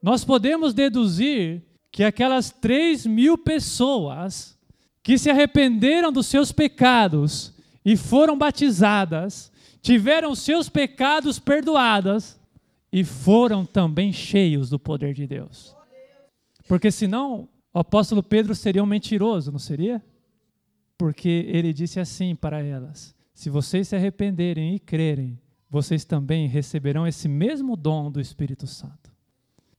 Nós 0.02 0.24
podemos 0.24 0.72
deduzir 0.72 1.62
que 1.90 2.04
aquelas 2.04 2.50
três 2.50 3.04
mil 3.04 3.36
pessoas 3.36 4.58
que 5.02 5.18
se 5.18 5.30
arrependeram 5.30 6.12
dos 6.12 6.26
seus 6.26 6.52
pecados 6.52 7.52
e 7.84 7.96
foram 7.96 8.36
batizadas, 8.36 9.50
tiveram 9.82 10.34
seus 10.34 10.68
pecados 10.68 11.38
perdoados 11.38 12.38
e 12.92 13.04
foram 13.04 13.64
também 13.64 14.12
cheios 14.12 14.70
do 14.70 14.78
poder 14.78 15.14
de 15.14 15.26
Deus. 15.26 15.74
Porque 16.68 16.90
senão 16.90 17.48
o 17.72 17.78
apóstolo 17.78 18.22
Pedro 18.22 18.54
seria 18.54 18.82
um 18.82 18.86
mentiroso, 18.86 19.52
não 19.52 19.58
seria? 19.58 20.02
Porque 20.98 21.46
ele 21.48 21.72
disse 21.72 22.00
assim 22.00 22.34
para 22.34 22.62
elas: 22.62 23.14
Se 23.32 23.48
vocês 23.48 23.88
se 23.88 23.96
arrependerem 23.96 24.74
e 24.74 24.78
crerem, 24.78 25.40
vocês 25.68 26.04
também 26.04 26.48
receberão 26.48 27.06
esse 27.06 27.28
mesmo 27.28 27.76
dom 27.76 28.10
do 28.10 28.20
Espírito 28.20 28.66
Santo. 28.66 29.10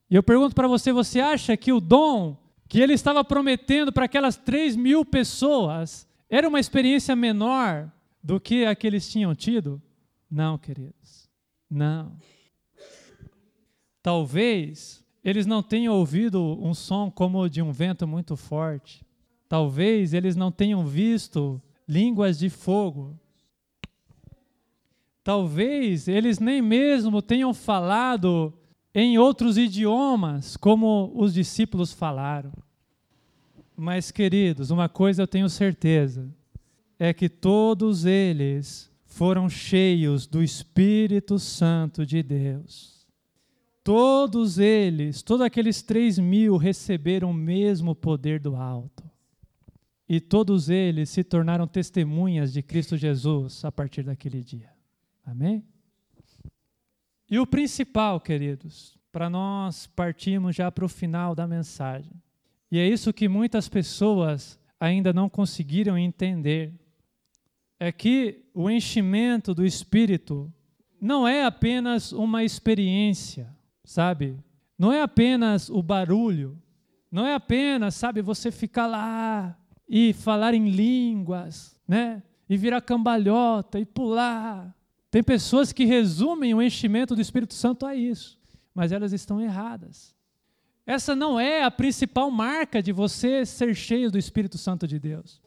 E 0.09 0.15
eu 0.15 0.23
pergunto 0.23 0.55
para 0.55 0.67
você: 0.67 0.91
você 0.91 1.19
acha 1.19 1.55
que 1.57 1.71
o 1.71 1.81
dom 1.81 2.37
que 2.67 2.79
ele 2.79 2.93
estava 2.93 3.23
prometendo 3.23 3.91
para 3.91 4.05
aquelas 4.05 4.37
3 4.37 4.77
mil 4.77 5.03
pessoas 5.03 6.07
era 6.29 6.47
uma 6.47 6.59
experiência 6.59 7.15
menor 7.15 7.91
do 8.23 8.39
que 8.39 8.65
a 8.65 8.73
que 8.73 8.87
eles 8.87 9.09
tinham 9.11 9.35
tido? 9.35 9.81
Não, 10.29 10.57
queridos. 10.57 11.29
Não. 11.69 12.17
Talvez 14.01 15.00
eles 15.23 15.45
não 15.45 15.61
tenham 15.61 15.93
ouvido 15.93 16.57
um 16.61 16.73
som 16.73 17.11
como 17.11 17.47
de 17.49 17.61
um 17.61 17.71
vento 17.71 18.07
muito 18.07 18.35
forte. 18.35 19.05
Talvez 19.47 20.13
eles 20.13 20.35
não 20.35 20.51
tenham 20.51 20.85
visto 20.85 21.61
línguas 21.87 22.39
de 22.39 22.49
fogo. 22.49 23.19
Talvez 25.23 26.07
eles 26.07 26.39
nem 26.39 26.61
mesmo 26.61 27.21
tenham 27.21 27.53
falado 27.53 28.53
em 28.93 29.17
outros 29.17 29.57
idiomas, 29.57 30.57
como 30.57 31.11
os 31.15 31.33
discípulos 31.33 31.93
falaram. 31.93 32.51
Mas, 33.75 34.11
queridos, 34.11 34.71
uma 34.71 34.89
coisa 34.89 35.23
eu 35.23 35.27
tenho 35.27 35.49
certeza: 35.49 36.29
é 36.97 37.13
que 37.13 37.29
todos 37.29 38.05
eles 38.05 38.91
foram 39.05 39.49
cheios 39.49 40.25
do 40.25 40.41
Espírito 40.41 41.37
Santo 41.37 42.05
de 42.05 42.23
Deus. 42.23 42.90
Todos 43.83 44.59
eles, 44.59 45.21
todos 45.23 45.45
aqueles 45.45 45.81
três 45.81 46.19
mil 46.19 46.57
receberam 46.57 47.31
o 47.31 47.33
mesmo 47.33 47.95
poder 47.95 48.39
do 48.39 48.55
alto. 48.55 49.03
E 50.07 50.19
todos 50.19 50.69
eles 50.69 51.09
se 51.09 51.23
tornaram 51.23 51.65
testemunhas 51.65 52.51
de 52.51 52.61
Cristo 52.61 52.97
Jesus 52.97 53.63
a 53.63 53.71
partir 53.71 54.03
daquele 54.03 54.43
dia. 54.43 54.69
Amém? 55.25 55.63
E 57.29 57.39
o 57.39 57.47
principal, 57.47 58.19
queridos, 58.19 58.97
para 59.11 59.29
nós 59.29 59.87
partirmos 59.87 60.55
já 60.55 60.69
para 60.69 60.85
o 60.85 60.89
final 60.89 61.33
da 61.33 61.47
mensagem. 61.47 62.11
E 62.69 62.77
é 62.77 62.87
isso 62.87 63.13
que 63.13 63.27
muitas 63.27 63.67
pessoas 63.69 64.59
ainda 64.79 65.13
não 65.13 65.29
conseguiram 65.29 65.97
entender. 65.97 66.73
É 67.79 67.91
que 67.91 68.45
o 68.53 68.69
enchimento 68.69 69.55
do 69.55 69.65
Espírito 69.65 70.51
não 70.99 71.27
é 71.27 71.45
apenas 71.45 72.11
uma 72.11 72.43
experiência, 72.43 73.49
sabe? 73.91 74.37
Não 74.79 74.91
é 74.93 75.01
apenas 75.01 75.69
o 75.69 75.83
barulho, 75.83 76.57
não 77.11 77.27
é 77.27 77.33
apenas, 77.33 77.93
sabe, 77.93 78.21
você 78.21 78.49
ficar 78.49 78.87
lá 78.87 79.57
e 79.87 80.13
falar 80.13 80.53
em 80.53 80.69
línguas, 80.69 81.77
né? 81.85 82.23
E 82.49 82.55
virar 82.55 82.79
cambalhota 82.79 83.79
e 83.79 83.85
pular. 83.85 84.73
Tem 85.09 85.21
pessoas 85.21 85.73
que 85.73 85.83
resumem 85.83 86.53
o 86.53 86.61
enchimento 86.61 87.15
do 87.15 87.21
Espírito 87.21 87.53
Santo 87.53 87.85
a 87.85 87.93
isso, 87.93 88.39
mas 88.73 88.93
elas 88.93 89.11
estão 89.11 89.41
erradas. 89.41 90.15
Essa 90.85 91.13
não 91.13 91.37
é 91.37 91.63
a 91.63 91.69
principal 91.69 92.31
marca 92.31 92.81
de 92.81 92.93
você 92.93 93.45
ser 93.45 93.75
cheio 93.75 94.09
do 94.09 94.17
Espírito 94.17 94.57
Santo 94.57 94.87
de 94.87 94.97
Deus. 94.99 95.41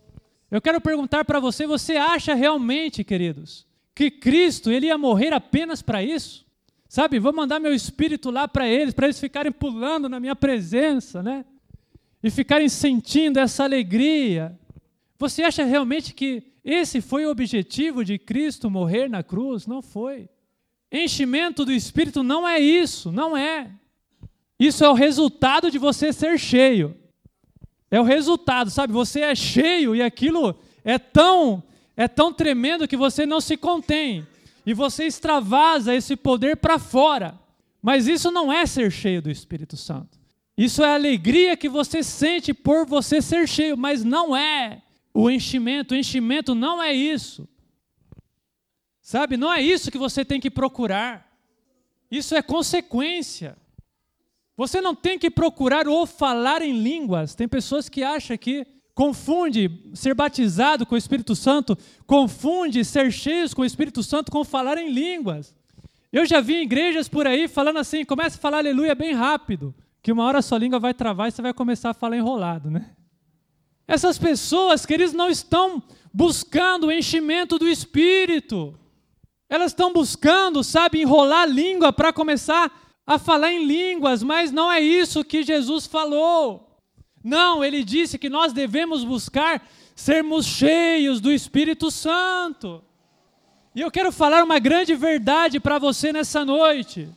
Eu 0.50 0.60
quero 0.60 0.82
perguntar 0.82 1.24
para 1.24 1.40
você, 1.40 1.66
você 1.66 1.96
acha 1.96 2.34
realmente, 2.34 3.02
queridos, 3.02 3.66
que 3.94 4.10
Cristo 4.10 4.70
ele 4.70 4.86
ia 4.86 4.98
morrer 4.98 5.32
apenas 5.32 5.80
para 5.80 6.02
isso? 6.02 6.43
Sabe, 6.94 7.18
vou 7.18 7.32
mandar 7.32 7.58
meu 7.58 7.74
espírito 7.74 8.30
lá 8.30 8.46
para 8.46 8.68
eles, 8.68 8.94
para 8.94 9.06
eles 9.06 9.18
ficarem 9.18 9.50
pulando 9.50 10.08
na 10.08 10.20
minha 10.20 10.36
presença, 10.36 11.24
né? 11.24 11.44
E 12.22 12.30
ficarem 12.30 12.68
sentindo 12.68 13.40
essa 13.40 13.64
alegria. 13.64 14.56
Você 15.18 15.42
acha 15.42 15.64
realmente 15.64 16.14
que 16.14 16.44
esse 16.64 17.00
foi 17.00 17.26
o 17.26 17.30
objetivo 17.30 18.04
de 18.04 18.16
Cristo 18.16 18.70
morrer 18.70 19.08
na 19.08 19.24
cruz? 19.24 19.66
Não 19.66 19.82
foi. 19.82 20.28
Enchimento 20.92 21.64
do 21.64 21.72
espírito 21.72 22.22
não 22.22 22.46
é 22.46 22.60
isso, 22.60 23.10
não 23.10 23.36
é. 23.36 23.72
Isso 24.56 24.84
é 24.84 24.88
o 24.88 24.94
resultado 24.94 25.72
de 25.72 25.78
você 25.78 26.12
ser 26.12 26.38
cheio. 26.38 26.96
É 27.90 28.00
o 28.00 28.04
resultado, 28.04 28.70
sabe? 28.70 28.92
Você 28.92 29.18
é 29.18 29.34
cheio 29.34 29.96
e 29.96 30.00
aquilo 30.00 30.56
é 30.84 30.96
tão 30.96 31.60
é 31.96 32.06
tão 32.06 32.32
tremendo 32.32 32.86
que 32.86 32.96
você 32.96 33.26
não 33.26 33.40
se 33.40 33.56
contém 33.56 34.24
e 34.66 34.72
você 34.72 35.04
extravasa 35.04 35.94
esse 35.94 36.16
poder 36.16 36.56
para 36.56 36.78
fora. 36.78 37.38
Mas 37.82 38.08
isso 38.08 38.30
não 38.30 38.52
é 38.52 38.64
ser 38.64 38.90
cheio 38.90 39.20
do 39.20 39.30
Espírito 39.30 39.76
Santo. 39.76 40.18
Isso 40.56 40.82
é 40.82 40.88
a 40.88 40.94
alegria 40.94 41.56
que 41.56 41.68
você 41.68 42.02
sente 42.02 42.54
por 42.54 42.86
você 42.86 43.20
ser 43.20 43.46
cheio, 43.46 43.76
mas 43.76 44.04
não 44.04 44.36
é 44.36 44.82
o 45.12 45.30
enchimento. 45.30 45.94
O 45.94 45.96
enchimento 45.96 46.54
não 46.54 46.82
é 46.82 46.92
isso. 46.92 47.48
Sabe? 49.02 49.36
Não 49.36 49.52
é 49.52 49.60
isso 49.60 49.90
que 49.90 49.98
você 49.98 50.24
tem 50.24 50.40
que 50.40 50.50
procurar. 50.50 51.30
Isso 52.10 52.34
é 52.34 52.40
consequência. 52.40 53.56
Você 54.56 54.80
não 54.80 54.94
tem 54.94 55.18
que 55.18 55.30
procurar 55.30 55.88
ou 55.88 56.06
falar 56.06 56.62
em 56.62 56.72
línguas. 56.72 57.34
Tem 57.34 57.48
pessoas 57.48 57.88
que 57.88 58.02
acham 58.02 58.36
que 58.38 58.66
confunde 58.94 59.70
ser 59.92 60.14
batizado 60.14 60.86
com 60.86 60.94
o 60.94 60.98
Espírito 60.98 61.34
Santo, 61.34 61.76
confunde 62.06 62.84
ser 62.84 63.10
cheios 63.10 63.52
com 63.52 63.62
o 63.62 63.64
Espírito 63.64 64.02
Santo 64.02 64.30
com 64.30 64.44
falar 64.44 64.78
em 64.78 64.90
línguas. 64.90 65.54
Eu 66.12 66.24
já 66.24 66.40
vi 66.40 66.62
igrejas 66.62 67.08
por 67.08 67.26
aí 67.26 67.48
falando 67.48 67.78
assim, 67.78 68.04
começa 68.04 68.38
a 68.38 68.40
falar 68.40 68.58
aleluia 68.58 68.94
bem 68.94 69.12
rápido, 69.12 69.74
que 70.00 70.12
uma 70.12 70.24
hora 70.24 70.38
a 70.38 70.42
sua 70.42 70.58
língua 70.58 70.78
vai 70.78 70.94
travar 70.94 71.28
e 71.28 71.32
você 71.32 71.42
vai 71.42 71.52
começar 71.52 71.90
a 71.90 71.94
falar 71.94 72.16
enrolado, 72.16 72.70
né? 72.70 72.90
Essas 73.86 74.16
pessoas, 74.16 74.86
queridos, 74.86 75.12
não 75.12 75.28
estão 75.28 75.82
buscando 76.12 76.86
o 76.86 76.92
enchimento 76.92 77.58
do 77.58 77.68
Espírito. 77.68 78.78
Elas 79.48 79.72
estão 79.72 79.92
buscando, 79.92 80.62
sabe, 80.62 81.02
enrolar 81.02 81.42
a 81.42 81.46
língua 81.46 81.92
para 81.92 82.12
começar 82.12 82.72
a 83.06 83.18
falar 83.18 83.52
em 83.52 83.66
línguas, 83.66 84.22
mas 84.22 84.50
não 84.50 84.72
é 84.72 84.80
isso 84.80 85.24
que 85.24 85.42
Jesus 85.42 85.86
falou. 85.86 86.63
Não, 87.24 87.64
ele 87.64 87.82
disse 87.82 88.18
que 88.18 88.28
nós 88.28 88.52
devemos 88.52 89.02
buscar 89.02 89.66
sermos 89.96 90.44
cheios 90.44 91.22
do 91.22 91.32
Espírito 91.32 91.90
Santo. 91.90 92.84
E 93.74 93.80
eu 93.80 93.90
quero 93.90 94.12
falar 94.12 94.44
uma 94.44 94.58
grande 94.58 94.94
verdade 94.94 95.58
para 95.58 95.78
você 95.78 96.12
nessa 96.12 96.44
noite. 96.44 97.08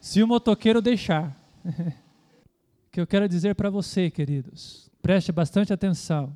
Se 0.00 0.20
o 0.20 0.26
motoqueiro 0.26 0.82
deixar, 0.82 1.36
o 1.64 2.90
que 2.90 3.00
eu 3.00 3.06
quero 3.06 3.28
dizer 3.28 3.54
para 3.54 3.70
você, 3.70 4.10
queridos, 4.10 4.90
preste 5.00 5.30
bastante 5.30 5.72
atenção, 5.72 6.34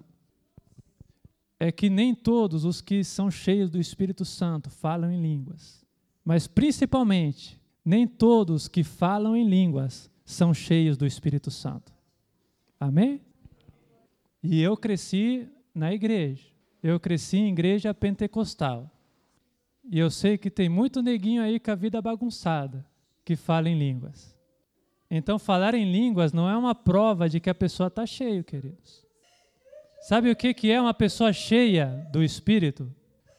é 1.59 1.73
que 1.73 1.91
nem 1.91 2.15
todos 2.15 2.65
os 2.65 2.81
que 2.81 3.03
são 3.03 3.31
cheios 3.31 3.69
do 3.69 3.81
Espírito 3.81 4.25
Santo 4.25 4.71
falam 4.71 5.11
em 5.11 5.21
línguas, 5.21 5.85
mas 6.25 6.47
principalmente, 6.47 7.61
nem 7.85 8.07
todos 8.07 8.69
que 8.69 8.85
falam 8.85 9.37
em 9.37 9.49
línguas 9.49 10.12
são 10.33 10.53
cheios 10.53 10.97
do 10.97 11.07
Espírito 11.07 11.51
Santo. 11.51 11.93
Amém? 12.79 13.21
E 14.43 14.61
eu 14.61 14.77
cresci 14.77 15.49
na 15.75 15.93
igreja. 15.93 16.45
Eu 16.83 16.99
cresci 16.99 17.37
em 17.37 17.53
igreja 17.53 17.95
pentecostal. 17.95 18.91
E 19.85 19.99
eu 19.99 20.11
sei 20.11 20.37
que 20.37 20.51
tem 20.51 20.69
muito 20.69 21.03
neguinho 21.03 21.43
aí 21.43 21.61
com 21.61 21.71
a 21.71 21.77
vida 21.77 22.01
bagunçada, 22.03 22.85
que 23.25 23.37
fala 23.37 23.69
em 23.69 23.79
línguas. 23.79 24.37
Então, 25.11 25.39
falar 25.39 25.75
em 25.75 25.91
línguas 25.91 26.33
não 26.33 26.49
é 26.49 26.57
uma 26.57 26.75
prova 26.75 27.29
de 27.29 27.39
que 27.39 27.51
a 27.51 27.55
pessoa 27.55 27.89
está 27.89 28.07
cheia, 28.07 28.43
queridos. 28.43 29.07
Sabe 30.01 30.31
o 30.31 30.37
que, 30.37 30.71
é 30.71 30.81
uma 30.81 30.95
pessoa 30.95 31.33
cheia 31.33 32.09
do 32.11 32.23
Espírito? 32.25 32.93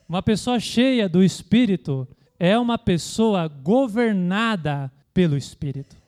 Uma 0.08 0.22
pessoa 0.22 0.60
cheia 0.60 1.10
do 1.10 1.24
Espírito 1.24 2.08
é 2.40 2.58
uma 2.58 2.78
pessoa 2.78 3.48
governada 3.48 4.92
pelo 5.14 5.36
Espírito 5.36 6.03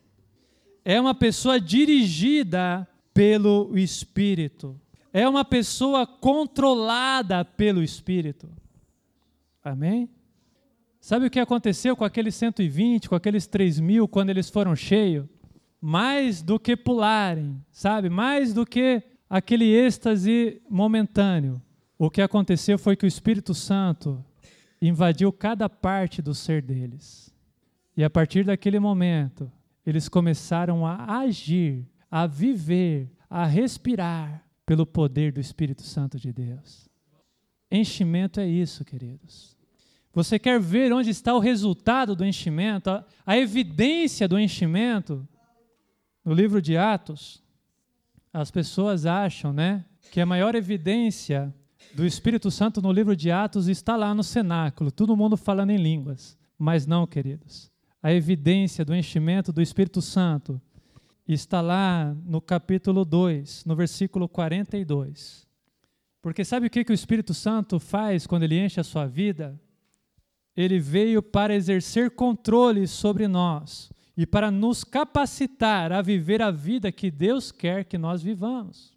é 0.85 1.01
uma 1.01 1.15
pessoa 1.15 1.59
dirigida 1.59 2.87
pelo 3.11 3.75
Espírito. 3.75 4.79
É 5.11 5.27
uma 5.27 5.43
pessoa 5.43 6.05
controlada 6.05 7.43
pelo 7.43 7.81
Espírito. 7.81 8.47
Amém? 9.63 10.07
Sabe 11.01 11.25
o 11.25 11.29
que 11.29 11.39
aconteceu 11.39 11.95
com 11.95 12.03
aqueles 12.03 12.35
120, 12.35 13.09
com 13.09 13.15
aqueles 13.15 13.47
3 13.47 13.79
mil, 13.79 14.07
quando 14.07 14.29
eles 14.29 14.49
foram 14.49 14.75
cheios? 14.75 15.25
Mais 15.81 16.41
do 16.41 16.59
que 16.59 16.75
pularem, 16.75 17.59
sabe? 17.71 18.09
Mais 18.09 18.53
do 18.53 18.65
que 18.65 19.01
aquele 19.29 19.65
êxtase 19.65 20.61
momentâneo. 20.69 21.61
O 21.97 22.09
que 22.09 22.21
aconteceu 22.21 22.77
foi 22.77 22.95
que 22.95 23.05
o 23.05 23.07
Espírito 23.07 23.53
Santo 23.53 24.23
invadiu 24.81 25.31
cada 25.31 25.69
parte 25.69 26.21
do 26.21 26.35
ser 26.35 26.61
deles. 26.61 27.33
E 27.95 28.03
a 28.03 28.09
partir 28.09 28.43
daquele 28.45 28.79
momento, 28.79 29.51
eles 29.85 30.09
começaram 30.09 30.85
a 30.85 31.19
agir, 31.19 31.87
a 32.09 32.25
viver, 32.25 33.11
a 33.29 33.45
respirar 33.45 34.43
pelo 34.65 34.85
poder 34.85 35.31
do 35.31 35.39
Espírito 35.39 35.83
Santo 35.83 36.17
de 36.17 36.33
Deus. 36.33 36.89
Enchimento 37.69 38.39
é 38.39 38.47
isso, 38.47 38.83
queridos. 38.83 39.55
Você 40.11 40.39
quer 40.39 40.59
ver 40.59 40.91
onde 40.91 41.09
está 41.09 41.35
o 41.35 41.39
resultado 41.39 42.15
do 42.15 42.25
enchimento, 42.25 42.89
a, 42.89 43.05
a 43.25 43.37
evidência 43.37 44.27
do 44.27 44.39
enchimento? 44.39 45.27
No 46.23 46.33
livro 46.33 46.61
de 46.61 46.75
Atos, 46.77 47.43
as 48.33 48.49
pessoas 48.49 49.05
acham, 49.05 49.53
né, 49.53 49.85
que 50.11 50.19
a 50.19 50.25
maior 50.25 50.55
evidência 50.55 51.53
do 51.93 52.05
Espírito 52.05 52.49
Santo 52.49 52.81
no 52.81 52.91
livro 52.91 53.15
de 53.15 53.29
Atos 53.29 53.67
está 53.67 53.95
lá 53.95 54.15
no 54.15 54.23
cenáculo, 54.23 54.89
todo 54.89 55.15
mundo 55.15 55.37
falando 55.37 55.69
em 55.69 55.77
línguas. 55.77 56.37
Mas 56.57 56.87
não, 56.87 57.05
queridos 57.05 57.74
a 58.05 58.13
evidência 58.13 58.85
do 58.85 58.93
enchimento 58.93 59.51
do 59.51 59.63
Espírito 59.63 59.99
Santo 59.99 60.61
está 61.27 61.59
lá 61.59 62.15
no 62.23 62.39
capítulo 62.39 63.03
2, 63.03 63.65
no 63.65 63.75
versículo 63.75 64.29
42. 64.29 65.47
Porque 66.21 66.45
sabe 66.45 66.67
o 66.67 66.69
que, 66.69 66.83
que 66.83 66.91
o 66.91 66.93
Espírito 66.93 67.33
Santo 67.33 67.79
faz 67.79 68.27
quando 68.27 68.43
ele 68.43 68.59
enche 68.59 68.79
a 68.79 68.83
sua 68.83 69.07
vida? 69.07 69.59
Ele 70.55 70.79
veio 70.79 71.23
para 71.23 71.55
exercer 71.55 72.11
controle 72.11 72.85
sobre 72.85 73.27
nós 73.27 73.91
e 74.15 74.23
para 74.23 74.51
nos 74.51 74.83
capacitar 74.83 75.91
a 75.91 76.03
viver 76.03 76.43
a 76.43 76.51
vida 76.51 76.91
que 76.91 77.09
Deus 77.09 77.51
quer 77.51 77.85
que 77.85 77.97
nós 77.97 78.21
vivamos. 78.21 78.93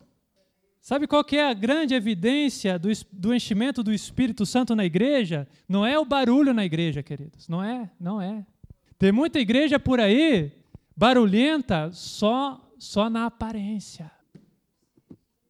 Sabe 0.82 1.06
qual 1.06 1.24
que 1.24 1.38
é 1.38 1.48
a 1.48 1.54
grande 1.54 1.94
evidência 1.94 2.78
do, 2.78 2.90
do 3.10 3.32
enchimento 3.32 3.82
do 3.82 3.90
Espírito 3.90 4.44
Santo 4.44 4.76
na 4.76 4.84
igreja? 4.84 5.48
Não 5.66 5.86
é 5.86 5.98
o 5.98 6.04
barulho 6.04 6.52
na 6.52 6.66
igreja, 6.66 7.02
queridos. 7.02 7.48
Não 7.48 7.64
é, 7.64 7.90
não 7.98 8.20
é. 8.20 8.44
Tem 8.98 9.12
muita 9.12 9.38
igreja 9.38 9.78
por 9.78 10.00
aí 10.00 10.52
barulhenta 10.96 11.90
só 11.92 12.64
só 12.78 13.10
na 13.10 13.26
aparência. 13.26 14.10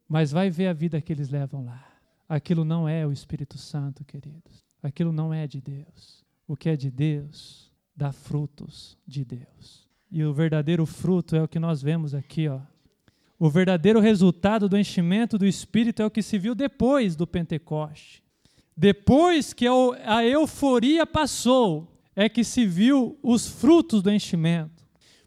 Mas 0.07 0.31
vai 0.31 0.49
ver 0.49 0.67
a 0.67 0.73
vida 0.73 0.99
que 0.99 1.13
eles 1.13 1.29
levam 1.29 1.63
lá. 1.63 1.85
Aquilo 2.27 2.65
não 2.65 2.89
é 2.89 3.05
o 3.05 3.11
Espírito 3.11 3.57
Santo, 3.57 4.03
queridos. 4.03 4.63
Aquilo 4.81 5.11
não 5.11 5.33
é 5.33 5.45
de 5.45 5.61
Deus. 5.61 6.25
O 6.47 6.55
que 6.55 6.69
é 6.69 6.75
de 6.75 6.89
Deus 6.89 7.71
dá 7.95 8.11
frutos 8.11 8.97
de 9.05 9.23
Deus. 9.23 9.87
E 10.11 10.23
o 10.23 10.33
verdadeiro 10.33 10.85
fruto 10.85 11.35
é 11.35 11.43
o 11.43 11.47
que 11.47 11.59
nós 11.59 11.81
vemos 11.81 12.15
aqui, 12.15 12.47
ó. 12.47 12.59
O 13.37 13.49
verdadeiro 13.49 13.99
resultado 13.99 14.67
do 14.67 14.77
enchimento 14.77 15.37
do 15.37 15.45
Espírito 15.45 16.01
é 16.01 16.05
o 16.05 16.11
que 16.11 16.21
se 16.21 16.37
viu 16.37 16.53
depois 16.53 17.15
do 17.15 17.27
Pentecoste. 17.27 18.23
Depois 18.75 19.53
que 19.53 19.65
a 19.67 20.25
euforia 20.25 21.05
passou, 21.05 21.87
é 22.15 22.27
que 22.27 22.43
se 22.43 22.65
viu 22.65 23.17
os 23.21 23.47
frutos 23.47 24.01
do 24.01 24.11
enchimento. 24.11 24.79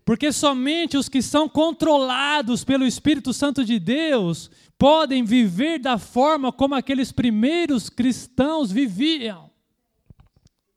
Porque 0.05 0.33
somente 0.33 0.97
os 0.97 1.09
que 1.09 1.23
são 1.23 1.49
controlados 1.49 2.65
pelo 2.65 2.85
Espírito 2.85 3.33
Santo 3.33 3.65
de 3.65 3.79
Deus 3.79 4.51
podem 4.77 5.25
viver 5.25 5.79
da 5.79 5.97
forma 5.97 6.53
como 6.53 6.75
aqueles 6.75 7.13
primeiros 7.13 7.89
cristãos 7.89 8.73
viviam. 8.73 9.51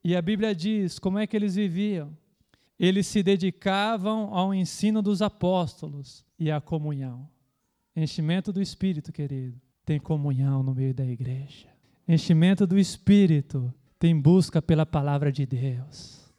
E 0.04 0.16
a 0.16 0.22
Bíblia 0.22 0.54
diz 0.54 1.00
como 1.00 1.18
é 1.18 1.26
que 1.26 1.36
eles 1.36 1.56
viviam. 1.56 2.16
Eles 2.80 3.08
se 3.08 3.24
dedicavam 3.24 4.34
ao 4.34 4.54
ensino 4.54 5.02
dos 5.02 5.22
apóstolos 5.22 6.24
e 6.38 6.52
à 6.52 6.62
comunhão. 6.62 7.28
Enchimento 7.96 8.54
do 8.54 8.62
Espírito, 8.62 9.12
querido, 9.12 9.60
tem 9.84 10.00
comunhão 10.00 10.62
no 10.62 10.76
meio 10.76 10.94
da 10.94 11.06
igreja. 11.06 11.68
Enchimento 12.08 12.68
do 12.68 12.78
Espírito 12.78 13.74
tem 14.06 14.16
busca 14.16 14.62
pela 14.62 14.86
palavra 14.86 15.32
de 15.32 15.48
Deus. 15.48 16.32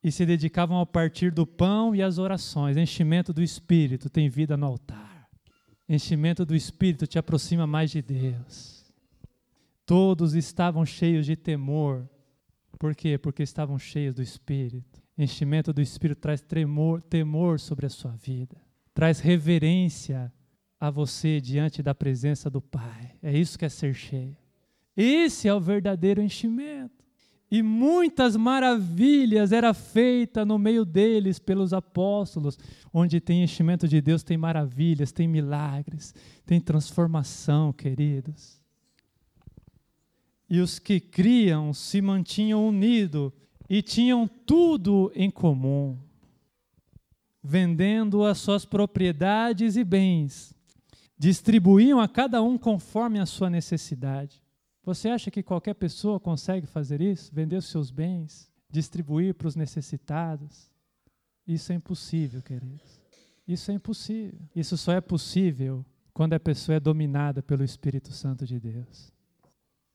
E 0.00 0.12
se 0.12 0.24
dedicavam 0.24 0.76
ao 0.76 0.86
partir 0.86 1.32
do 1.32 1.44
pão 1.44 1.92
e 1.92 2.00
às 2.00 2.18
orações. 2.18 2.76
Enchimento 2.76 3.32
do 3.32 3.42
Espírito 3.42 4.08
tem 4.08 4.28
vida 4.28 4.56
no 4.56 4.64
altar. 4.64 5.28
Enchimento 5.88 6.44
do 6.44 6.54
Espírito 6.54 7.04
te 7.04 7.18
aproxima 7.18 7.66
mais 7.66 7.90
de 7.90 8.00
Deus. 8.00 8.84
Todos 9.84 10.34
estavam 10.34 10.86
cheios 10.86 11.26
de 11.26 11.34
temor. 11.34 12.08
Por 12.78 12.94
quê? 12.94 13.18
Porque 13.18 13.42
estavam 13.42 13.76
cheios 13.76 14.14
do 14.14 14.22
Espírito. 14.22 15.02
Enchimento 15.18 15.72
do 15.72 15.82
Espírito 15.82 16.20
traz 16.20 16.40
tremor, 16.40 17.02
temor 17.02 17.58
sobre 17.58 17.86
a 17.86 17.90
sua 17.90 18.12
vida, 18.12 18.56
traz 18.94 19.18
reverência 19.18 20.32
a 20.78 20.90
você 20.90 21.40
diante 21.40 21.82
da 21.82 21.92
presença 21.92 22.48
do 22.48 22.60
Pai. 22.60 23.16
É 23.20 23.36
isso 23.36 23.58
que 23.58 23.64
é 23.64 23.68
ser 23.68 23.94
cheio. 23.94 24.43
Esse 24.96 25.48
é 25.48 25.54
o 25.54 25.60
verdadeiro 25.60 26.22
enchimento. 26.22 27.04
E 27.50 27.62
muitas 27.62 28.36
maravilhas 28.36 29.52
era 29.52 29.72
feita 29.72 30.44
no 30.44 30.58
meio 30.58 30.84
deles 30.84 31.38
pelos 31.38 31.72
apóstolos. 31.72 32.58
Onde 32.92 33.20
tem 33.20 33.44
enchimento 33.44 33.86
de 33.86 34.00
Deus, 34.00 34.22
tem 34.22 34.36
maravilhas, 34.36 35.12
tem 35.12 35.28
milagres, 35.28 36.14
tem 36.44 36.60
transformação, 36.60 37.72
queridos. 37.72 38.60
E 40.48 40.60
os 40.60 40.78
que 40.78 41.00
criam 41.00 41.72
se 41.72 42.02
mantinham 42.02 42.66
unidos 42.66 43.32
e 43.68 43.82
tinham 43.82 44.28
tudo 44.28 45.10
em 45.14 45.30
comum, 45.30 45.96
vendendo 47.42 48.24
as 48.24 48.38
suas 48.38 48.64
propriedades 48.64 49.76
e 49.76 49.84
bens, 49.84 50.54
distribuíam 51.16 52.00
a 52.00 52.08
cada 52.08 52.42
um 52.42 52.58
conforme 52.58 53.18
a 53.18 53.26
sua 53.26 53.48
necessidade. 53.48 54.43
Você 54.84 55.08
acha 55.08 55.30
que 55.30 55.42
qualquer 55.42 55.74
pessoa 55.74 56.20
consegue 56.20 56.66
fazer 56.66 57.00
isso? 57.00 57.34
Vender 57.34 57.56
os 57.56 57.66
seus 57.66 57.90
bens, 57.90 58.50
distribuir 58.68 59.34
para 59.34 59.48
os 59.48 59.56
necessitados? 59.56 60.70
Isso 61.46 61.72
é 61.72 61.74
impossível, 61.74 62.42
queridos. 62.42 63.00
Isso 63.48 63.70
é 63.70 63.74
impossível. 63.74 64.38
Isso 64.54 64.76
só 64.76 64.92
é 64.92 65.00
possível 65.00 65.84
quando 66.12 66.34
a 66.34 66.40
pessoa 66.40 66.76
é 66.76 66.80
dominada 66.80 67.42
pelo 67.42 67.64
Espírito 67.64 68.12
Santo 68.12 68.46
de 68.46 68.60
Deus. 68.60 69.12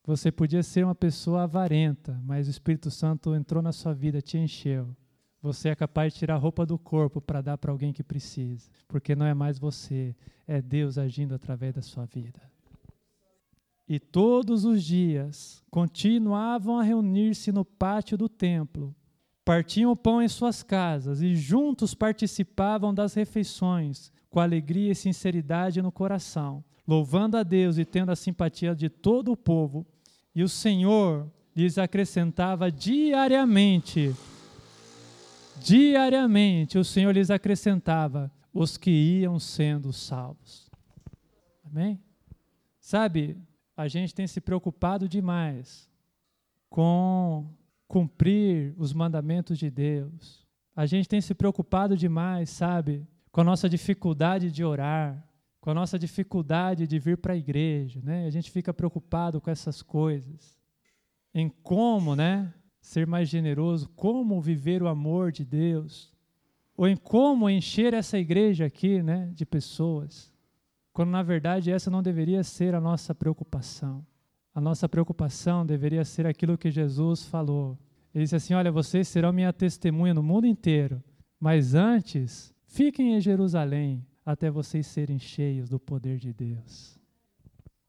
Você 0.06 0.32
podia 0.32 0.64
ser 0.64 0.84
uma 0.84 0.96
pessoa 0.96 1.44
avarenta, 1.44 2.20
mas 2.24 2.48
o 2.48 2.52
Espírito 2.52 2.90
Santo 2.90 3.36
entrou 3.36 3.62
na 3.62 3.72
sua 3.72 3.94
vida, 3.94 4.22
te 4.22 4.38
encheu. 4.38 4.96
Você 5.42 5.70
é 5.70 5.76
capaz 5.76 6.14
de 6.14 6.20
tirar 6.20 6.36
a 6.36 6.40
roupa 6.40 6.66
do 6.66 6.78
corpo 6.78 7.22
para 7.22 7.42
dar 7.42 7.58
para 7.58 7.72
alguém 7.72 7.94
que 7.94 8.04
precisa, 8.04 8.70
porque 8.88 9.16
não 9.16 9.26
é 9.26 9.34
mais 9.34 9.60
você, 9.60 10.16
é 10.48 10.62
Deus 10.62 10.98
agindo 10.98 11.34
através 11.34 11.74
da 11.74 11.82
sua 11.82 12.06
vida. 12.06 12.42
E 13.90 14.00
todos 14.00 14.66
os 14.66 14.84
dias 14.84 15.64
continuavam 15.72 16.78
a 16.78 16.84
reunir-se 16.84 17.52
no 17.52 17.66
pátio 17.66 18.16
do 18.16 18.30
templo, 18.30 18.96
partiam 19.44 19.92
o 19.92 19.96
pão 19.96 20.22
em 20.22 20.28
suas 20.28 20.62
casas 20.62 21.24
e 21.24 21.36
juntos 21.36 21.96
participavam 21.96 22.94
das 22.94 23.16
refeições, 23.16 24.12
com 24.30 24.40
alegria 24.40 24.92
e 24.92 24.96
sinceridade 24.96 25.82
no 25.82 25.92
coração, 25.92 26.64
louvando 26.88 27.36
a 27.36 27.42
Deus 27.42 27.80
e 27.80 27.84
tendo 27.84 28.12
a 28.12 28.16
simpatia 28.16 28.76
de 28.76 28.90
todo 28.90 29.32
o 29.32 29.38
povo 29.38 29.88
e 30.36 30.44
o 30.44 30.50
Senhor 30.50 31.28
lhes 31.56 31.80
acrescentava 31.80 32.72
diariamente, 32.72 34.16
diariamente, 35.60 36.78
o 36.78 36.86
Senhor 36.86 37.12
lhes 37.12 37.32
acrescentava 37.32 38.32
os 38.54 38.78
que 38.78 38.92
iam 38.92 39.40
sendo 39.40 39.92
salvos. 39.92 40.70
Amém? 41.66 42.00
Sabe, 42.80 43.38
a 43.82 43.88
gente 43.88 44.14
tem 44.14 44.28
se 44.28 44.42
preocupado 44.42 45.08
demais 45.08 45.90
com 46.70 47.46
cumprir 47.88 48.74
os 48.78 48.94
mandamentos 48.94 49.58
de 49.58 49.70
Deus. 49.70 50.46
A 50.76 50.86
gente 50.86 51.10
tem 51.10 51.22
se 51.22 51.34
preocupado 51.34 51.98
demais, 51.98 52.50
sabe, 52.50 53.08
com 53.32 53.42
a 53.42 53.44
nossa 53.44 53.68
dificuldade 53.68 54.52
de 54.52 54.64
orar 54.64 55.30
com 55.60 55.70
a 55.70 55.74
nossa 55.74 56.00
dificuldade 56.00 56.88
de 56.88 56.98
vir 57.00 57.18
para 57.18 57.34
a 57.34 57.38
igreja, 57.38 58.00
né? 58.04 58.26
A 58.26 58.30
gente 58.30 58.50
fica 58.50 58.74
preocupado 58.74 59.42
com 59.42 59.52
essas 59.52 59.82
coisas, 59.82 60.58
em 61.34 61.50
como, 61.50 62.16
né, 62.16 62.54
ser 62.82 63.06
mais 63.06 63.28
generoso, 63.28 63.90
como 63.90 64.42
viver 64.42 64.82
o 64.82 64.88
amor 64.88 65.32
de 65.32 65.44
Deus, 65.44 66.14
ou 66.78 66.88
em 66.88 66.96
como 66.96 67.50
encher 67.50 67.94
essa 67.94 68.18
igreja 68.18 68.66
aqui, 68.66 69.04
né, 69.04 69.30
de 69.34 69.46
pessoas, 69.46 70.29
quando 71.00 71.12
na 71.12 71.24
verdade 71.24 71.72
essa 71.72 71.90
não 71.90 72.04
deveria 72.04 72.44
ser 72.44 72.76
a 72.76 72.82
nossa 72.82 73.16
preocupação. 73.16 74.06
A 74.54 74.60
nossa 74.60 74.90
preocupação 74.90 75.66
deveria 75.66 76.04
ser 76.04 76.28
aquilo 76.28 76.58
que 76.58 76.70
Jesus 76.70 77.24
falou. 77.24 77.80
Ele 78.14 78.26
disse 78.26 78.36
assim: 78.36 78.54
Olha, 78.54 78.70
vocês 78.70 79.08
serão 79.08 79.32
minha 79.32 79.54
testemunha 79.54 80.14
no 80.14 80.22
mundo 80.22 80.46
inteiro, 80.46 81.02
mas 81.40 81.74
antes 81.74 82.54
fiquem 82.66 83.16
em 83.16 83.22
Jerusalém 83.22 84.06
até 84.26 84.52
vocês 84.52 84.88
serem 84.88 85.18
cheios 85.18 85.70
do 85.70 85.80
poder 85.80 86.18
de 86.18 86.34
Deus. 86.34 87.00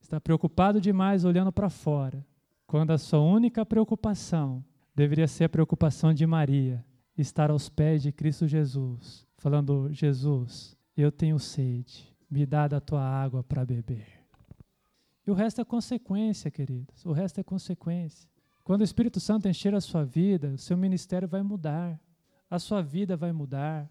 Está 0.00 0.20
preocupado 0.20 0.80
demais 0.80 1.24
olhando 1.24 1.50
para 1.50 1.68
fora, 1.68 2.24
quando 2.64 2.92
a 2.92 2.98
sua 2.98 3.18
única 3.18 3.66
preocupação 3.66 4.64
deveria 4.94 5.26
ser 5.26 5.46
a 5.46 5.48
preocupação 5.48 6.14
de 6.14 6.24
Maria, 6.28 6.84
estar 7.18 7.50
aos 7.50 7.68
pés 7.68 8.04
de 8.04 8.12
Cristo 8.12 8.46
Jesus, 8.46 9.26
falando: 9.36 9.92
Jesus, 9.92 10.76
eu 10.96 11.10
tenho 11.10 11.40
sede, 11.40 12.09
me 12.30 12.46
dá 12.46 12.68
da 12.68 12.80
tua 12.80 13.02
água 13.02 13.42
para 13.42 13.64
beber. 13.64 14.06
E 15.26 15.30
o 15.30 15.34
resto 15.34 15.60
é 15.60 15.64
consequência, 15.64 16.50
queridos, 16.50 17.04
o 17.04 17.12
resto 17.12 17.40
é 17.40 17.42
consequência. 17.42 18.28
Quando 18.62 18.82
o 18.82 18.84
Espírito 18.84 19.18
Santo 19.18 19.48
encher 19.48 19.74
a 19.74 19.80
sua 19.80 20.04
vida, 20.04 20.50
o 20.50 20.58
seu 20.58 20.76
ministério 20.76 21.26
vai 21.26 21.42
mudar, 21.42 22.00
a 22.48 22.58
sua 22.58 22.82
vida 22.82 23.16
vai 23.16 23.32
mudar, 23.32 23.90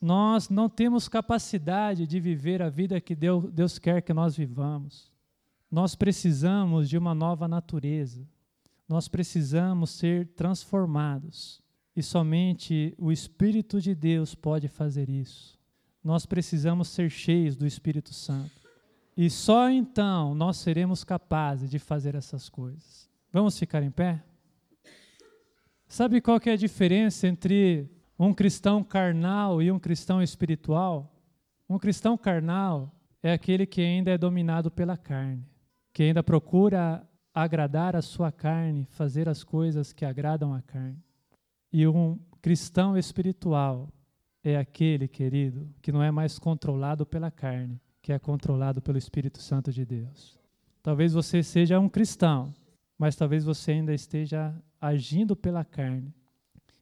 nós 0.00 0.48
não 0.48 0.68
temos 0.68 1.08
capacidade 1.08 2.06
de 2.06 2.20
viver 2.20 2.60
a 2.62 2.68
vida 2.68 3.00
que 3.00 3.14
Deus, 3.14 3.50
Deus 3.52 3.78
quer 3.78 4.02
que 4.02 4.12
nós 4.12 4.36
vivamos. 4.36 5.12
Nós 5.70 5.94
precisamos 5.94 6.88
de 6.88 6.98
uma 6.98 7.14
nova 7.14 7.48
natureza. 7.48 8.26
Nós 8.88 9.08
precisamos 9.08 9.90
ser 9.90 10.28
transformados. 10.34 11.62
E 11.94 12.02
somente 12.02 12.94
o 12.98 13.10
Espírito 13.10 13.80
de 13.80 13.94
Deus 13.94 14.34
pode 14.34 14.68
fazer 14.68 15.08
isso. 15.08 15.55
Nós 16.06 16.24
precisamos 16.24 16.86
ser 16.86 17.10
cheios 17.10 17.56
do 17.56 17.66
Espírito 17.66 18.14
Santo. 18.14 18.52
E 19.16 19.28
só 19.28 19.68
então 19.68 20.36
nós 20.36 20.56
seremos 20.56 21.02
capazes 21.02 21.68
de 21.68 21.80
fazer 21.80 22.14
essas 22.14 22.48
coisas. 22.48 23.10
Vamos 23.32 23.58
ficar 23.58 23.82
em 23.82 23.90
pé? 23.90 24.22
Sabe 25.88 26.20
qual 26.20 26.38
que 26.38 26.48
é 26.48 26.52
a 26.52 26.56
diferença 26.56 27.26
entre 27.26 27.90
um 28.16 28.32
cristão 28.32 28.84
carnal 28.84 29.60
e 29.60 29.72
um 29.72 29.80
cristão 29.80 30.22
espiritual. 30.22 31.12
Um 31.68 31.76
cristão 31.76 32.16
carnal 32.16 32.94
é 33.20 33.32
aquele 33.32 33.66
que 33.66 33.80
ainda 33.80 34.12
é 34.12 34.16
dominado 34.16 34.70
pela 34.70 34.96
carne, 34.96 35.44
que 35.92 36.04
ainda 36.04 36.22
procura 36.22 37.04
agradar 37.34 37.96
a 37.96 38.00
sua 38.00 38.30
carne, 38.30 38.86
fazer 38.90 39.28
as 39.28 39.42
coisas 39.42 39.92
que 39.92 40.04
agradam 40.04 40.54
a 40.54 40.62
carne. 40.62 41.02
E 41.72 41.84
um 41.84 42.16
cristão 42.40 42.96
espiritual 42.96 43.92
é 44.50 44.56
aquele, 44.56 45.08
querido, 45.08 45.68
que 45.82 45.90
não 45.90 46.02
é 46.02 46.10
mais 46.10 46.38
controlado 46.38 47.04
pela 47.04 47.30
carne, 47.30 47.80
que 48.00 48.12
é 48.12 48.18
controlado 48.18 48.80
pelo 48.80 48.98
Espírito 48.98 49.40
Santo 49.40 49.72
de 49.72 49.84
Deus. 49.84 50.38
Talvez 50.82 51.12
você 51.12 51.42
seja 51.42 51.80
um 51.80 51.88
cristão, 51.88 52.54
mas 52.98 53.16
talvez 53.16 53.44
você 53.44 53.72
ainda 53.72 53.92
esteja 53.92 54.54
agindo 54.80 55.34
pela 55.34 55.64
carne 55.64 56.14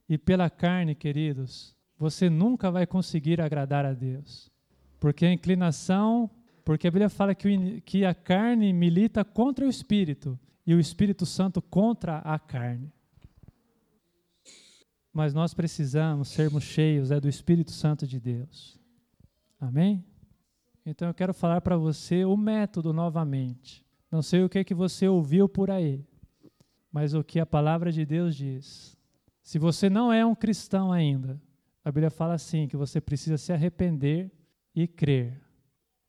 e 0.07 0.17
pela 0.17 0.49
carne, 0.49 0.93
queridos, 0.93 1.75
você 1.97 2.29
nunca 2.29 2.69
vai 2.69 2.85
conseguir 2.85 3.41
agradar 3.41 3.85
a 3.85 3.93
Deus. 3.93 4.51
Porque 4.99 5.25
a 5.25 5.33
inclinação, 5.33 6.29
porque 6.63 6.87
a 6.87 6.91
Bíblia 6.91 7.09
fala 7.09 7.33
que, 7.33 7.81
que 7.81 8.05
a 8.05 8.13
carne 8.13 8.71
milita 8.71 9.25
contra 9.25 9.65
o 9.65 9.69
Espírito 9.69 10.39
e 10.65 10.73
o 10.73 10.79
Espírito 10.79 11.25
Santo 11.25 11.61
contra 11.61 12.19
a 12.19 12.37
carne. 12.37 12.91
Mas 15.15 15.33
nós 15.33 15.53
precisamos 15.53 16.27
sermos 16.27 16.65
cheios 16.65 17.09
é 17.09 17.21
do 17.21 17.29
Espírito 17.29 17.71
Santo 17.71 18.05
de 18.05 18.19
Deus. 18.19 18.77
Amém? 19.57 20.03
Então 20.85 21.07
eu 21.07 21.13
quero 21.13 21.33
falar 21.33 21.61
para 21.61 21.77
você 21.77 22.25
o 22.25 22.35
método 22.35 22.91
novamente. 22.91 23.85
Não 24.11 24.21
sei 24.21 24.43
o 24.43 24.49
que 24.49 24.61
que 24.65 24.73
você 24.73 25.07
ouviu 25.07 25.47
por 25.47 25.71
aí, 25.71 26.05
mas 26.91 27.13
o 27.13 27.23
que 27.23 27.39
a 27.39 27.45
palavra 27.45 27.93
de 27.93 28.05
Deus 28.05 28.35
diz. 28.35 28.97
Se 29.41 29.57
você 29.57 29.89
não 29.89 30.11
é 30.11 30.25
um 30.25 30.35
cristão 30.35 30.91
ainda, 30.91 31.41
a 31.81 31.89
Bíblia 31.89 32.09
fala 32.09 32.33
assim: 32.33 32.67
que 32.67 32.75
você 32.75 32.99
precisa 32.99 33.37
se 33.37 33.53
arrepender 33.53 34.29
e 34.75 34.85
crer 34.85 35.41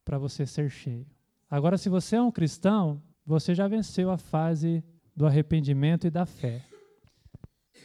para 0.05 0.19
você 0.19 0.45
ser 0.45 0.69
cheio. 0.69 1.07
Agora, 1.49 1.79
se 1.79 1.89
você 1.89 2.17
é 2.17 2.21
um 2.21 2.33
cristão, 2.33 3.01
você 3.25 3.55
já 3.55 3.69
venceu 3.69 4.11
a 4.11 4.19
fase 4.19 4.83
do 5.15 5.29
arrependimento 5.29 6.09
e 6.09 6.11
da 6.11 6.27
fé. 6.27 6.65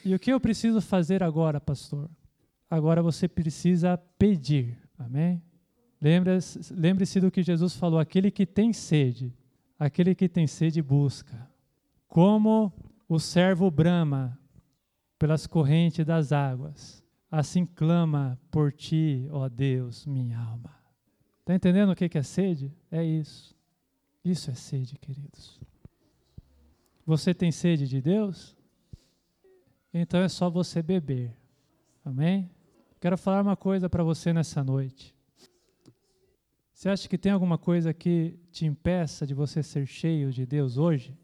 E 0.03 0.15
o 0.15 0.19
que 0.19 0.31
eu 0.31 0.39
preciso 0.39 0.81
fazer 0.81 1.21
agora, 1.21 1.59
pastor? 1.59 2.09
Agora 2.69 3.01
você 3.01 3.27
precisa 3.27 3.97
pedir. 4.17 4.77
Amém? 4.97 5.41
Lembre-se 6.01 7.19
do 7.19 7.29
que 7.29 7.43
Jesus 7.43 7.75
falou: 7.75 7.99
aquele 7.99 8.31
que 8.31 8.45
tem 8.45 8.73
sede, 8.73 9.33
Aquele 9.81 10.13
que 10.13 10.29
tem 10.29 10.45
sede 10.45 10.79
busca. 10.79 11.49
Como 12.07 12.71
o 13.09 13.17
servo 13.17 13.71
brama 13.71 14.39
pelas 15.17 15.47
correntes 15.47 16.05
das 16.05 16.31
águas, 16.31 17.03
assim 17.31 17.65
clama 17.65 18.39
por 18.51 18.71
ti, 18.71 19.27
ó 19.31 19.49
Deus, 19.49 20.05
minha 20.05 20.37
alma. 20.37 20.75
Está 21.39 21.55
entendendo 21.55 21.93
o 21.93 21.95
que 21.95 22.15
é 22.15 22.21
sede? 22.21 22.71
É 22.91 23.03
isso. 23.03 23.55
Isso 24.23 24.51
é 24.51 24.53
sede, 24.53 24.99
queridos. 24.99 25.59
Você 27.03 27.33
tem 27.33 27.51
sede 27.51 27.87
de 27.87 27.99
Deus? 27.99 28.55
Então 29.93 30.21
é 30.21 30.29
só 30.29 30.49
você 30.49 30.81
beber. 30.81 31.35
Amém? 32.03 32.49
Quero 32.99 33.17
falar 33.17 33.41
uma 33.41 33.57
coisa 33.57 33.89
para 33.89 34.03
você 34.03 34.31
nessa 34.31 34.63
noite. 34.63 35.15
Você 36.73 36.89
acha 36.89 37.07
que 37.07 37.17
tem 37.17 37.31
alguma 37.31 37.57
coisa 37.57 37.93
que 37.93 38.39
te 38.51 38.65
impeça 38.65 39.25
de 39.27 39.33
você 39.33 39.61
ser 39.61 39.85
cheio 39.85 40.31
de 40.31 40.45
Deus 40.45 40.77
hoje? 40.77 41.15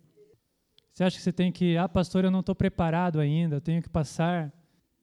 Você 0.93 1.03
acha 1.03 1.17
que 1.17 1.23
você 1.23 1.31
tem 1.31 1.51
que, 1.51 1.77
ah, 1.77 1.87
pastor, 1.87 2.25
eu 2.25 2.31
não 2.31 2.41
estou 2.41 2.55
preparado 2.55 3.19
ainda, 3.19 3.55
eu 3.57 3.61
tenho 3.61 3.81
que 3.81 3.89
passar 3.89 4.53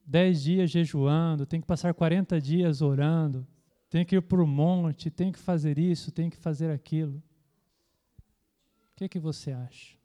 10 0.05 0.43
dias 0.43 0.69
jejuando, 0.71 1.45
tenho 1.45 1.61
que 1.61 1.67
passar 1.67 1.93
40 1.93 2.39
dias 2.39 2.81
orando, 2.81 3.47
tenho 3.89 4.05
que 4.05 4.15
ir 4.15 4.21
para 4.21 4.43
o 4.43 4.47
monte, 4.47 5.09
tenho 5.09 5.31
que 5.31 5.39
fazer 5.39 5.79
isso, 5.79 6.11
tenho 6.11 6.29
que 6.29 6.37
fazer 6.37 6.69
aquilo. 6.69 7.17
O 8.91 8.95
que, 8.95 9.09
que 9.09 9.19
você 9.19 9.51
acha? 9.51 9.97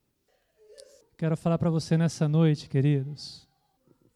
Quero 1.18 1.36
falar 1.36 1.58
para 1.58 1.70
você 1.70 1.96
nessa 1.96 2.28
noite, 2.28 2.68
queridos, 2.68 3.49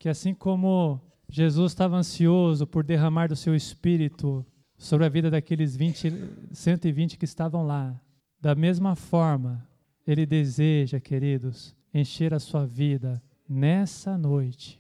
que 0.05 0.09
assim 0.11 0.35
como 0.35 1.01
Jesus 1.31 1.73
estava 1.73 1.97
ansioso 1.97 2.67
por 2.67 2.85
derramar 2.85 3.29
do 3.29 3.35
seu 3.35 3.55
espírito 3.57 4.45
sobre 4.77 5.07
a 5.07 5.09
vida 5.09 5.31
daqueles 5.31 5.75
20, 5.75 6.13
120 6.53 7.17
que 7.17 7.25
estavam 7.25 7.67
lá, 7.67 7.99
da 8.39 8.55
mesma 8.55 8.95
forma, 8.95 9.67
ele 10.07 10.27
deseja, 10.27 11.01
queridos, 11.01 11.75
encher 11.95 12.35
a 12.35 12.39
sua 12.39 12.67
vida 12.67 13.23
nessa 13.49 14.19
noite 14.19 14.79